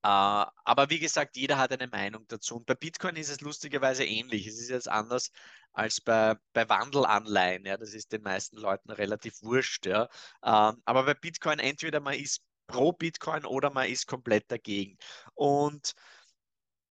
äh, 0.02 0.08
aber 0.08 0.90
wie 0.90 0.98
gesagt, 1.00 1.36
jeder 1.36 1.58
hat 1.58 1.72
eine 1.72 1.88
Meinung 1.88 2.24
dazu. 2.28 2.56
Und 2.56 2.66
bei 2.66 2.74
Bitcoin 2.74 3.16
ist 3.16 3.30
es 3.30 3.40
lustigerweise 3.40 4.04
ähnlich. 4.04 4.46
Es 4.46 4.58
ist 4.60 4.70
jetzt 4.70 4.88
anders 4.88 5.30
als 5.72 6.00
bei, 6.00 6.36
bei 6.52 6.68
Wandelanleihen. 6.68 7.64
Ja, 7.66 7.76
das 7.76 7.94
ist 7.94 8.12
den 8.12 8.22
meisten 8.22 8.56
Leuten 8.58 8.90
relativ 8.90 9.42
wurscht. 9.42 9.86
Ja. 9.86 10.08
Ähm, 10.44 10.82
aber 10.84 11.04
bei 11.04 11.14
Bitcoin 11.14 11.58
entweder 11.58 12.00
man 12.00 12.14
ist 12.14 12.42
pro 12.68 12.92
Bitcoin 12.92 13.44
oder 13.44 13.70
man 13.70 13.88
ist 13.88 14.06
komplett 14.06 14.50
dagegen. 14.50 14.98
Und 15.34 15.94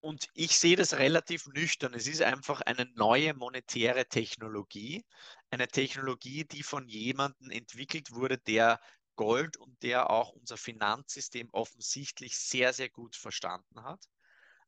und 0.01 0.27
ich 0.33 0.57
sehe 0.57 0.75
das 0.75 0.93
relativ 0.95 1.47
nüchtern. 1.47 1.93
Es 1.93 2.07
ist 2.07 2.21
einfach 2.21 2.61
eine 2.61 2.85
neue 2.95 3.33
monetäre 3.33 4.07
Technologie, 4.07 5.05
eine 5.49 5.67
Technologie, 5.67 6.45
die 6.45 6.63
von 6.63 6.87
jemandem 6.87 7.49
entwickelt 7.51 8.11
wurde, 8.11 8.37
der 8.37 8.79
Gold 9.15 9.57
und 9.57 9.81
der 9.83 10.09
auch 10.11 10.31
unser 10.33 10.57
Finanzsystem 10.57 11.49
offensichtlich 11.51 12.37
sehr, 12.37 12.73
sehr 12.73 12.89
gut 12.89 13.15
verstanden 13.15 13.83
hat. 13.83 14.05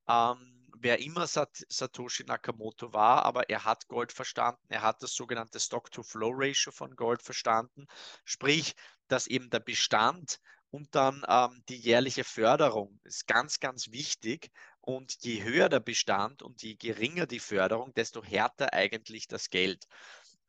Ähm, 0.07 0.67
wer 0.77 0.99
immer 0.99 1.27
Sat 1.27 1.63
Satoshi 1.69 2.23
Nakamoto 2.25 2.93
war, 2.93 3.25
aber 3.25 3.49
er 3.49 3.63
hat 3.65 3.87
Gold 3.87 4.11
verstanden, 4.11 4.65
er 4.69 4.81
hat 4.81 5.03
das 5.03 5.13
sogenannte 5.13 5.59
Stock-to-Flow-Ratio 5.59 6.71
von 6.71 6.95
Gold 6.95 7.21
verstanden, 7.21 7.85
sprich, 8.25 8.75
dass 9.07 9.27
eben 9.27 9.49
der 9.49 9.59
Bestand 9.59 10.39
und 10.71 10.93
dann 10.95 11.23
ähm, 11.27 11.63
die 11.69 11.77
jährliche 11.77 12.23
Förderung 12.23 12.99
ist 13.03 13.27
ganz, 13.27 13.59
ganz 13.59 13.91
wichtig. 13.91 14.51
Und 14.81 15.17
je 15.21 15.43
höher 15.43 15.69
der 15.69 15.79
Bestand 15.79 16.41
und 16.41 16.61
je 16.61 16.75
geringer 16.75 17.27
die 17.27 17.39
Förderung, 17.39 17.93
desto 17.93 18.23
härter 18.23 18.73
eigentlich 18.73 19.27
das 19.27 19.49
Geld. 19.49 19.85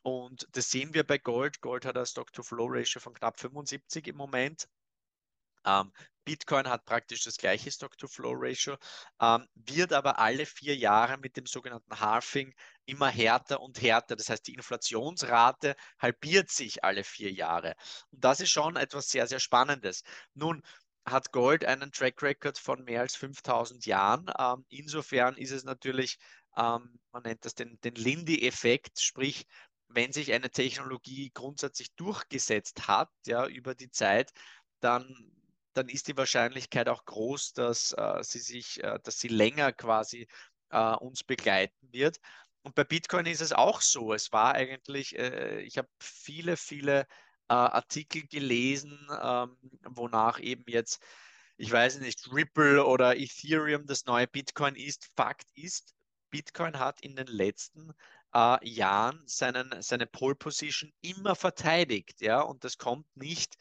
Und 0.03 0.49
das 0.53 0.71
sehen 0.71 0.95
wir 0.95 1.05
bei 1.05 1.19
Gold. 1.19 1.61
Gold 1.61 1.85
hat 1.85 1.99
ein 1.99 2.07
Stock-to-Flow-Ratio 2.07 3.01
von 3.01 3.15
knapp 3.15 3.39
75 3.39 4.07
im 4.07 4.17
Moment. 4.17 4.69
Ähm, 5.65 5.93
Bitcoin 6.25 6.69
hat 6.69 6.85
praktisch 6.85 7.25
das 7.25 7.37
gleiche 7.37 7.71
Stock-to-Flow-Ratio, 7.71 8.77
ähm, 9.21 9.47
wird 9.55 9.93
aber 9.93 10.19
alle 10.19 10.47
vier 10.47 10.77
Jahre 10.77 11.19
mit 11.19 11.37
dem 11.37 11.47
sogenannten 11.47 11.99
Halving 11.99 12.55
immer 12.87 13.09
härter 13.09 13.61
und 13.61 13.81
härter. 13.83 14.17
Das 14.17 14.29
heißt, 14.31 14.47
die 14.47 14.55
Inflationsrate 14.55 15.77
halbiert 15.99 16.51
sich 16.51 16.85
alle 16.85 17.05
vier 17.05 17.33
Jahre. 17.33 17.75
Und 18.11 18.25
das 18.25 18.41
ist 18.41 18.51
schon 18.51 18.77
etwas 18.77 19.09
sehr, 19.09 19.27
sehr 19.27 19.41
Spannendes. 19.41 20.03
Nun, 20.35 20.63
hat 21.07 21.33
Gold 21.33 21.65
einen 21.65 21.93
Track 21.93 22.23
Record 22.23 22.59
von 22.59 22.85
mehr 22.85 23.01
als 23.01 23.17
5000 23.17 23.87
Jahren. 23.87 24.31
Ähm, 24.39 24.65
insofern 24.69 25.37
ist 25.37 25.51
es 25.51 25.65
natürlich, 25.65 26.19
ähm, 26.57 26.99
man 27.13 27.23
nennt 27.25 27.45
das 27.45 27.55
den, 27.55 27.79
den 27.83 27.95
Lindy-Effekt, 27.95 29.01
sprich, 29.01 29.47
wenn 29.89 30.13
sich 30.13 30.33
eine 30.33 30.51
Technologie 30.51 31.31
grundsätzlich 31.35 31.93
durchgesetzt 31.97 32.87
hat, 32.87 33.11
ja, 33.27 33.47
über 33.47 33.75
die 33.75 33.91
Zeit, 33.91 34.31
dann 34.81 35.33
dann 35.75 35.89
ist 35.89 36.09
die 36.09 36.17
Wahrscheinlichkeit 36.17 36.89
auch 36.89 37.05
groß, 37.05 37.53
dass 37.53 37.93
äh, 37.93 38.23
sie 38.23 38.41
sich, 38.41 38.83
äh, 38.83 38.99
dass 39.03 39.19
sie 39.19 39.29
länger 39.29 39.73
quasi 39.73 40.27
äh, 40.71 40.95
uns 40.97 41.25
begleiten 41.25 41.93
wird. 41.93 42.19
Und 42.63 42.75
bei 42.75 42.85
Bitcoin 42.85 43.27
ist 43.27 43.41
es 43.41 43.53
auch 43.53 43.81
so. 43.81 44.13
Es 44.13 44.33
war 44.33 44.55
eigentlich, 44.55 45.19
äh, 45.19 45.61
ich 45.63 45.79
habe 45.79 45.89
viele, 46.01 46.57
viele 46.57 47.07
äh, 47.51 47.53
Artikel 47.53 48.27
gelesen, 48.29 48.99
ähm, 49.23 49.57
wonach 49.85 50.39
eben 50.41 50.65
jetzt, 50.69 51.03
ich 51.57 51.71
weiß 51.73 51.99
nicht, 52.01 52.33
Ripple 52.33 52.87
oder 52.87 53.17
Ethereum 53.17 53.87
das 53.87 54.07
neue 54.07 54.29
Bitcoin 54.29 54.77
ist. 54.77 55.11
Fakt 55.17 55.49
ist, 55.55 55.95
Bitcoin 56.31 56.79
hat 56.79 57.01
in 57.01 57.17
den 57.17 57.27
letzten 57.27 57.93
äh, 58.35 58.69
Jahren 58.69 59.23
seinen, 59.27 59.83
seine 59.83 60.07
Pole 60.07 60.37
Position 60.37 60.93
immer 61.01 61.35
verteidigt, 61.35 62.21
ja, 62.21 62.41
und 62.41 62.65
das 62.65 62.79
kommt 62.79 63.07
nicht 63.17 63.57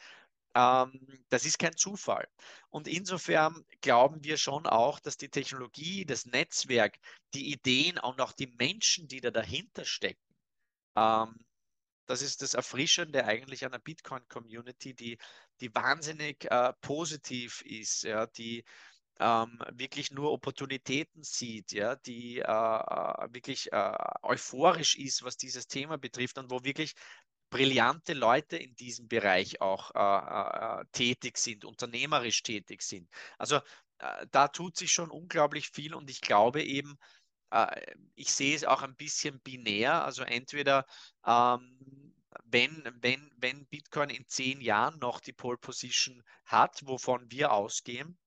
ähm, 0.55 0.99
das 1.29 1.45
ist 1.45 1.59
kein 1.59 1.75
Zufall. 1.75 2.27
Und 2.69 2.87
insofern 2.87 3.65
glauben 3.81 4.23
wir 4.23 4.37
schon 4.37 4.65
auch, 4.65 4.99
dass 4.99 5.17
die 5.17 5.29
Technologie, 5.29 6.05
das 6.05 6.25
Netzwerk, 6.25 6.97
die 7.33 7.51
Ideen 7.51 7.99
und 7.99 8.19
auch 8.21 8.31
die 8.33 8.47
Menschen, 8.57 9.07
die 9.07 9.21
da 9.21 9.31
dahinter 9.31 9.85
stecken, 9.85 10.35
ähm, 10.95 11.35
das 12.09 12.23
ist 12.23 12.41
das 12.41 12.55
Erfrischende 12.55 13.25
eigentlich 13.25 13.65
einer 13.65 13.79
Bitcoin-Community, 13.79 14.95
die, 14.95 15.17
die 15.61 15.73
wahnsinnig 15.75 16.45
äh, 16.49 16.73
positiv 16.81 17.61
ist, 17.61 18.03
ja, 18.03 18.25
die 18.25 18.65
ähm, 19.19 19.59
wirklich 19.73 20.11
nur 20.11 20.31
Opportunitäten 20.31 21.23
sieht, 21.23 21.71
ja, 21.71 21.95
die 21.97 22.39
äh, 22.39 22.41
äh 22.41 23.27
wirklich 23.33 23.71
äh, 23.71 23.93
euphorisch 24.23 24.95
ist, 24.95 25.23
was 25.23 25.37
dieses 25.37 25.67
Thema 25.67 25.97
betrifft 25.97 26.37
und 26.39 26.49
wo 26.49 26.63
wirklich 26.63 26.93
brillante 27.51 28.13
Leute 28.13 28.57
in 28.57 28.75
diesem 28.75 29.07
Bereich 29.07 29.61
auch 29.61 29.91
äh, 29.93 30.81
äh, 30.81 30.85
tätig 30.91 31.37
sind, 31.37 31.65
unternehmerisch 31.65 32.41
tätig 32.43 32.81
sind. 32.81 33.07
Also 33.37 33.57
äh, 33.99 34.25
da 34.31 34.47
tut 34.47 34.77
sich 34.77 34.91
schon 34.91 35.11
unglaublich 35.11 35.69
viel 35.69 35.93
und 35.93 36.09
ich 36.09 36.21
glaube 36.21 36.63
eben, 36.63 36.97
äh, 37.51 37.95
ich 38.15 38.31
sehe 38.33 38.55
es 38.55 38.63
auch 38.63 38.81
ein 38.81 38.95
bisschen 38.95 39.39
binär. 39.41 40.03
Also 40.03 40.23
entweder 40.23 40.85
ähm, 41.25 42.13
wenn, 42.45 42.83
wenn, 43.01 43.31
wenn 43.37 43.65
Bitcoin 43.67 44.09
in 44.09 44.27
zehn 44.27 44.61
Jahren 44.61 44.99
noch 44.99 45.19
die 45.19 45.33
Pole 45.33 45.57
Position 45.57 46.23
hat, 46.45 46.81
wovon 46.85 47.29
wir 47.31 47.51
ausgehen, 47.51 48.17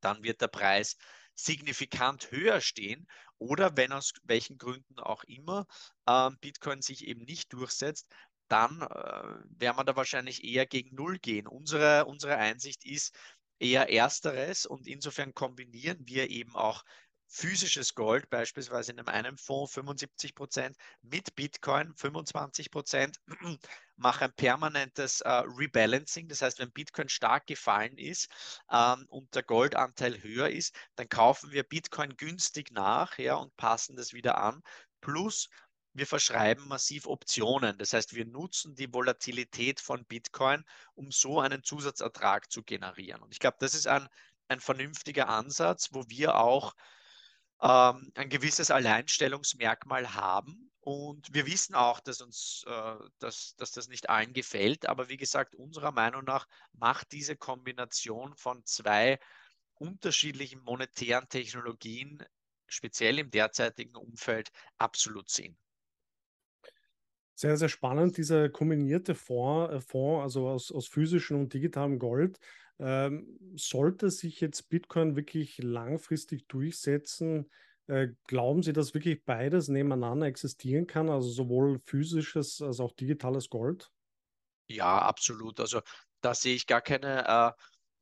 dann 0.00 0.22
wird 0.22 0.40
der 0.40 0.48
Preis 0.48 0.96
signifikant 1.34 2.30
höher 2.30 2.60
stehen 2.60 3.06
oder 3.38 3.76
wenn 3.76 3.92
aus 3.92 4.12
welchen 4.24 4.58
Gründen 4.58 4.98
auch 4.98 5.24
immer 5.24 5.66
äh, 6.06 6.30
Bitcoin 6.40 6.82
sich 6.82 7.06
eben 7.06 7.24
nicht 7.24 7.52
durchsetzt, 7.52 8.06
dann 8.48 8.82
äh, 8.82 9.60
werden 9.60 9.76
wir 9.76 9.84
da 9.84 9.96
wahrscheinlich 9.96 10.44
eher 10.44 10.66
gegen 10.66 10.94
Null 10.94 11.18
gehen. 11.18 11.46
Unsere, 11.46 12.04
unsere 12.06 12.36
Einsicht 12.36 12.84
ist 12.84 13.16
eher 13.58 13.90
ersteres 13.90 14.66
und 14.66 14.86
insofern 14.86 15.34
kombinieren 15.34 15.98
wir 16.06 16.30
eben 16.30 16.56
auch 16.56 16.82
physisches 17.32 17.94
Gold, 17.94 18.28
beispielsweise 18.28 18.90
in 18.90 19.06
einem 19.06 19.38
Fonds 19.38 19.72
75 19.74 20.34
Prozent, 20.34 20.76
mit 21.00 21.36
Bitcoin 21.36 21.94
25 21.94 22.72
Prozent, 22.72 23.20
mache 23.96 24.24
ein 24.24 24.32
permanentes 24.32 25.20
äh, 25.20 25.30
Rebalancing. 25.30 26.26
Das 26.28 26.42
heißt, 26.42 26.58
wenn 26.58 26.72
Bitcoin 26.72 27.08
stark 27.08 27.46
gefallen 27.46 27.96
ist 27.96 28.28
ähm, 28.70 29.06
und 29.08 29.32
der 29.34 29.44
Goldanteil 29.44 30.20
höher 30.20 30.50
ist, 30.50 30.74
dann 30.96 31.08
kaufen 31.08 31.52
wir 31.52 31.62
Bitcoin 31.62 32.16
günstig 32.16 32.72
nach 32.72 33.16
ja, 33.16 33.36
und 33.36 33.56
passen 33.56 33.94
das 33.94 34.12
wieder 34.12 34.38
an. 34.38 34.60
Plus 35.00 35.48
wir 35.92 36.06
verschreiben 36.06 36.66
massiv 36.66 37.06
Optionen. 37.06 37.78
Das 37.78 37.92
heißt, 37.92 38.14
wir 38.14 38.26
nutzen 38.26 38.74
die 38.74 38.92
Volatilität 38.92 39.80
von 39.80 40.04
Bitcoin, 40.04 40.64
um 40.94 41.12
so 41.12 41.40
einen 41.40 41.62
Zusatzertrag 41.62 42.50
zu 42.50 42.64
generieren. 42.64 43.22
Und 43.22 43.32
ich 43.32 43.38
glaube, 43.38 43.56
das 43.60 43.74
ist 43.74 43.86
ein, 43.86 44.08
ein 44.48 44.60
vernünftiger 44.60 45.28
Ansatz, 45.28 45.90
wo 45.92 46.08
wir 46.08 46.36
auch 46.36 46.74
ähm, 47.62 48.10
ein 48.14 48.28
gewisses 48.28 48.70
Alleinstellungsmerkmal 48.70 50.14
haben. 50.14 50.70
Und 50.80 51.32
wir 51.34 51.46
wissen 51.46 51.74
auch, 51.74 52.00
dass 52.00 52.20
uns 52.22 52.64
äh, 52.66 52.94
dass, 53.18 53.54
dass 53.56 53.72
das 53.72 53.88
nicht 53.88 54.08
allen 54.08 54.32
gefällt. 54.32 54.86
Aber 54.86 55.08
wie 55.08 55.18
gesagt, 55.18 55.54
unserer 55.54 55.92
Meinung 55.92 56.24
nach 56.24 56.46
macht 56.72 57.12
diese 57.12 57.36
Kombination 57.36 58.34
von 58.34 58.64
zwei 58.64 59.18
unterschiedlichen 59.74 60.62
monetären 60.62 61.28
Technologien, 61.28 62.22
speziell 62.66 63.18
im 63.18 63.30
derzeitigen 63.30 63.96
Umfeld, 63.96 64.50
absolut 64.78 65.28
Sinn. 65.28 65.56
Sehr, 67.34 67.56
sehr 67.56 67.70
spannend, 67.70 68.18
dieser 68.18 68.50
kombinierte 68.50 69.14
Fonds, 69.14 69.90
äh, 69.92 69.98
also 69.98 70.48
aus, 70.48 70.70
aus 70.70 70.88
physischem 70.88 71.40
und 71.40 71.54
digitalem 71.54 71.98
Gold. 71.98 72.38
Ähm, 72.80 73.38
sollte 73.56 74.10
sich 74.10 74.40
jetzt 74.40 74.70
Bitcoin 74.70 75.14
wirklich 75.14 75.58
langfristig 75.58 76.48
durchsetzen, 76.48 77.50
äh, 77.88 78.08
glauben 78.26 78.62
Sie, 78.62 78.72
dass 78.72 78.94
wirklich 78.94 79.24
beides 79.24 79.68
nebeneinander 79.68 80.26
existieren 80.26 80.86
kann, 80.86 81.10
also 81.10 81.28
sowohl 81.28 81.80
physisches 81.84 82.62
als 82.62 82.80
auch 82.80 82.92
digitales 82.92 83.50
Gold? 83.50 83.90
Ja, 84.68 85.02
absolut. 85.02 85.60
Also 85.60 85.82
da 86.20 86.34
sehe 86.34 86.54
ich 86.54 86.66
gar 86.66 86.80
keine, 86.80 87.26
äh, 87.26 87.52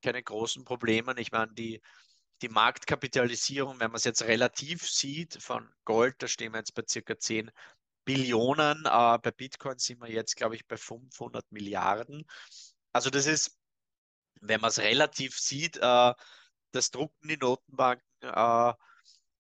keine 0.03 0.23
großen 0.23 0.65
Probleme. 0.65 1.15
Ich 1.19 1.33
meine, 1.33 1.53
die, 1.55 1.81
die 2.43 2.49
Marktkapitalisierung, 2.49 3.81
wenn 3.81 3.91
man 3.91 3.97
es 3.97 4.05
jetzt 4.05 4.23
relativ 4.23 4.89
sieht 4.89 5.43
von 5.43 5.69
Gold, 5.85 6.17
da 6.19 6.29
stehen 6.29 6.53
wir 6.53 6.59
jetzt 6.59 6.75
bei 6.75 6.85
circa 6.89 7.19
10 7.19 7.51
Billionen. 8.05 8.85
Äh, 8.85 9.19
bei 9.19 9.31
Bitcoin 9.31 9.79
sind 9.79 10.01
wir 10.01 10.11
jetzt, 10.11 10.37
glaube 10.37 10.55
ich, 10.55 10.67
bei 10.67 10.77
500 10.77 11.51
Milliarden. 11.51 12.27
Also 12.93 13.11
das 13.11 13.27
ist, 13.27 13.58
wenn 14.41 14.61
man 14.61 14.71
es 14.71 14.79
relativ 14.79 15.39
sieht, 15.39 15.77
äh, 15.79 16.15
das 16.73 16.91
drucken 16.91 17.29
die 17.29 17.37
Notenbanken 17.37 18.05
äh, 18.23 18.73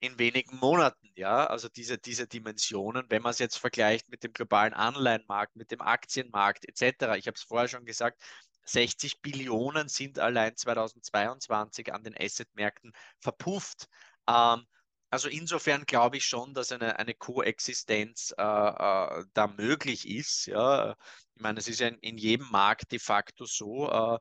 in 0.00 0.18
wenigen 0.18 0.56
Monaten. 0.58 1.10
Ja, 1.16 1.46
also 1.46 1.68
diese, 1.68 1.98
diese 1.98 2.26
Dimensionen, 2.26 3.06
wenn 3.08 3.22
man 3.22 3.30
es 3.30 3.38
jetzt 3.38 3.58
vergleicht 3.58 4.08
mit 4.08 4.22
dem 4.22 4.32
globalen 4.32 4.74
Anleihenmarkt, 4.74 5.56
mit 5.56 5.70
dem 5.70 5.80
Aktienmarkt 5.80 6.68
etc. 6.68 7.16
Ich 7.16 7.26
habe 7.26 7.34
es 7.36 7.42
vorher 7.42 7.68
schon 7.68 7.84
gesagt, 7.84 8.22
60 8.64 9.20
Billionen 9.22 9.88
sind 9.88 10.18
allein 10.18 10.54
2022 10.56 11.92
an 11.92 12.04
den 12.04 12.14
Assetmärkten 12.16 12.92
verpufft. 13.20 13.88
Ähm, 14.28 14.66
also 15.10 15.28
insofern 15.28 15.86
glaube 15.86 16.18
ich 16.18 16.26
schon, 16.26 16.52
dass 16.54 16.70
eine, 16.70 16.98
eine 16.98 17.14
Koexistenz 17.14 18.34
äh, 18.36 18.42
äh, 18.42 19.24
da 19.32 19.46
möglich 19.56 20.06
ist. 20.06 20.46
Ja. 20.46 20.96
Ich 21.34 21.42
meine, 21.42 21.58
es 21.58 21.68
ist 21.68 21.80
ja 21.80 21.88
in, 21.88 21.98
in 22.00 22.18
jedem 22.18 22.50
Markt 22.50 22.92
de 22.92 22.98
facto 22.98 23.46
so. 23.46 23.90
Äh, 23.90 24.18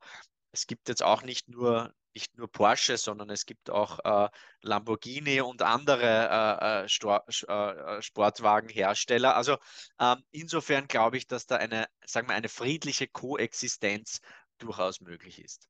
es 0.52 0.68
gibt 0.68 0.90
jetzt 0.90 1.04
auch 1.04 1.24
nicht 1.24 1.48
nur, 1.50 1.94
nicht 2.14 2.38
nur 2.38 2.52
Porsche, 2.52 2.98
sondern 2.98 3.30
es 3.30 3.46
gibt 3.46 3.70
auch 3.70 4.00
äh, 4.04 4.30
Lamborghini 4.62 5.40
und 5.42 5.62
andere 5.62 6.60
äh, 6.62 6.84
äh, 6.86 6.90
Stor 6.90 7.24
Sportwagenhersteller. 7.28 9.36
Also 9.36 9.58
ähm, 10.00 10.24
insofern 10.32 10.88
glaube 10.88 11.18
ich, 11.18 11.28
dass 11.28 11.46
da 11.46 11.58
eine, 11.58 11.86
sagen 12.06 12.28
wir, 12.28 12.36
eine 12.36 12.50
friedliche 12.50 13.08
Koexistenz 13.08 14.20
durchaus 14.58 15.02
möglich 15.02 15.44
ist. 15.44 15.68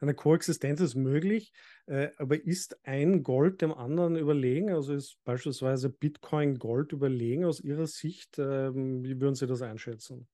Eine 0.00 0.14
Koexistenz 0.14 0.80
ist 0.80 0.94
möglich, 0.94 1.52
äh, 1.86 2.08
aber 2.16 2.42
ist 2.42 2.86
ein 2.86 3.22
Gold 3.22 3.60
dem 3.60 3.74
anderen 3.74 4.16
überlegen? 4.16 4.72
Also 4.72 4.94
ist 4.94 5.18
beispielsweise 5.24 5.90
Bitcoin 5.90 6.58
Gold 6.58 6.92
überlegen 6.92 7.44
aus 7.44 7.60
Ihrer 7.60 7.86
Sicht? 7.86 8.38
Ähm, 8.38 9.04
wie 9.04 9.20
würden 9.20 9.34
Sie 9.34 9.46
das 9.46 9.62
einschätzen? 9.62 10.28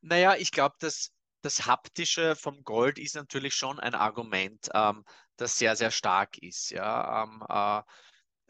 Naja, 0.00 0.34
ich 0.36 0.50
glaube, 0.50 0.74
dass 0.80 1.12
das 1.42 1.66
Haptische 1.66 2.36
vom 2.36 2.62
Gold 2.64 2.98
ist 2.98 3.14
natürlich 3.14 3.54
schon 3.54 3.80
ein 3.80 3.94
Argument, 3.94 4.68
ähm, 4.74 5.04
das 5.36 5.58
sehr, 5.58 5.76
sehr 5.76 5.90
stark 5.90 6.38
ist. 6.38 6.70
Ja? 6.70 7.24
Ähm, 7.24 7.42
äh, 7.48 7.82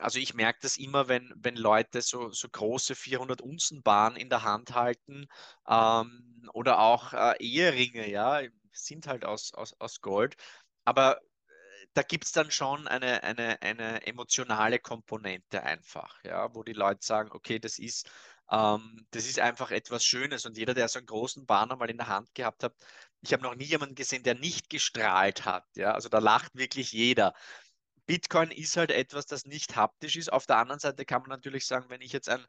also 0.01 0.19
ich 0.19 0.35
merke 0.35 0.61
das 0.63 0.77
immer, 0.77 1.09
wenn, 1.09 1.33
wenn 1.37 1.57
Leute 1.57 2.03
so, 2.03 2.31
so 2.31 2.49
große 2.49 2.95
400 2.95 3.41
Unzen 3.43 3.83
Bahn 3.83 4.17
in 4.17 4.31
der 4.31 4.43
Hand 4.43 4.75
halten 4.75 5.27
ähm, 5.69 6.49
oder 6.53 6.81
auch 6.81 7.13
äh, 7.13 7.37
Eheringe, 7.39 8.09
ja, 8.09 8.41
sind 8.73 9.07
halt 9.07 9.25
aus, 9.25 9.53
aus, 9.55 9.75
aus 9.79 10.01
Gold. 10.01 10.37
Aber 10.85 11.19
äh, 11.19 11.87
da 11.95 12.03
gibt 12.03 12.25
es 12.25 12.33
dann 12.33 12.51
schon 12.51 12.89
eine, 12.89 13.23
eine, 13.23 13.61
eine 13.63 14.07
emotionale 14.07 14.79
Komponente 14.79 15.63
einfach, 15.63 16.23
ja, 16.25 16.55
wo 16.55 16.63
die 16.63 16.73
Leute 16.73 17.05
sagen, 17.05 17.31
okay, 17.33 17.59
das 17.59 17.79
ist, 17.79 18.11
ähm, 18.51 19.07
das 19.11 19.27
ist 19.27 19.39
einfach 19.39 19.71
etwas 19.71 20.05
Schönes. 20.05 20.47
Und 20.47 20.57
jeder, 20.57 20.75
der 20.75 20.89
so 20.89 20.99
einen 20.99 21.07
großen 21.07 21.47
Banner 21.47 21.77
mal 21.77 21.91
in 21.91 21.99
der 21.99 22.09
Hand 22.09 22.35
gehabt 22.35 22.65
hat, 22.65 22.75
ich 23.23 23.33
habe 23.33 23.43
noch 23.43 23.55
nie 23.55 23.65
jemanden 23.65 23.95
gesehen, 23.95 24.23
der 24.23 24.35
nicht 24.35 24.71
gestrahlt 24.71 25.45
hat. 25.45 25.65
Ja, 25.75 25.93
also 25.93 26.09
da 26.09 26.19
lacht 26.19 26.55
wirklich 26.55 26.93
jeder. 26.93 27.35
Bitcoin 28.11 28.51
ist 28.51 28.77
halt 28.77 28.91
etwas, 28.91 29.27
das 29.27 29.45
nicht 29.45 29.77
haptisch 29.77 30.17
ist. 30.17 30.33
Auf 30.33 30.45
der 30.47 30.57
anderen 30.57 30.81
Seite 30.81 31.05
kann 31.05 31.23
man 31.23 31.31
natürlich 31.31 31.65
sagen, 31.65 31.91
wenn 31.91 32.01
ich 32.01 32.13
jetzt 32.13 32.29
ein, 32.29 32.45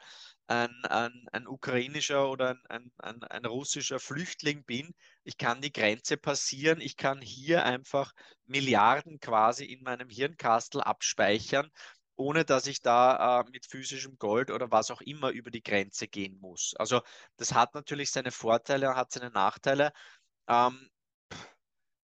ein, 0.47 0.71
ein, 0.85 1.27
ein 1.31 1.47
ukrainischer 1.47 2.31
oder 2.31 2.57
ein, 2.69 2.91
ein, 2.97 3.23
ein, 3.23 3.45
russischer 3.45 3.99
Flüchtling 3.99 4.63
bin, 4.63 4.95
ich 5.23 5.37
kann 5.37 5.61
die 5.61 5.71
Grenze 5.71 6.17
passieren, 6.17 6.81
ich 6.81 6.97
kann 6.97 7.21
hier 7.21 7.63
einfach 7.63 8.11
Milliarden 8.47 9.19
quasi 9.19 9.65
in 9.65 9.83
meinem 9.83 10.09
Hirnkastel 10.09 10.81
abspeichern, 10.81 11.69
ohne 12.21 12.45
dass 12.45 12.67
ich 12.67 12.81
da 12.81 13.41
äh, 13.41 13.49
mit 13.51 13.65
physischem 13.65 14.17
Gold 14.17 14.51
oder 14.51 14.71
was 14.71 14.91
auch 14.91 15.01
immer 15.01 15.29
über 15.31 15.51
die 15.51 15.63
Grenze 15.63 16.07
gehen 16.07 16.39
muss. 16.39 16.75
Also 16.77 17.01
das 17.37 17.53
hat 17.53 17.73
natürlich 17.73 18.11
seine 18.11 18.31
Vorteile, 18.31 18.95
hat 18.95 19.11
seine 19.11 19.31
Nachteile. 19.31 19.91
Ähm, 20.47 20.89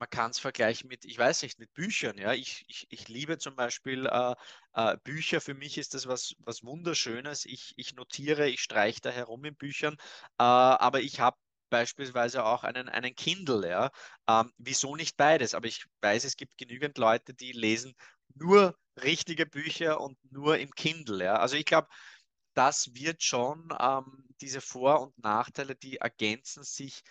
man 0.00 0.08
kann 0.08 0.30
es 0.30 0.38
vergleichen 0.38 0.88
mit, 0.88 1.04
ich 1.04 1.18
weiß 1.18 1.42
nicht, 1.42 1.58
mit 1.58 1.72
Büchern. 1.74 2.16
Ja? 2.16 2.32
Ich, 2.32 2.64
ich, 2.68 2.86
ich 2.88 3.08
liebe 3.08 3.38
zum 3.38 3.54
Beispiel 3.54 4.06
äh, 4.06 4.34
äh, 4.72 4.96
Bücher. 5.04 5.40
Für 5.40 5.54
mich 5.54 5.76
ist 5.78 5.94
das 5.94 6.06
was, 6.06 6.34
was 6.38 6.64
Wunderschönes. 6.64 7.44
Ich, 7.44 7.74
ich 7.76 7.94
notiere, 7.94 8.48
ich 8.48 8.62
streiche 8.62 9.00
da 9.02 9.10
herum 9.10 9.44
in 9.44 9.56
Büchern, 9.56 9.94
äh, 10.38 10.42
aber 10.42 11.00
ich 11.02 11.20
habe 11.20 11.36
beispielsweise 11.68 12.44
auch 12.44 12.64
einen, 12.64 12.88
einen 12.88 13.14
Kindle. 13.14 13.68
Ja? 13.68 13.90
Ähm, 14.26 14.50
wieso 14.56 14.96
nicht 14.96 15.16
beides? 15.16 15.54
Aber 15.54 15.68
ich 15.68 15.84
weiß, 16.00 16.24
es 16.24 16.36
gibt 16.36 16.56
genügend 16.56 16.98
Leute, 16.98 17.34
die 17.34 17.52
lesen 17.52 17.94
nur 18.34 18.76
richtige 19.02 19.46
Bücher 19.46 20.00
und 20.00 20.18
nur 20.30 20.58
im 20.58 20.70
Kindle. 20.72 21.24
Ja? 21.24 21.36
Also 21.36 21.56
ich 21.56 21.64
glaube, 21.64 21.88
das 22.54 22.94
wird 22.94 23.22
schon 23.22 23.68
ähm, 23.80 24.24
diese 24.40 24.60
Vor- 24.60 25.00
und 25.00 25.18
Nachteile, 25.18 25.76
die 25.76 25.98
ergänzen 25.98 26.64
sich 26.64 27.02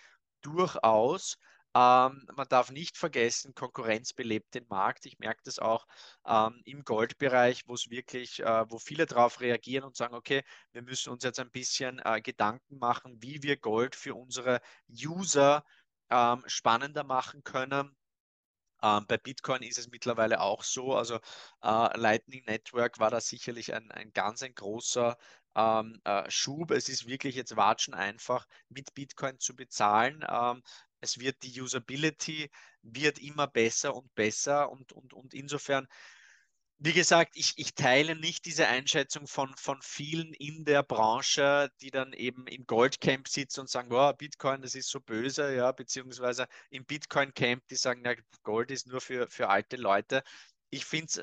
durchaus. 0.42 1.36
Ähm, 1.74 2.26
man 2.34 2.48
darf 2.48 2.70
nicht 2.70 2.96
vergessen, 2.98 3.54
Konkurrenz 3.54 4.12
belebt 4.12 4.54
den 4.54 4.66
Markt. 4.68 5.06
Ich 5.06 5.18
merke 5.18 5.40
das 5.44 5.60
auch 5.60 5.86
ähm, 6.26 6.60
im 6.64 6.82
Goldbereich, 6.84 7.62
wo 7.66 7.74
es 7.74 7.90
wirklich, 7.90 8.40
äh, 8.40 8.64
wo 8.68 8.78
viele 8.78 9.06
darauf 9.06 9.40
reagieren 9.40 9.84
und 9.84 9.96
sagen, 9.96 10.14
okay, 10.14 10.42
wir 10.72 10.82
müssen 10.82 11.10
uns 11.12 11.22
jetzt 11.22 11.38
ein 11.38 11.50
bisschen 11.50 12.00
äh, 12.04 12.20
Gedanken 12.20 12.78
machen, 12.78 13.22
wie 13.22 13.42
wir 13.42 13.56
Gold 13.56 13.94
für 13.94 14.16
unsere 14.16 14.60
User 14.88 15.64
ähm, 16.10 16.42
spannender 16.46 17.04
machen 17.04 17.44
können. 17.44 17.96
Ähm, 18.82 19.06
bei 19.06 19.18
Bitcoin 19.18 19.62
ist 19.62 19.78
es 19.78 19.88
mittlerweile 19.88 20.40
auch 20.40 20.62
so. 20.62 20.94
Also 20.94 21.16
äh, 21.62 21.98
Lightning 21.98 22.44
Network 22.46 22.98
war 22.98 23.10
da 23.10 23.20
sicherlich 23.20 23.74
ein, 23.74 23.90
ein 23.92 24.12
ganz 24.12 24.42
ein 24.42 24.54
großer 24.54 25.16
ähm, 25.54 26.00
äh, 26.04 26.30
Schub. 26.30 26.70
Es 26.70 26.88
ist 26.88 27.06
wirklich 27.06 27.34
jetzt 27.34 27.56
watschen 27.56 27.94
einfach, 27.94 28.46
mit 28.68 28.94
Bitcoin 28.94 29.38
zu 29.38 29.54
bezahlen. 29.56 30.24
Ähm, 30.28 30.62
es 31.00 31.18
wird 31.18 31.42
die 31.42 31.60
Usability 31.60 32.50
wird 32.82 33.18
immer 33.18 33.46
besser 33.46 33.94
und 33.94 34.14
besser 34.14 34.70
und, 34.70 34.92
und, 34.92 35.12
und 35.12 35.34
insofern 35.34 35.86
wie 36.82 36.94
gesagt, 36.94 37.32
ich, 37.36 37.52
ich 37.56 37.74
teile 37.74 38.16
nicht 38.16 38.46
diese 38.46 38.66
Einschätzung 38.66 39.26
von, 39.26 39.54
von 39.58 39.78
vielen 39.82 40.32
in 40.32 40.64
der 40.64 40.82
Branche, 40.82 41.70
die 41.82 41.90
dann 41.90 42.14
eben 42.14 42.46
im 42.46 42.66
Goldcamp 42.66 43.28
sitzen 43.28 43.60
und 43.60 43.68
sagen, 43.68 43.92
oh, 43.92 44.12
Bitcoin, 44.14 44.62
das 44.62 44.74
ist 44.74 44.88
so 44.88 44.98
böse, 44.98 45.54
ja, 45.54 45.72
beziehungsweise 45.72 46.48
im 46.70 46.86
Bitcoin-Camp, 46.86 47.68
die 47.68 47.76
sagen, 47.76 48.02
ja, 48.02 48.14
Gold 48.44 48.70
ist 48.70 48.86
nur 48.86 49.02
für, 49.02 49.28
für 49.28 49.50
alte 49.50 49.76
Leute. 49.76 50.22
Ich 50.70 50.86
finde 50.86 51.06
es 51.06 51.22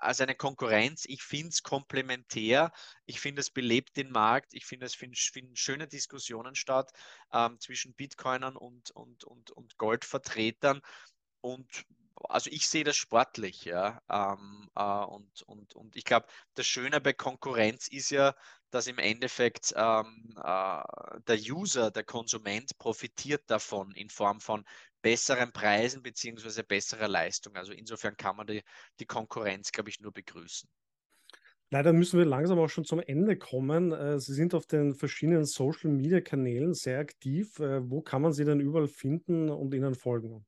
als 0.00 0.20
eine 0.20 0.34
Konkurrenz. 0.34 1.06
Ich 1.06 1.22
finde 1.22 1.48
es 1.48 1.62
komplementär. 1.62 2.70
Ich 3.06 3.20
finde, 3.20 3.40
es 3.40 3.50
belebt 3.50 3.96
den 3.96 4.10
Markt. 4.10 4.52
Ich 4.52 4.66
finde, 4.66 4.84
es 4.84 4.94
finden 4.94 5.16
find 5.16 5.58
schöne 5.58 5.88
Diskussionen 5.88 6.54
statt 6.54 6.92
ähm, 7.32 7.58
zwischen 7.58 7.94
Bitcoinern 7.94 8.54
und, 8.54 8.90
und, 8.90 9.24
und, 9.24 9.50
und 9.50 9.78
Goldvertretern. 9.78 10.82
Und 11.40 11.86
also 12.28 12.50
ich 12.50 12.68
sehe 12.68 12.84
das 12.84 12.96
sportlich, 12.96 13.64
ja. 13.64 14.00
Ähm, 14.08 14.68
äh, 14.74 15.04
und, 15.04 15.42
und, 15.42 15.74
und 15.74 15.96
ich 15.96 16.04
glaube, 16.04 16.26
das 16.54 16.66
Schöne 16.66 17.00
bei 17.00 17.12
Konkurrenz 17.12 17.88
ist 17.88 18.10
ja, 18.10 18.34
dass 18.70 18.86
im 18.86 18.98
Endeffekt 18.98 19.72
ähm, 19.76 20.34
äh, 20.36 20.82
der 21.26 21.38
User, 21.50 21.90
der 21.90 22.04
Konsument 22.04 22.76
profitiert 22.78 23.42
davon 23.48 23.92
in 23.92 24.10
Form 24.10 24.40
von 24.40 24.64
besseren 25.02 25.52
Preisen 25.52 26.02
bzw. 26.02 26.62
besserer 26.62 27.08
Leistung. 27.08 27.56
Also 27.56 27.72
insofern 27.72 28.16
kann 28.16 28.36
man 28.36 28.46
die, 28.46 28.62
die 29.00 29.06
Konkurrenz, 29.06 29.70
glaube 29.72 29.90
ich, 29.90 30.00
nur 30.00 30.12
begrüßen. 30.12 30.68
Leider 31.70 31.92
müssen 31.92 32.18
wir 32.18 32.24
langsam 32.26 32.58
auch 32.58 32.68
schon 32.68 32.84
zum 32.84 33.00
Ende 33.00 33.36
kommen. 33.36 33.92
Äh, 33.92 34.20
Sie 34.20 34.34
sind 34.34 34.54
auf 34.54 34.66
den 34.66 34.94
verschiedenen 34.94 35.44
Social-Media-Kanälen 35.44 36.74
sehr 36.74 37.00
aktiv. 37.00 37.58
Äh, 37.58 37.88
wo 37.90 38.00
kann 38.00 38.22
man 38.22 38.32
Sie 38.32 38.44
denn 38.44 38.60
überall 38.60 38.88
finden 38.88 39.50
und 39.50 39.74
Ihnen 39.74 39.94
folgen? 39.94 40.46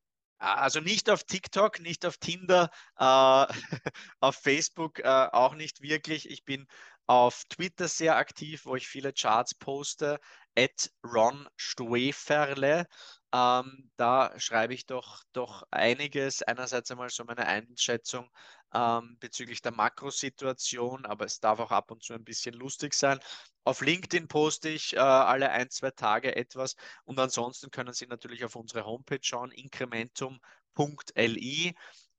Also 0.54 0.80
nicht 0.80 1.10
auf 1.10 1.24
TikTok, 1.24 1.80
nicht 1.80 2.06
auf 2.06 2.18
Tinder, 2.18 2.70
äh, 2.98 3.02
auf 4.20 4.36
Facebook 4.36 5.00
äh, 5.00 5.28
auch 5.32 5.54
nicht 5.54 5.82
wirklich. 5.82 6.30
Ich 6.30 6.44
bin 6.44 6.66
auf 7.06 7.44
Twitter 7.48 7.88
sehr 7.88 8.16
aktiv, 8.16 8.64
wo 8.64 8.76
ich 8.76 8.86
viele 8.88 9.12
Charts 9.12 9.54
poste. 9.54 10.18
At 10.58 10.90
Ron 11.04 11.48
Stoeferle. 11.56 12.86
Ähm, 13.32 13.90
da 13.96 14.38
schreibe 14.38 14.74
ich 14.74 14.86
doch, 14.86 15.22
doch 15.32 15.64
einiges. 15.70 16.42
Einerseits 16.42 16.90
einmal 16.90 17.10
so 17.10 17.24
meine 17.24 17.46
Einschätzung 17.46 18.30
ähm, 18.72 19.16
bezüglich 19.20 19.62
der 19.62 19.72
Makrosituation, 19.72 21.06
aber 21.06 21.24
es 21.24 21.40
darf 21.40 21.60
auch 21.60 21.72
ab 21.72 21.90
und 21.90 22.02
zu 22.02 22.14
ein 22.14 22.24
bisschen 22.24 22.54
lustig 22.54 22.94
sein. 22.94 23.18
Auf 23.64 23.80
LinkedIn 23.80 24.28
poste 24.28 24.68
ich 24.68 24.94
äh, 24.94 24.98
alle 24.98 25.50
ein, 25.50 25.70
zwei 25.70 25.90
Tage 25.90 26.36
etwas 26.36 26.76
und 27.04 27.18
ansonsten 27.18 27.70
können 27.70 27.92
Sie 27.92 28.06
natürlich 28.06 28.44
auf 28.44 28.56
unsere 28.56 28.86
Homepage 28.86 29.20
schauen, 29.22 29.50
incrementum.li 29.50 31.74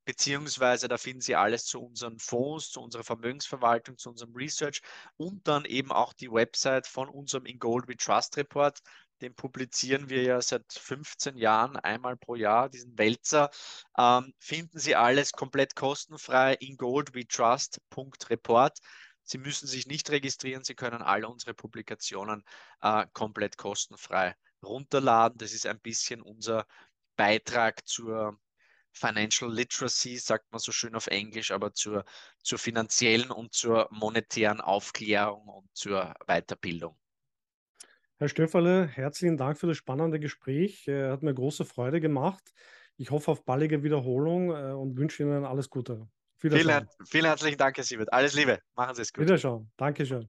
beziehungsweise 0.07 0.87
da 0.87 0.97
finden 0.97 1.19
Sie 1.19 1.35
alles 1.35 1.65
zu 1.65 1.81
unseren 1.81 2.17
Fonds, 2.17 2.71
zu 2.71 2.81
unserer 2.81 3.03
Vermögensverwaltung, 3.03 3.97
zu 3.97 4.09
unserem 4.09 4.33
Research 4.33 4.81
und 5.17 5.45
dann 5.49 5.65
eben 5.65 5.91
auch 5.91 6.13
die 6.13 6.31
Website 6.31 6.87
von 6.87 7.09
unserem 7.09 7.45
In 7.45 7.59
Gold 7.59 7.89
We 7.89 7.97
Trust 7.97 8.37
Report. 8.37 8.79
Den 9.21 9.33
publizieren 9.33 10.09
wir 10.09 10.23
ja 10.23 10.41
seit 10.41 10.71
15 10.71 11.37
Jahren 11.37 11.77
einmal 11.77 12.17
pro 12.17 12.35
Jahr, 12.35 12.69
diesen 12.69 12.97
Wälzer. 12.97 13.49
Ähm, 13.97 14.33
finden 14.39 14.79
Sie 14.79 14.95
alles 14.95 15.31
komplett 15.31 15.75
kostenfrei 15.75 16.53
in 16.55 16.77
goldwetrust.report. 16.77 18.77
Sie 19.23 19.37
müssen 19.39 19.67
sich 19.67 19.87
nicht 19.87 20.09
registrieren, 20.09 20.63
Sie 20.63 20.75
können 20.75 21.01
alle 21.01 21.27
unsere 21.27 21.53
Publikationen 21.53 22.43
äh, 22.81 23.05
komplett 23.13 23.57
kostenfrei 23.57 24.35
runterladen. 24.63 25.37
Das 25.37 25.53
ist 25.53 25.65
ein 25.65 25.79
bisschen 25.79 26.21
unser 26.21 26.65
Beitrag 27.15 27.87
zur 27.87 28.39
Financial 28.91 29.51
Literacy, 29.51 30.17
sagt 30.17 30.51
man 30.51 30.59
so 30.59 30.71
schön 30.71 30.95
auf 30.95 31.07
Englisch, 31.07 31.51
aber 31.51 31.73
zur, 31.73 32.05
zur 32.43 32.57
finanziellen 32.57 33.31
und 33.31 33.53
zur 33.53 33.87
monetären 33.91 34.61
Aufklärung 34.61 35.47
und 35.47 35.69
zur 35.73 36.13
Weiterbildung. 36.25 36.97
Herr 38.19 38.29
Stöfferle, 38.29 38.87
herzlichen 38.87 39.37
Dank 39.37 39.59
für 39.59 39.67
das 39.67 39.77
spannende 39.77 40.19
Gespräch. 40.19 40.87
Äh, 40.87 41.11
hat 41.11 41.21
mir 41.21 41.33
große 41.33 41.65
Freude 41.65 42.01
gemacht. 42.01 42.53
Ich 42.97 43.11
hoffe 43.11 43.31
auf 43.31 43.45
baldige 43.45 43.83
Wiederholung 43.83 44.49
äh, 44.49 44.73
und 44.73 44.97
wünsche 44.97 45.21
Ihnen 45.21 45.45
alles 45.45 45.69
Gute. 45.69 46.07
Vielen, 46.39 46.87
vielen 47.05 47.25
herzlichen 47.25 47.57
Dank, 47.57 47.77
Herr 47.77 47.83
Siebert. 47.83 48.11
Alles 48.13 48.33
Liebe. 48.33 48.59
Machen 48.75 48.95
Sie 48.95 49.01
es 49.03 49.13
gut. 49.13 49.23
Wiederschauen. 49.23 49.71
Dankeschön. 49.77 50.27